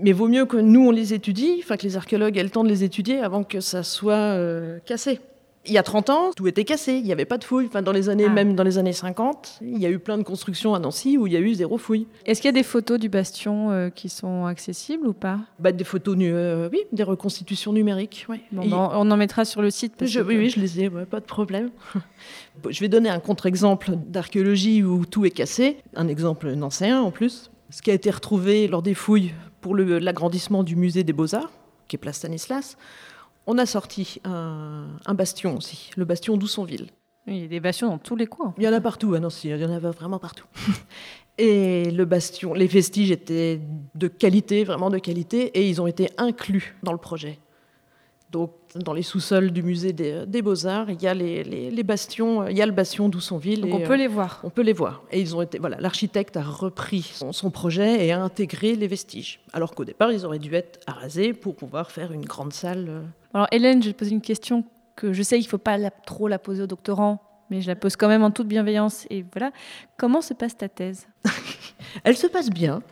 Mais 0.00 0.12
vaut 0.12 0.26
mieux 0.28 0.46
que 0.46 0.56
nous 0.56 0.88
on 0.88 0.90
les 0.90 1.14
étudie, 1.14 1.60
enfin 1.62 1.76
que 1.76 1.82
les 1.84 1.96
archéologues 1.96 2.36
aient 2.38 2.42
le 2.42 2.50
temps 2.50 2.64
de 2.64 2.68
les 2.68 2.82
étudier 2.82 3.20
avant 3.20 3.44
que 3.44 3.60
ça 3.60 3.82
soit 3.82 4.14
euh, 4.14 4.78
cassé. 4.86 5.20
Il 5.68 5.72
y 5.72 5.78
a 5.78 5.82
30 5.82 6.10
ans, 6.10 6.30
tout 6.36 6.46
était 6.46 6.64
cassé, 6.64 6.94
il 6.94 7.02
n'y 7.04 7.12
avait 7.12 7.24
pas 7.24 7.38
de 7.38 7.44
fouilles. 7.44 7.66
Enfin, 7.66 7.82
dans 7.82 7.92
les 7.92 8.08
années, 8.08 8.26
Ah. 8.28 8.32
même 8.32 8.54
dans 8.54 8.62
les 8.62 8.78
années 8.78 8.92
50, 8.92 9.58
il 9.62 9.78
y 9.78 9.86
a 9.86 9.90
eu 9.90 9.98
plein 9.98 10.16
de 10.18 10.22
constructions 10.22 10.74
à 10.74 10.78
Nancy 10.78 11.16
où 11.18 11.26
il 11.26 11.32
y 11.32 11.36
a 11.36 11.40
eu 11.40 11.54
zéro 11.54 11.78
fouille. 11.78 12.06
Est-ce 12.24 12.40
qu'il 12.40 12.48
y 12.48 12.50
a 12.50 12.52
des 12.52 12.62
photos 12.62 12.98
du 13.00 13.08
bastion 13.08 13.70
euh, 13.70 13.90
qui 13.90 14.08
sont 14.08 14.46
accessibles 14.46 15.06
ou 15.06 15.12
pas? 15.12 15.40
Bah, 15.58 15.72
des 15.72 15.84
photos, 15.84 16.16
euh, 16.20 16.68
oui, 16.72 16.80
des 16.92 17.02
reconstitutions 17.02 17.72
numériques. 17.72 18.26
ouais. 18.28 18.40
Bon, 18.52 18.62
Et- 18.62 18.68
bah, 18.68 18.90
On 18.94 19.10
en 19.10 19.16
mettra 19.16 19.44
sur 19.44 19.62
le 19.62 19.70
site. 19.70 19.94
parce 19.98 20.10
Je- 20.10 20.20
que- 20.20 20.26
oui, 20.26 20.36
oui, 20.36 20.50
je 20.50 20.60
les 20.60 20.80
ai, 20.82 20.88
ouais, 20.88 21.04
pas 21.06 21.20
de 21.20 21.26
problème. 21.26 21.70
Je 22.70 22.80
vais 22.80 22.88
donner 22.88 23.08
un 23.10 23.20
contre-exemple 23.20 23.90
d'archéologie 24.06 24.82
où 24.82 25.04
tout 25.04 25.24
est 25.26 25.30
cassé, 25.30 25.76
un 25.94 26.08
exemple 26.08 26.50
nancéen 26.52 27.00
en 27.02 27.10
plus. 27.10 27.50
Ce 27.70 27.82
qui 27.82 27.90
a 27.90 27.94
été 27.94 28.10
retrouvé 28.10 28.66
lors 28.68 28.80
des 28.82 28.94
fouilles 28.94 29.34
pour 29.60 29.74
l'agrandissement 29.76 30.62
du 30.62 30.76
musée 30.76 31.04
des 31.04 31.12
Beaux-Arts, 31.12 31.50
qui 31.88 31.96
est 31.96 31.98
place 31.98 32.16
Stanislas, 32.16 32.76
on 33.46 33.58
a 33.58 33.66
sorti 33.66 34.20
un, 34.24 34.86
un 35.06 35.14
bastion 35.14 35.56
aussi, 35.56 35.90
le 35.96 36.04
bastion 36.04 36.36
d'Oussonville. 36.36 36.88
Il 37.28 37.36
y 37.38 37.44
a 37.44 37.48
des 37.48 37.58
bastions 37.60 37.88
dans 37.88 37.98
tous 37.98 38.14
les 38.16 38.26
coins. 38.26 38.54
Il 38.56 38.62
y 38.64 38.68
en 38.68 38.72
a 38.72 38.80
partout 38.80 39.14
à 39.14 39.18
Nancy, 39.20 39.48
il 39.48 39.56
y 39.60 39.64
en 39.64 39.70
avait 39.72 39.90
vraiment 39.90 40.18
partout. 40.20 40.46
Et 41.38 41.90
le 41.90 42.04
bastion, 42.06 42.54
les 42.54 42.66
vestiges 42.66 43.10
étaient 43.10 43.60
de 43.94 44.08
qualité, 44.08 44.64
vraiment 44.64 44.88
de 44.88 44.98
qualité, 44.98 45.46
et 45.58 45.68
ils 45.68 45.82
ont 45.82 45.86
été 45.86 46.08
inclus 46.16 46.76
dans 46.82 46.92
le 46.92 46.98
projet. 46.98 47.38
Donc, 48.32 48.52
dans 48.74 48.92
les 48.94 49.02
sous-sols 49.02 49.50
du 49.50 49.62
musée 49.62 49.92
des, 49.92 50.24
des 50.26 50.40
Beaux-Arts, 50.42 50.90
il 50.90 51.00
y 51.00 51.06
a 51.06 51.12
les, 51.14 51.44
les- 51.44 51.70
les 51.70 51.82
bastions, 51.82 52.46
il 52.48 52.56
y 52.56 52.62
a 52.62 52.66
le 52.66 52.72
bastion 52.72 53.08
d'Oussonville. 53.08 53.60
Donc 53.60 53.70
et, 53.70 53.74
on 53.74 53.80
euh, 53.82 53.86
peut 53.86 53.96
les 53.96 54.08
voir. 54.08 54.40
on 54.44 54.50
peut 54.50 54.62
les 54.62 54.72
voir. 54.72 55.02
Et 55.12 55.20
ils 55.20 55.36
ont 55.36 55.42
été, 55.42 55.58
voilà, 55.58 55.76
l'architecte 55.78 56.36
a 56.36 56.42
repris 56.42 57.02
son, 57.02 57.32
son 57.32 57.50
projet 57.50 58.04
et 58.06 58.12
a 58.12 58.22
intégré 58.22 58.74
les 58.74 58.86
vestiges. 58.88 59.40
Alors 59.52 59.74
qu'au 59.74 59.84
départ, 59.84 60.12
ils 60.12 60.24
auraient 60.26 60.38
dû 60.40 60.54
être 60.54 60.80
arasés 60.86 61.34
pour 61.34 61.54
pouvoir 61.54 61.90
faire 61.90 62.12
une 62.12 62.24
grande 62.24 62.52
salle. 62.52 63.02
Alors 63.36 63.48
Hélène, 63.52 63.82
je 63.82 63.88
vais 63.88 63.92
te 63.92 63.98
poser 63.98 64.12
une 64.12 64.22
question 64.22 64.64
que 64.94 65.12
je 65.12 65.22
sais 65.22 65.36
qu'il 65.36 65.44
ne 65.44 65.50
faut 65.50 65.58
pas 65.58 65.76
trop 66.06 66.26
la 66.26 66.38
poser 66.38 66.62
aux 66.62 66.66
doctorants, 66.66 67.20
mais 67.50 67.60
je 67.60 67.66
la 67.66 67.76
pose 67.76 67.94
quand 67.94 68.08
même 68.08 68.22
en 68.22 68.30
toute 68.30 68.48
bienveillance. 68.48 69.06
Et 69.10 69.26
voilà, 69.30 69.52
comment 69.98 70.22
se 70.22 70.32
passe 70.32 70.56
ta 70.56 70.70
thèse? 70.70 71.06
Elle 72.04 72.16
se 72.16 72.28
passe 72.28 72.48
bien. 72.48 72.82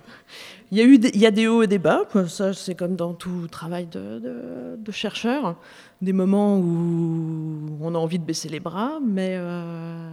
Il 0.71 0.77
y 0.77 0.83
a 0.83 0.85
eu 0.85 0.99
des, 0.99 1.13
il 1.15 1.21
y 1.23 1.25
a 1.25 1.31
des 1.31 1.47
hauts 1.49 1.63
et 1.63 1.67
des 1.67 1.79
bas. 1.79 2.03
Ça, 2.29 2.53
c'est 2.53 2.75
comme 2.75 2.95
dans 2.95 3.15
tout 3.15 3.49
travail 3.51 3.87
de, 3.87 4.77
chercheur. 4.91 5.57
Des 6.03 6.13
moments 6.13 6.59
où 6.59 7.79
on 7.81 7.95
a 7.95 7.99
envie 7.99 8.19
de 8.19 8.25
baisser 8.25 8.51
les 8.51 8.61
bras, 8.61 8.99
mais 9.03 9.37
euh, 9.39 10.11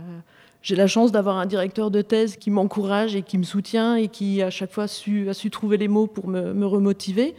j'ai 0.61 0.77
la 0.77 0.87
chance 0.87 1.11
d'avoir 1.11 1.39
un 1.39 1.45
directeur 1.45 1.91
de 1.91 2.01
thèse 2.01 2.37
qui 2.37 2.51
m'encourage 2.51 3.17
et 3.17 3.21
qui 3.21 3.37
me 3.37 3.43
soutient 3.43 3.97
et 3.97 4.07
qui, 4.07 4.41
à 4.41 4.49
chaque 4.49 4.71
fois, 4.71 4.85
a 4.85 4.87
su 4.87 5.49
trouver 5.51 5.75
les 5.75 5.89
mots 5.89 6.07
pour 6.07 6.29
me 6.29 6.65
remotiver. 6.65 7.35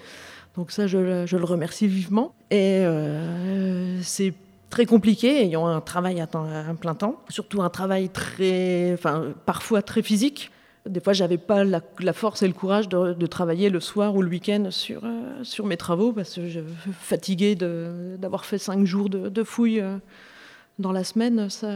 Donc 0.57 0.71
ça, 0.71 0.87
je, 0.87 0.99
le- 0.99 1.27
je 1.27 1.37
le 1.37 1.45
remercie 1.45 1.87
vivement. 1.87 2.35
Et 2.51 2.81
euh, 2.85 3.99
c'est 4.03 4.35
très 4.71 4.87
compliqué, 4.87 5.43
ayant 5.45 5.67
un 5.67 5.81
travail 5.81 6.21
à, 6.21 6.27
temps- 6.27 6.47
à 6.47 6.75
plein 6.75 6.95
temps, 6.95 7.17
surtout 7.29 7.63
un 7.63 7.71
travail 7.71 8.09
très, 8.11 8.93
enfin, 8.95 9.33
parfois 9.47 9.83
très 9.83 10.03
physique. 10.03 10.51
Des 10.89 10.99
fois, 11.01 11.13
j'avais 11.13 11.39
pas 11.39 11.63
la, 11.63 11.81
la 12.01 12.13
force 12.13 12.43
et 12.43 12.49
le 12.49 12.53
courage 12.55 12.89
de, 12.89 13.13
de 13.13 13.27
travailler 13.27 13.71
le 13.71 13.79
soir 13.81 14.15
ou 14.17 14.21
le 14.23 14.29
week-end 14.29 14.67
sur, 14.71 15.03
euh, 15.05 15.45
sur 15.45 15.65
mes 15.65 15.77
travaux 15.77 16.13
parce 16.13 16.35
que 16.35 16.49
je 16.49 16.61
fatiguée 17.01 17.55
de- 17.55 18.17
d'avoir 18.19 18.45
fait 18.45 18.59
cinq 18.59 18.85
jours 18.85 19.09
de, 19.09 19.29
de 19.29 19.45
fouilles 19.45 19.81
euh, 19.81 19.99
dans 20.81 20.91
la 20.91 21.05
semaine. 21.05 21.49
Ça... 21.51 21.69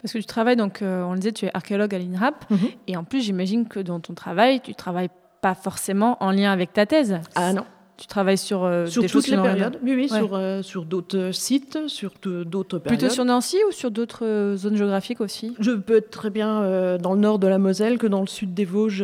Parce 0.00 0.14
que 0.14 0.18
tu 0.18 0.24
travailles, 0.24 0.56
donc 0.56 0.80
euh, 0.80 1.02
on 1.02 1.12
le 1.12 1.18
disait, 1.18 1.32
tu 1.32 1.44
es 1.44 1.50
archéologue 1.54 1.94
à 1.94 1.98
l'INRAP, 1.98 2.50
Mhm. 2.50 2.58
et 2.88 2.96
en 2.96 3.04
plus 3.04 3.20
j'imagine 3.20 3.68
que 3.68 3.80
dans 3.80 4.00
ton 4.00 4.14
travail, 4.14 4.60
tu 4.62 4.74
travailles 4.74 5.10
pas 5.42 5.54
forcément 5.54 6.16
en 6.22 6.30
lien 6.30 6.50
avec 6.50 6.72
ta 6.72 6.86
thèse. 6.86 7.18
Ah 7.34 7.52
non, 7.52 7.66
Tu 7.96 8.08
travailles 8.08 8.38
sur 8.38 8.64
euh, 8.64 8.86
sur 8.86 9.02
des 9.02 9.08
toutes 9.08 9.28
les 9.28 9.36
périodes. 9.36 9.78
Oui, 9.82 9.94
oui, 9.94 10.08
Ouais. 10.10 10.18
sur, 10.18 10.34
euh, 10.34 10.62
sur 10.62 10.84
d'autres 10.84 11.30
sites, 11.32 11.78
sur 11.86 12.10
d'autres 12.24 12.78
périodes. 12.78 12.98
Plutôt 12.98 13.12
sur 13.14 13.24
Nancy 13.24 13.56
ou 13.68 13.72
sur 13.72 13.90
d'autres 13.92 14.24
euh, 14.26 14.56
zones 14.56 14.76
géographiques 14.76 15.20
aussi? 15.20 15.54
Je 15.60 15.70
peux 15.70 15.98
être 15.98 16.10
très 16.10 16.30
bien 16.30 16.62
euh, 16.62 16.98
dans 16.98 17.14
le 17.14 17.20
nord 17.20 17.38
de 17.38 17.46
la 17.46 17.58
Moselle 17.58 17.98
que 17.98 18.08
dans 18.08 18.20
le 18.20 18.26
sud 18.26 18.52
des 18.52 18.64
Vosges. 18.64 19.02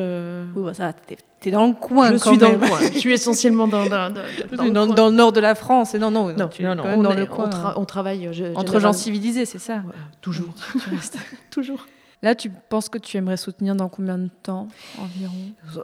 Oui, 0.56 0.62
bah 0.64 0.74
ça, 0.74 0.92
t'es 0.92 1.16
es 1.44 1.50
dans 1.52 1.68
le 1.68 1.72
coin 1.72 2.08
je 2.12 2.18
quand 2.18 2.30
suis 2.30 2.38
dans 2.38 2.50
le 2.50 2.58
coin. 2.58 2.78
Je 2.92 2.98
suis 2.98 3.12
essentiellement 3.12 3.66
dans, 3.68 3.84
dans, 3.86 4.10
dans, 4.12 4.20
Dans, 4.72 4.86
le 4.86 4.94
dans- 4.94 5.08
le 5.08 5.14
nord 5.14 5.32
de 5.32 5.40
la 5.40 5.54
France. 5.54 5.94
Et 5.94 5.98
non, 6.00 6.10
non, 6.10 6.32
Non, 6.36 6.48
tu 6.48 6.62
non, 6.64 6.74
non, 6.74 6.82
on, 6.84 7.04
est- 7.10 7.14
le 7.16 7.22
on 7.22 7.26
coin. 7.26 7.48
tra- 7.48 7.74
on 7.76 7.84
travaille 7.84 8.28
Entre 8.56 8.80
gens 8.80 8.92
civilisés, 8.92 9.44
c'est 9.46 9.58
ça 9.60 9.76
Ouais, 9.76 9.94
toujours. 10.20 10.52
Tu 10.72 10.90
restes. 10.94 11.16
toujours. 11.50 11.86
Là, 12.22 12.34
tu 12.34 12.50
penses 12.50 12.90
que 12.90 12.98
tu 12.98 13.16
aimerais 13.16 13.38
soutenir 13.38 13.74
dans 13.74 13.88
combien 13.88 14.18
de 14.18 14.28
temps 14.42 14.68
environ? 14.98 15.32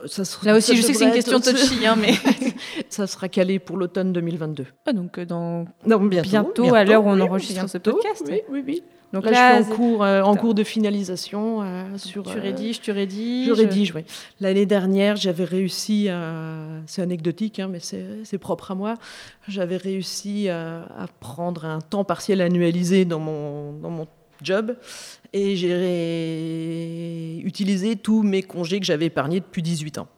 Ça 0.06 0.24
sera- 0.26 0.44
Là 0.46 0.56
aussi, 0.58 0.72
ça 0.72 0.74
je 0.74 0.82
sais 0.82 0.92
que 0.92 0.98
c'est 0.98 1.06
une 1.06 1.12
question 1.12 1.40
touchy, 1.40 1.86
hein, 1.86 1.96
mais 1.98 2.12
Ça 2.90 3.06
sera 3.06 3.28
calé 3.30 3.58
pour 3.58 3.78
l'automne 3.78 4.12
2022. 4.12 4.66
Ah, 4.84 4.92
donc 4.92 5.18
euh, 5.18 5.24
dans 5.24 5.64
Non, 5.86 5.98
Bientôt, 5.98 6.74
à 6.74 6.84
l'heure 6.84 7.04
où 7.06 7.08
on 7.08 7.14
oui, 7.16 7.22
enregistre 7.22 7.66
ce 7.68 7.78
bientôt, 7.78 7.92
podcast. 7.92 8.24
Oui, 8.28 8.40
oui, 8.50 8.62
oui. 8.66 8.82
donc 9.14 9.24
Là, 9.24 9.30
là, 9.30 9.58
je 9.58 9.62
suis 9.64 9.72
en 9.72 9.76
cours, 9.76 10.04
euh, 10.04 10.20
en 10.22 10.36
cours 10.36 10.52
de 10.54 10.62
finalisation 10.62 11.62
euh, 11.62 11.96
sur. 11.96 12.22
tu 12.24 12.38
rédiges, 12.38 12.82
tu 12.82 12.90
rédiges. 12.90 13.46
Je 13.46 13.52
rédige, 13.52 13.94
oui. 13.94 14.04
L'année 14.40 14.66
dernière, 14.66 15.16
j'avais 15.16 15.44
réussi 15.44 16.10
à. 16.10 16.64
C'est 16.86 17.00
anecdotique, 17.00 17.60
hein, 17.60 17.68
mais 17.72 17.80
c'est 17.80 18.04
c'est 18.24 18.38
propre 18.38 18.72
à 18.72 18.74
moi. 18.74 18.94
J'avais 19.48 19.78
réussi 19.78 20.50
à, 20.50 20.82
à 20.98 21.06
prendre 21.20 21.64
un 21.64 21.80
temps 21.80 22.04
partiel 22.04 22.42
annualisé 22.42 23.06
dans 23.06 23.20
mon, 23.20 23.72
dans 23.72 23.90
mon 23.90 24.06
job 24.42 24.76
et 25.32 25.56
j'ai 25.56 27.40
utilisé 27.44 27.96
tous 27.96 28.22
mes 28.22 28.42
congés 28.42 28.80
que 28.80 28.86
j'avais 28.86 29.06
épargnés 29.06 29.40
depuis 29.40 29.62
18 29.62 29.98
ans. 29.98 30.08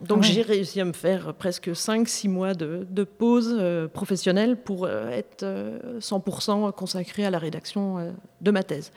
Donc 0.00 0.18
ouais. 0.18 0.28
j'ai 0.28 0.42
réussi 0.42 0.80
à 0.80 0.84
me 0.84 0.92
faire 0.92 1.34
presque 1.34 1.68
5-6 1.70 2.28
mois 2.28 2.54
de, 2.54 2.86
de 2.88 3.02
pause 3.04 3.56
euh, 3.58 3.88
professionnelle 3.88 4.56
pour 4.56 4.84
euh, 4.84 5.08
être 5.08 5.42
euh, 5.42 5.98
100% 5.98 6.70
consacré 6.72 7.24
à 7.24 7.30
la 7.30 7.38
rédaction 7.38 7.98
euh, 7.98 8.12
de 8.40 8.50
ma 8.52 8.62
thèse. 8.62 8.92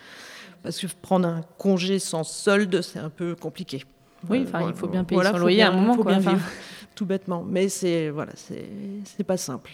Parce 0.61 0.77
que 0.79 0.85
prendre 1.01 1.27
un 1.27 1.41
congé 1.57 1.97
sans 1.97 2.23
solde, 2.23 2.81
c'est 2.83 2.99
un 2.99 3.09
peu 3.09 3.33
compliqué. 3.35 3.83
Oui, 4.29 4.43
enfin, 4.47 4.67
il 4.69 4.75
faut 4.75 4.87
bien 4.87 5.03
payer 5.03 5.15
Voilà, 5.15 5.31
son 5.31 5.39
loyer 5.39 5.63
à 5.63 5.69
un 5.69 5.71
bien- 5.71 5.81
moment. 5.81 5.95
faut 5.95 6.03
quoi, 6.03 6.11
bien 6.19 6.33
vivre, 6.33 6.45
tout 6.95 7.07
bêtement. 7.07 7.43
Mais 7.49 7.67
c'est 7.67 8.11
voilà, 8.11 8.33
c'est 8.35 9.23
pas 9.23 9.37
simple. 9.37 9.71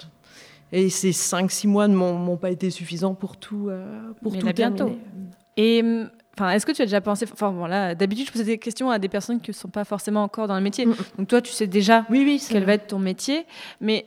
Et 0.72 0.90
ces 0.90 1.12
5-6 1.12 1.68
mois 1.68 1.88
ne 1.88 1.96
m'ont 1.96 2.38
pas 2.38 2.52
été 2.52 2.70
suffisants 2.70 3.14
pour 3.14 3.38
tout, 3.38 3.70
euh, 3.70 4.12
pour 4.22 4.34
Mais 4.34 4.40
tout 4.40 4.46
là, 4.48 4.54
bientôt. 4.54 4.92
Et 5.56 5.82
hum, 5.82 6.10
enfin, 6.38 6.52
est-ce 6.52 6.66
que 6.66 6.72
tu 6.72 6.82
as 6.82 6.86
déjà 6.86 7.02
pensé 7.02 7.26
Enfin, 7.32 7.52
voilà, 7.52 7.96
d'habitude, 7.96 8.28
je 8.28 8.32
pose 8.32 8.44
des 8.44 8.58
questions 8.58 8.90
à 8.90 9.00
des 9.00 9.10
personnes 9.10 9.40
qui 9.40 9.52
ne 9.52 9.56
sont 9.56 9.70
pas 9.70 9.86
forcément 9.86 10.24
encore 10.24 10.48
dans 10.48 10.56
le 10.56 10.62
métier. 10.62 10.86
Donc 11.18 11.28
toi, 11.28 11.42
tu 11.42 11.52
sais 11.52 11.68
déjà 11.68 12.06
Oui, 12.10 12.42
quel 12.50 12.66
va 12.66 12.74
être 12.74 12.88
ton 12.88 13.00
métier, 13.00 13.46
mais 13.80 14.06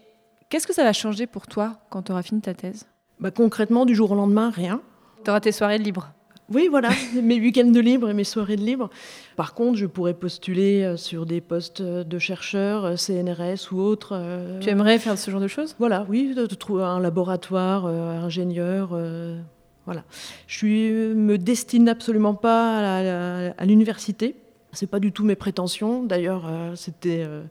qu'est-ce 0.49 0.67
que 0.67 0.75
ça 0.75 0.85
va 0.85 0.93
changer 0.93 1.27
pour 1.27 1.47
toi 1.47 1.79
quand 1.89 2.03
tu 2.03 2.13
auras 2.13 2.23
fini 2.23 2.41
ta 2.41 2.55
thèse? 2.55 2.87
Bah, 3.19 3.31
concrètement, 3.31 3.87
du 3.87 3.95
jour 3.95 4.11
au 4.13 4.15
lendemain, 4.15 4.51
rien. 4.51 4.81
Tu 5.25 5.31
auras 5.31 5.41
tes 5.41 5.53
soirées 5.53 5.79
libres. 5.79 6.13
Oui, 6.53 6.69
voilà, 6.69 6.91
mes 7.23 7.39
week-ends 7.41 7.71
de 7.71 7.81
libre 7.81 8.11
et 8.11 8.15
mes 8.15 8.25
soirées 8.25 8.57
de 8.57 8.63
libre. 8.63 8.91
Par 9.37 9.55
contre, 9.55 9.79
je 9.79 9.87
pourrais 9.87 10.15
postuler 10.15 10.83
euh, 10.83 10.97
sur 10.97 11.27
des 11.27 11.41
postes 11.41 11.81
de 11.83 12.19
chercheurs, 12.19 12.85
euh, 12.85 12.97
CNRS 12.97 13.73
ou 13.73 13.81
autres. 13.81 14.13
euh, 14.15 14.59
Tu 14.61 14.69
aimerais 14.69 14.99
faire 14.99 15.17
ce 15.17 15.31
genre 15.31 15.41
de 15.41 15.49
choses? 15.49 15.77
Voilà, 15.79 16.05
oui, 16.09 16.35
de, 16.35 16.47
trouver 16.47 16.83
un 16.83 17.01
laboratoire, 17.01 17.87
euh, 17.87 18.21
ingénieur. 18.21 18.91
euh, 18.93 19.39
voilà. 19.87 20.05
Je 20.47 20.57
suis, 20.57 20.93
me 20.93 21.37
destine 21.39 21.89
absolument 21.89 22.35
pas 22.35 22.99
à, 23.57 23.65
l'université. 23.65 24.37
C'est 24.73 24.87
pas 24.87 25.01
du 25.01 25.11
tout 25.11 25.25
mes 25.25 25.35
prétentions. 25.35 26.05
D'ailleurs, 26.05 26.45
euh, 26.47 26.77
c'était 26.77 27.25
euh, 27.27 27.43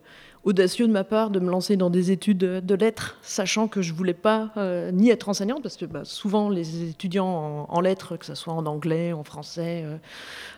audacieux 0.44 0.86
de 0.86 0.92
ma 0.92 1.04
part 1.04 1.30
de 1.30 1.40
me 1.40 1.50
lancer 1.50 1.76
dans 1.76 1.90
des 1.90 2.10
études 2.10 2.38
de, 2.38 2.74
lettres, 2.74 3.18
sachant 3.22 3.68
que 3.68 3.82
je 3.82 3.92
voulais 3.92 4.14
pas 4.14 4.50
euh, 4.56 4.90
ni 4.90 5.10
être 5.10 5.28
enseignante, 5.28 5.62
parce 5.62 5.76
que 5.76 5.84
bah, 5.84 6.02
souvent 6.04 6.48
les 6.48 6.88
étudiants 6.88 7.66
en, 7.68 7.80
lettres, 7.80 8.16
que 8.16 8.24
ce 8.24 8.34
soit 8.34 8.54
en 8.54 8.66
anglais, 8.66 9.12
en 9.12 9.24
français, 9.24 9.82
euh, 9.84 9.96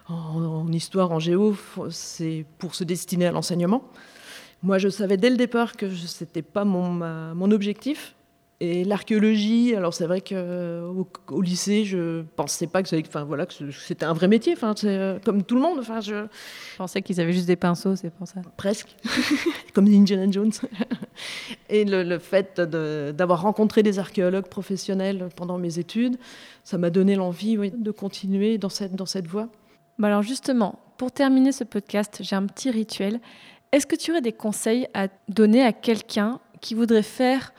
en, 0.08 0.70
histoire, 0.72 1.10
en 1.12 1.18
géo, 1.18 1.56
c'est 1.90 2.44
pour 2.58 2.74
se 2.74 2.84
destiner 2.84 3.26
à 3.26 3.32
l'enseignement. 3.32 3.82
Moi, 4.62 4.78
je 4.78 4.88
savais 4.88 5.16
dès 5.16 5.30
le 5.30 5.36
départ 5.36 5.76
que 5.76 5.90
ce 5.90 6.22
n'était 6.22 6.42
pas 6.42 6.64
mon 6.64 7.50
objectif. 7.50 8.14
Et 8.64 8.84
l'archéologie, 8.84 9.74
alors 9.74 9.92
c'est 9.92 10.06
vrai 10.06 10.20
qu'au 10.20 11.08
au 11.30 11.42
lycée, 11.42 11.84
je 11.84 12.22
pensais 12.36 12.68
pas 12.68 12.80
que 12.84 12.88
ça- 12.88 12.96
enfin, 13.04 13.24
voilà, 13.24 13.44
que 13.44 13.54
c'était 13.72 14.04
un 14.04 14.12
vrai 14.12 14.28
métier, 14.28 14.52
enfin, 14.52 14.72
euh, 14.84 15.18
comme 15.24 15.42
tout 15.42 15.56
le 15.56 15.62
monde, 15.62 15.80
enfin, 15.80 16.00
je, 16.00 16.14
Je 16.70 16.76
pensais 16.76 17.02
qu'ils 17.02 17.20
avaient 17.20 17.32
juste 17.32 17.48
des 17.48 17.56
pinceaux, 17.56 17.96
c'est 17.96 18.10
pour 18.10 18.28
ça. 18.28 18.40
presque, 18.56 18.94
comme 19.74 19.86
Indiana 19.88 20.30
Jones. 20.30 20.52
Et 21.70 21.84
le, 21.84 22.04
le 22.04 22.20
fait 22.20 22.60
de- 22.60 23.10
d'avoir 23.10 23.42
rencontré 23.42 23.82
des 23.82 23.98
archéologues 23.98 24.46
professionnels 24.48 25.28
pendant 25.34 25.58
mes 25.58 25.80
études, 25.80 26.16
ça 26.62 26.78
m'a 26.78 26.90
donné 26.90 27.16
l'envie 27.16 27.58
oui, 27.58 27.72
de 27.76 27.90
continuer 27.90 28.58
dans 28.58 28.68
cette, 28.68 28.94
dans 28.94 29.06
cette 29.06 29.26
voie. 29.26 29.48
Bah 29.98 30.06
alors 30.06 30.22
justement, 30.22 30.78
pour 30.98 31.10
terminer 31.10 31.50
ce 31.50 31.64
podcast, 31.64 32.18
j'ai 32.20 32.36
un 32.36 32.46
petit 32.46 32.70
rituel. 32.70 33.18
Est-ce 33.72 33.86
que 33.88 33.96
tu 33.96 34.12
aurais 34.12 34.20
des 34.20 34.32
conseils 34.32 34.86
à 34.94 35.08
donner 35.28 35.62
à 35.64 35.72
quelqu'un 35.72 36.38
qui 36.60 36.74
voudrait 36.74 37.02
faire 37.02 37.51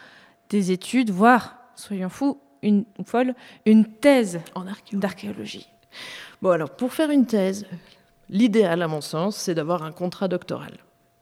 des 0.53 0.71
études, 0.71 1.09
voire, 1.09 1.55
soyons 1.75 2.09
fous, 2.09 2.37
une 2.61 2.85
ou 2.99 3.03
folle, 3.03 3.33
une 3.65 3.85
thèse 3.85 4.39
En 4.53 4.67
archéologie. 4.67 4.97
d'archéologie 4.97 5.67
Bon, 6.43 6.51
alors, 6.51 6.69
pour 6.69 6.93
faire 6.93 7.09
une 7.09 7.25
thèse, 7.25 7.65
L'idéal, 8.29 8.81
à 8.81 8.87
mon 8.87 9.01
sens, 9.01 9.35
c'est 9.35 9.53
d'avoir 9.53 9.83
un 9.83 9.91
contrat 9.91 10.27
doctoral. 10.27 10.71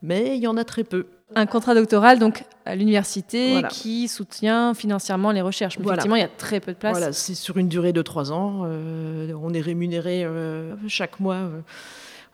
Mais 0.02 0.36
il 0.36 0.42
y 0.42 0.46
en 0.46 0.56
a 0.56 0.64
très 0.64 0.84
peu. 0.84 1.06
Un 1.34 1.46
contrat 1.46 1.74
doctoral, 1.74 2.18
donc 2.18 2.44
à 2.64 2.76
l'université, 2.76 3.52
Voilà. 3.52 3.68
qui 3.68 4.06
soutient 4.08 4.72
financièrement 4.72 5.30
les 5.32 5.40
recherches. 5.42 5.78
Mais 5.78 5.82
Voilà. 5.84 5.96
Effectivement, 6.02 6.16
il 6.16 6.20
y 6.20 6.24
a 6.24 6.28
très 6.28 6.60
peu 6.60 6.72
de 6.72 6.76
place. 6.78 6.92
Voilà, 6.96 7.12
c'est 7.12 7.34
sur 7.34 7.56
une 7.58 7.68
durée 7.68 7.92
de 7.92 8.02
trois 8.02 8.30
ans. 8.32 8.62
euh, 8.66 9.32
on 9.42 9.52
est 9.52 9.60
rémunéré 9.60 10.24
euh, 10.24 10.74
chaque 10.88 11.18
mois. 11.20 11.34
euh, 11.36 11.60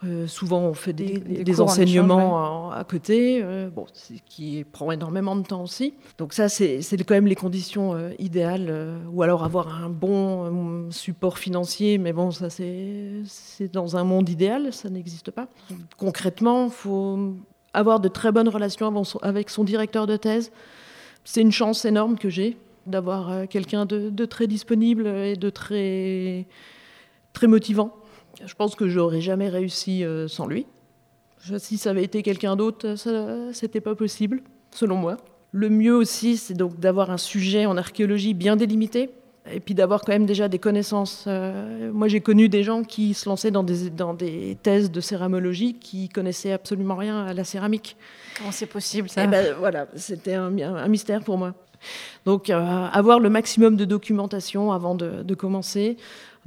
euh, 0.05 0.27
souvent, 0.29 0.61
on 0.61 0.75
fait 0.75 0.93
des, 0.93 1.19
Des- 1.19 1.19
des 1.19 1.45
des 1.45 1.53
cours 1.53 1.63
en 1.63 1.65
enseignements 1.65 2.67
en- 2.67 2.71
à 2.71 2.85
côté, 2.85 3.41
euh, 3.43 3.69
bon, 3.69 3.85
qui 4.27 4.65
prend 4.71 4.93
énormément 4.93 5.35
de 5.35 5.43
temps 5.43 5.63
aussi. 5.63 5.95
Donc 6.19 6.33
ça, 6.35 6.49
c'est 6.49 6.79
quand 7.05 7.15
même 7.15 7.27
les 7.27 7.35
conditions 7.35 7.95
euh, 7.95 8.11
idéales. 8.21 8.69
euh, 8.71 8.99
ou 9.13 9.23
alors 9.23 9.43
avoir 9.45 9.83
un 9.83 9.89
bon 9.91 10.87
euh, 10.87 10.91
support 10.93 11.39
financier, 11.39 11.99
mais 11.99 12.13
bon, 12.13 12.31
ça 12.31 12.49
c'est 12.51 13.73
dans 13.73 13.97
un 13.97 14.05
monde 14.05 14.29
idéal, 14.29 14.73
ça 14.73 14.89
n'existe 14.89 15.31
pas. 15.33 15.49
Concrètement, 15.97 16.67
il 16.67 16.71
faut 16.71 17.35
avoir 17.75 17.99
de 17.99 18.09
très 18.09 18.31
bonnes 18.33 18.49
relations 18.49 18.93
avec 19.23 19.51
son 19.51 19.65
directeur 19.65 20.07
de 20.07 20.17
thèse. 20.17 20.53
C'est 21.25 21.41
une 21.41 21.53
chance 21.53 21.85
énorme 21.85 22.17
que 22.19 22.29
j'ai 22.31 22.57
d'avoir 22.87 23.47
quelqu'un 23.49 23.85
de, 23.85 24.09
de 24.11 24.25
très 24.25 24.47
disponible 24.47 25.07
et 25.09 25.37
de 25.37 25.51
très, 25.51 26.47
très 27.35 27.47
motivant. 27.47 27.95
Je 28.45 28.55
pense 28.55 28.75
que 28.75 28.89
j'aurais 28.89 29.21
jamais 29.21 29.49
réussi 29.49 30.05
euh, 30.05 30.29
sans 30.29 30.47
lui. 30.47 30.67
Si 31.59 31.79
ça 31.79 31.91
avait 31.91 32.05
été 32.05 32.23
quelqu'un 32.23 32.57
d'autre, 32.57 32.97
ça 32.97 33.53
c'était 33.53 33.81
pas 33.81 33.95
possible, 33.95 34.43
selon 34.73 34.97
moi. 34.97 35.17
Le 35.53 35.71
mieux 35.71 35.95
aussi, 35.95 36.37
c'est 36.37 36.55
donc 36.55 36.79
d'avoir 36.79 37.11
un 37.11 37.17
sujet 37.17 37.65
en 37.65 37.77
archéologie 37.77 38.35
bien 38.35 38.57
délimité 38.57 39.11
et 39.51 39.61
puis 39.61 39.75
d'avoir 39.75 40.03
quand 40.03 40.13
même 40.13 40.27
déjà 40.27 40.49
des 40.49 40.59
connaissances. 40.59 41.25
Euh, 41.27 41.91
moi, 41.93 42.09
j'ai 42.09 42.21
connu 42.21 42.49
des 42.49 42.63
gens 42.63 42.83
qui 42.83 43.15
se 43.15 43.29
lançaient 43.29 43.51
dans 43.51 43.63
des, 43.63 43.89
dans 43.89 44.15
des 44.15 44.59
thèses 44.63 44.91
de 44.91 45.01
céramologie 45.01 45.75
qui 45.75 46.09
connaissaient 46.09 46.53
absolument 46.53 46.97
rien 46.97 47.25
à 47.25 47.33
la 47.33 47.45
céramique. 47.45 47.97
Comment 48.37 48.53
c'est 48.53 48.67
possible 48.67 49.09
ça 49.09 49.25
Eh 49.25 49.27
ben, 49.27 49.55
voilà, 49.59 49.87
c'était 49.95 50.35
un, 50.35 50.59
un 50.59 50.89
mystère 50.89 51.23
pour 51.23 51.39
moi. 51.39 51.55
Donc, 52.25 52.51
euh, 52.51 52.87
avoir 52.93 53.21
le 53.21 53.31
maximum 53.31 53.77
de 53.77 53.85
documentation 53.85 54.73
avant 54.73 54.95
de, 54.95 55.23
de 55.23 55.35
commencer, 55.35 55.97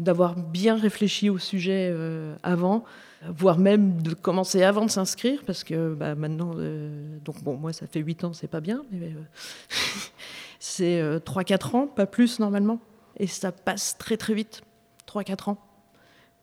d'avoir 0.01 0.35
bien 0.35 0.75
réfléchi 0.75 1.29
au 1.29 1.37
sujet 1.37 1.89
euh, 1.91 2.35
avant, 2.41 2.83
voire 3.23 3.59
même 3.59 4.01
de 4.01 4.15
commencer 4.15 4.63
avant 4.63 4.85
de 4.85 4.89
s'inscrire, 4.89 5.43
parce 5.45 5.63
que 5.63 5.93
bah, 5.93 6.15
maintenant, 6.15 6.53
euh, 6.57 7.17
donc 7.23 7.43
bon, 7.43 7.55
moi 7.55 7.71
ça 7.71 7.85
fait 7.85 7.99
8 7.99 8.23
ans, 8.23 8.33
c'est 8.33 8.47
pas 8.47 8.61
bien, 8.61 8.83
mais 8.91 9.13
euh, 9.13 9.69
c'est 10.59 11.01
3-4 11.19 11.75
ans, 11.75 11.87
pas 11.87 12.07
plus 12.07 12.39
normalement, 12.39 12.79
et 13.17 13.27
ça 13.27 13.51
passe 13.51 13.95
très 13.99 14.17
très 14.17 14.33
vite, 14.33 14.63
3-4 15.07 15.51
ans, 15.51 15.57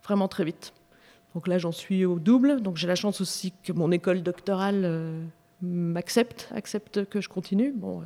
vraiment 0.04 0.28
très 0.28 0.44
vite. 0.44 0.72
Donc 1.34 1.48
là, 1.48 1.58
j'en 1.58 1.72
suis 1.72 2.04
au 2.04 2.18
double, 2.20 2.62
donc 2.62 2.76
j'ai 2.76 2.86
la 2.86 2.94
chance 2.94 3.20
aussi 3.20 3.52
que 3.64 3.72
mon 3.72 3.90
école 3.90 4.22
doctorale 4.22 5.12
m'accepte, 5.60 6.48
accepte 6.54 7.04
que 7.04 7.20
je 7.20 7.28
continue. 7.28 7.72
Bon, 7.76 8.02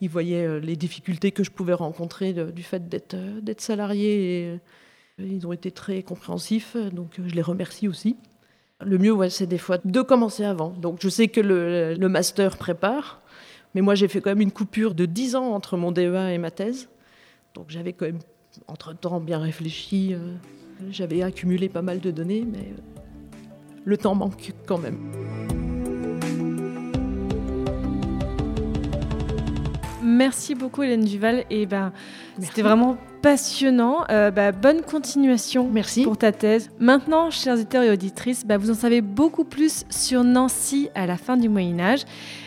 ils 0.00 0.08
voyaient 0.08 0.46
euh, 0.46 0.58
les 0.58 0.76
difficultés 0.76 1.32
que 1.32 1.44
je 1.44 1.50
pouvais 1.50 1.72
rencontrer 1.72 2.32
du 2.32 2.62
fait 2.62 2.88
d'être 2.88 3.14
euh, 3.14 3.54
salarié 3.58 4.58
euh, 5.20 5.24
ils 5.24 5.46
ont 5.46 5.52
été 5.52 5.70
très 5.70 6.02
compréhensifs, 6.02 6.76
donc 6.92 7.12
je 7.24 7.34
les 7.34 7.42
remercie 7.42 7.86
aussi. 7.86 8.16
Le 8.84 8.98
mieux, 8.98 9.16
c'est 9.28 9.46
des 9.46 9.58
fois 9.58 9.78
de 9.84 10.02
commencer 10.02 10.44
avant. 10.44 10.70
Donc 10.70 10.98
je 11.00 11.08
sais 11.08 11.28
que 11.28 11.40
le, 11.40 11.94
le 11.94 12.08
master 12.08 12.56
prépare, 12.56 13.22
mais 13.76 13.80
moi 13.80 13.94
j'ai 13.94 14.08
fait 14.08 14.20
quand 14.20 14.30
même 14.30 14.40
une 14.40 14.50
coupure 14.50 14.92
de 14.96 15.06
10 15.06 15.36
ans 15.36 15.54
entre 15.54 15.76
mon 15.76 15.92
DEA 15.92 16.32
et 16.32 16.38
ma 16.38 16.50
thèse. 16.50 16.88
Donc 17.54 17.66
j'avais 17.68 17.92
quand 17.92 18.06
même, 18.06 18.18
entre-temps, 18.66 19.20
bien 19.20 19.38
réfléchi. 19.38 20.16
j'avais 20.90 21.22
accumulé 21.22 21.68
pas 21.68 21.82
mal 21.82 22.00
de 22.00 22.10
données, 22.10 22.44
mais 22.44 22.74
le 23.84 23.96
temps 23.96 24.16
manque 24.16 24.52
quand 24.66 24.78
même. 24.78 24.98
Merci 30.04 30.54
beaucoup 30.54 30.82
Hélène 30.82 31.04
Duval. 31.04 31.44
Et 31.50 31.66
ben, 31.66 31.92
c'était 32.38 32.62
vraiment 32.62 32.98
passionnant. 33.22 34.04
Euh, 34.10 34.30
bah, 34.30 34.52
bonne 34.52 34.82
continuation 34.82 35.68
Merci. 35.72 36.02
pour 36.04 36.18
ta 36.18 36.30
thèse. 36.30 36.70
Maintenant, 36.78 37.30
chers 37.30 37.54
auditeurs 37.54 37.82
et 37.82 37.90
auditrices, 37.90 38.44
bah, 38.44 38.58
vous 38.58 38.70
en 38.70 38.74
savez 38.74 39.00
beaucoup 39.00 39.44
plus 39.44 39.84
sur 39.88 40.22
Nancy 40.22 40.90
à 40.94 41.06
la 41.06 41.16
fin 41.16 41.38
du 41.38 41.48
Moyen 41.48 41.80
Âge. 41.80 42.04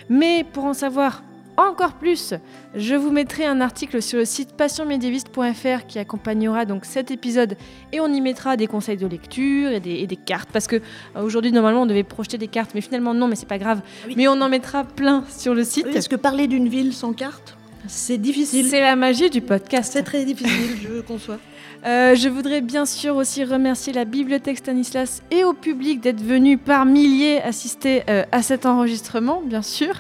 Mais 0.07 0.45
pour 0.53 0.65
en 0.65 0.73
savoir 0.73 1.23
encore 1.57 1.93
plus, 1.93 2.33
je 2.75 2.95
vous 2.95 3.11
mettrai 3.11 3.45
un 3.45 3.61
article 3.61 4.01
sur 4.01 4.19
le 4.19 4.25
site 4.25 4.53
passionmédiéviste.fr 4.53 5.87
qui 5.87 5.99
accompagnera 5.99 6.65
donc 6.65 6.85
cet 6.85 7.09
épisode 7.11 7.57
et 7.91 7.99
on 7.99 8.07
y 8.07 8.21
mettra 8.21 8.57
des 8.57 8.67
conseils 8.67 8.97
de 8.97 9.07
lecture 9.07 9.71
et 9.71 9.79
des, 9.79 9.95
et 9.95 10.07
des 10.07 10.15
cartes 10.15 10.49
parce 10.53 10.67
que 10.67 10.75
euh, 10.75 11.21
aujourd'hui 11.21 11.51
normalement 11.51 11.81
on 11.81 11.85
devait 11.87 12.03
projeter 12.03 12.37
des 12.37 12.47
cartes 12.47 12.71
mais 12.75 12.81
finalement 12.81 13.13
non 13.13 13.27
mais 13.27 13.35
c'est 13.35 13.47
pas 13.47 13.57
grave 13.57 13.81
oui. 14.07 14.13
mais 14.15 14.27
on 14.27 14.39
en 14.39 14.49
mettra 14.49 14.83
plein 14.83 15.23
sur 15.29 15.55
le 15.55 15.63
site. 15.63 15.87
Est-ce 15.87 16.09
que 16.09 16.15
parler 16.15 16.47
d'une 16.47 16.67
ville 16.67 16.93
sans 16.93 17.13
carte, 17.13 17.57
c'est 17.87 18.17
difficile 18.17 18.67
C'est 18.69 18.81
la 18.81 18.95
magie 18.95 19.29
du 19.29 19.41
podcast. 19.41 19.93
C'est 19.93 20.03
très 20.03 20.25
difficile, 20.25 20.77
je 20.81 21.01
conçois. 21.01 21.39
Euh, 21.87 22.15
je 22.15 22.27
voudrais 22.27 22.59
bien 22.59 22.85
sûr 22.85 23.15
aussi 23.15 23.45
remercier 23.45 23.93
la 23.93 24.03
bibliothèque 24.03 24.57
Stanislas 24.57 25.21
et 25.31 25.45
au 25.45 25.53
public 25.53 26.01
d'être 26.01 26.21
venu 26.21 26.57
par 26.57 26.85
milliers 26.85 27.41
assister 27.41 28.03
euh, 28.09 28.25
à 28.33 28.41
cet 28.41 28.65
enregistrement, 28.65 29.41
bien 29.41 29.61
sûr. 29.61 29.93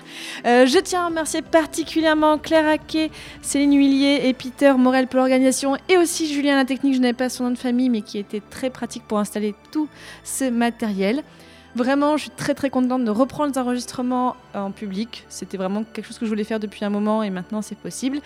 Euh, 0.45 0.65
je 0.65 0.79
tiens 0.79 1.03
à 1.03 1.05
remercier 1.05 1.41
particulièrement 1.41 2.39
Claire 2.39 2.67
Haquet, 2.67 3.09
Céline 3.41 3.77
Huillier 3.77 4.27
et 4.27 4.33
Peter 4.33 4.73
Morel 4.77 5.07
pour 5.07 5.19
l'organisation 5.19 5.77
et 5.87 5.97
aussi 5.97 6.33
Julien 6.33 6.57
La 6.57 6.65
Technique, 6.65 6.95
je 6.95 6.99
n'avais 6.99 7.13
pas 7.13 7.29
son 7.29 7.45
nom 7.45 7.51
de 7.51 7.57
famille 7.57 7.89
mais 7.89 8.01
qui 8.01 8.17
était 8.17 8.41
très 8.41 8.69
pratique 8.69 9.03
pour 9.07 9.19
installer 9.19 9.55
tout 9.71 9.87
ce 10.25 10.49
matériel. 10.49 11.23
Vraiment, 11.73 12.17
je 12.17 12.23
suis 12.23 12.31
très 12.31 12.53
très 12.53 12.69
contente 12.69 13.05
de 13.05 13.11
reprendre 13.11 13.53
les 13.53 13.59
enregistrements 13.59 14.35
en 14.53 14.71
public. 14.71 15.25
C'était 15.29 15.57
vraiment 15.57 15.85
quelque 15.85 16.07
chose 16.07 16.17
que 16.17 16.25
je 16.25 16.31
voulais 16.31 16.43
faire 16.43 16.59
depuis 16.59 16.83
un 16.83 16.89
moment 16.89 17.23
et 17.23 17.29
maintenant 17.29 17.61
c'est 17.61 17.77
possible. 17.77 18.19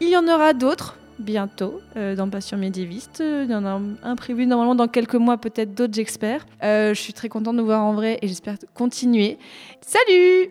Il 0.00 0.10
y 0.10 0.16
en 0.18 0.28
aura 0.28 0.52
d'autres 0.52 0.98
bientôt 1.18 1.80
euh, 1.96 2.14
dans 2.14 2.28
Passion 2.28 2.56
médiéviste. 2.56 3.22
Il 3.24 3.50
y 3.50 3.54
en 3.54 3.64
a 3.64 3.70
un, 3.70 3.82
un 4.02 4.16
prévu 4.16 4.46
normalement 4.46 4.74
dans 4.74 4.88
quelques 4.88 5.14
mois, 5.14 5.38
peut-être 5.38 5.74
d'autres, 5.74 5.94
j'espère. 5.94 6.46
Euh, 6.62 6.94
je 6.94 7.00
suis 7.00 7.12
très 7.12 7.28
contente 7.28 7.56
de 7.56 7.60
vous 7.60 7.66
voir 7.66 7.82
en 7.82 7.94
vrai 7.94 8.18
et 8.22 8.28
j'espère 8.28 8.56
continuer. 8.74 9.38
Salut 9.80 10.50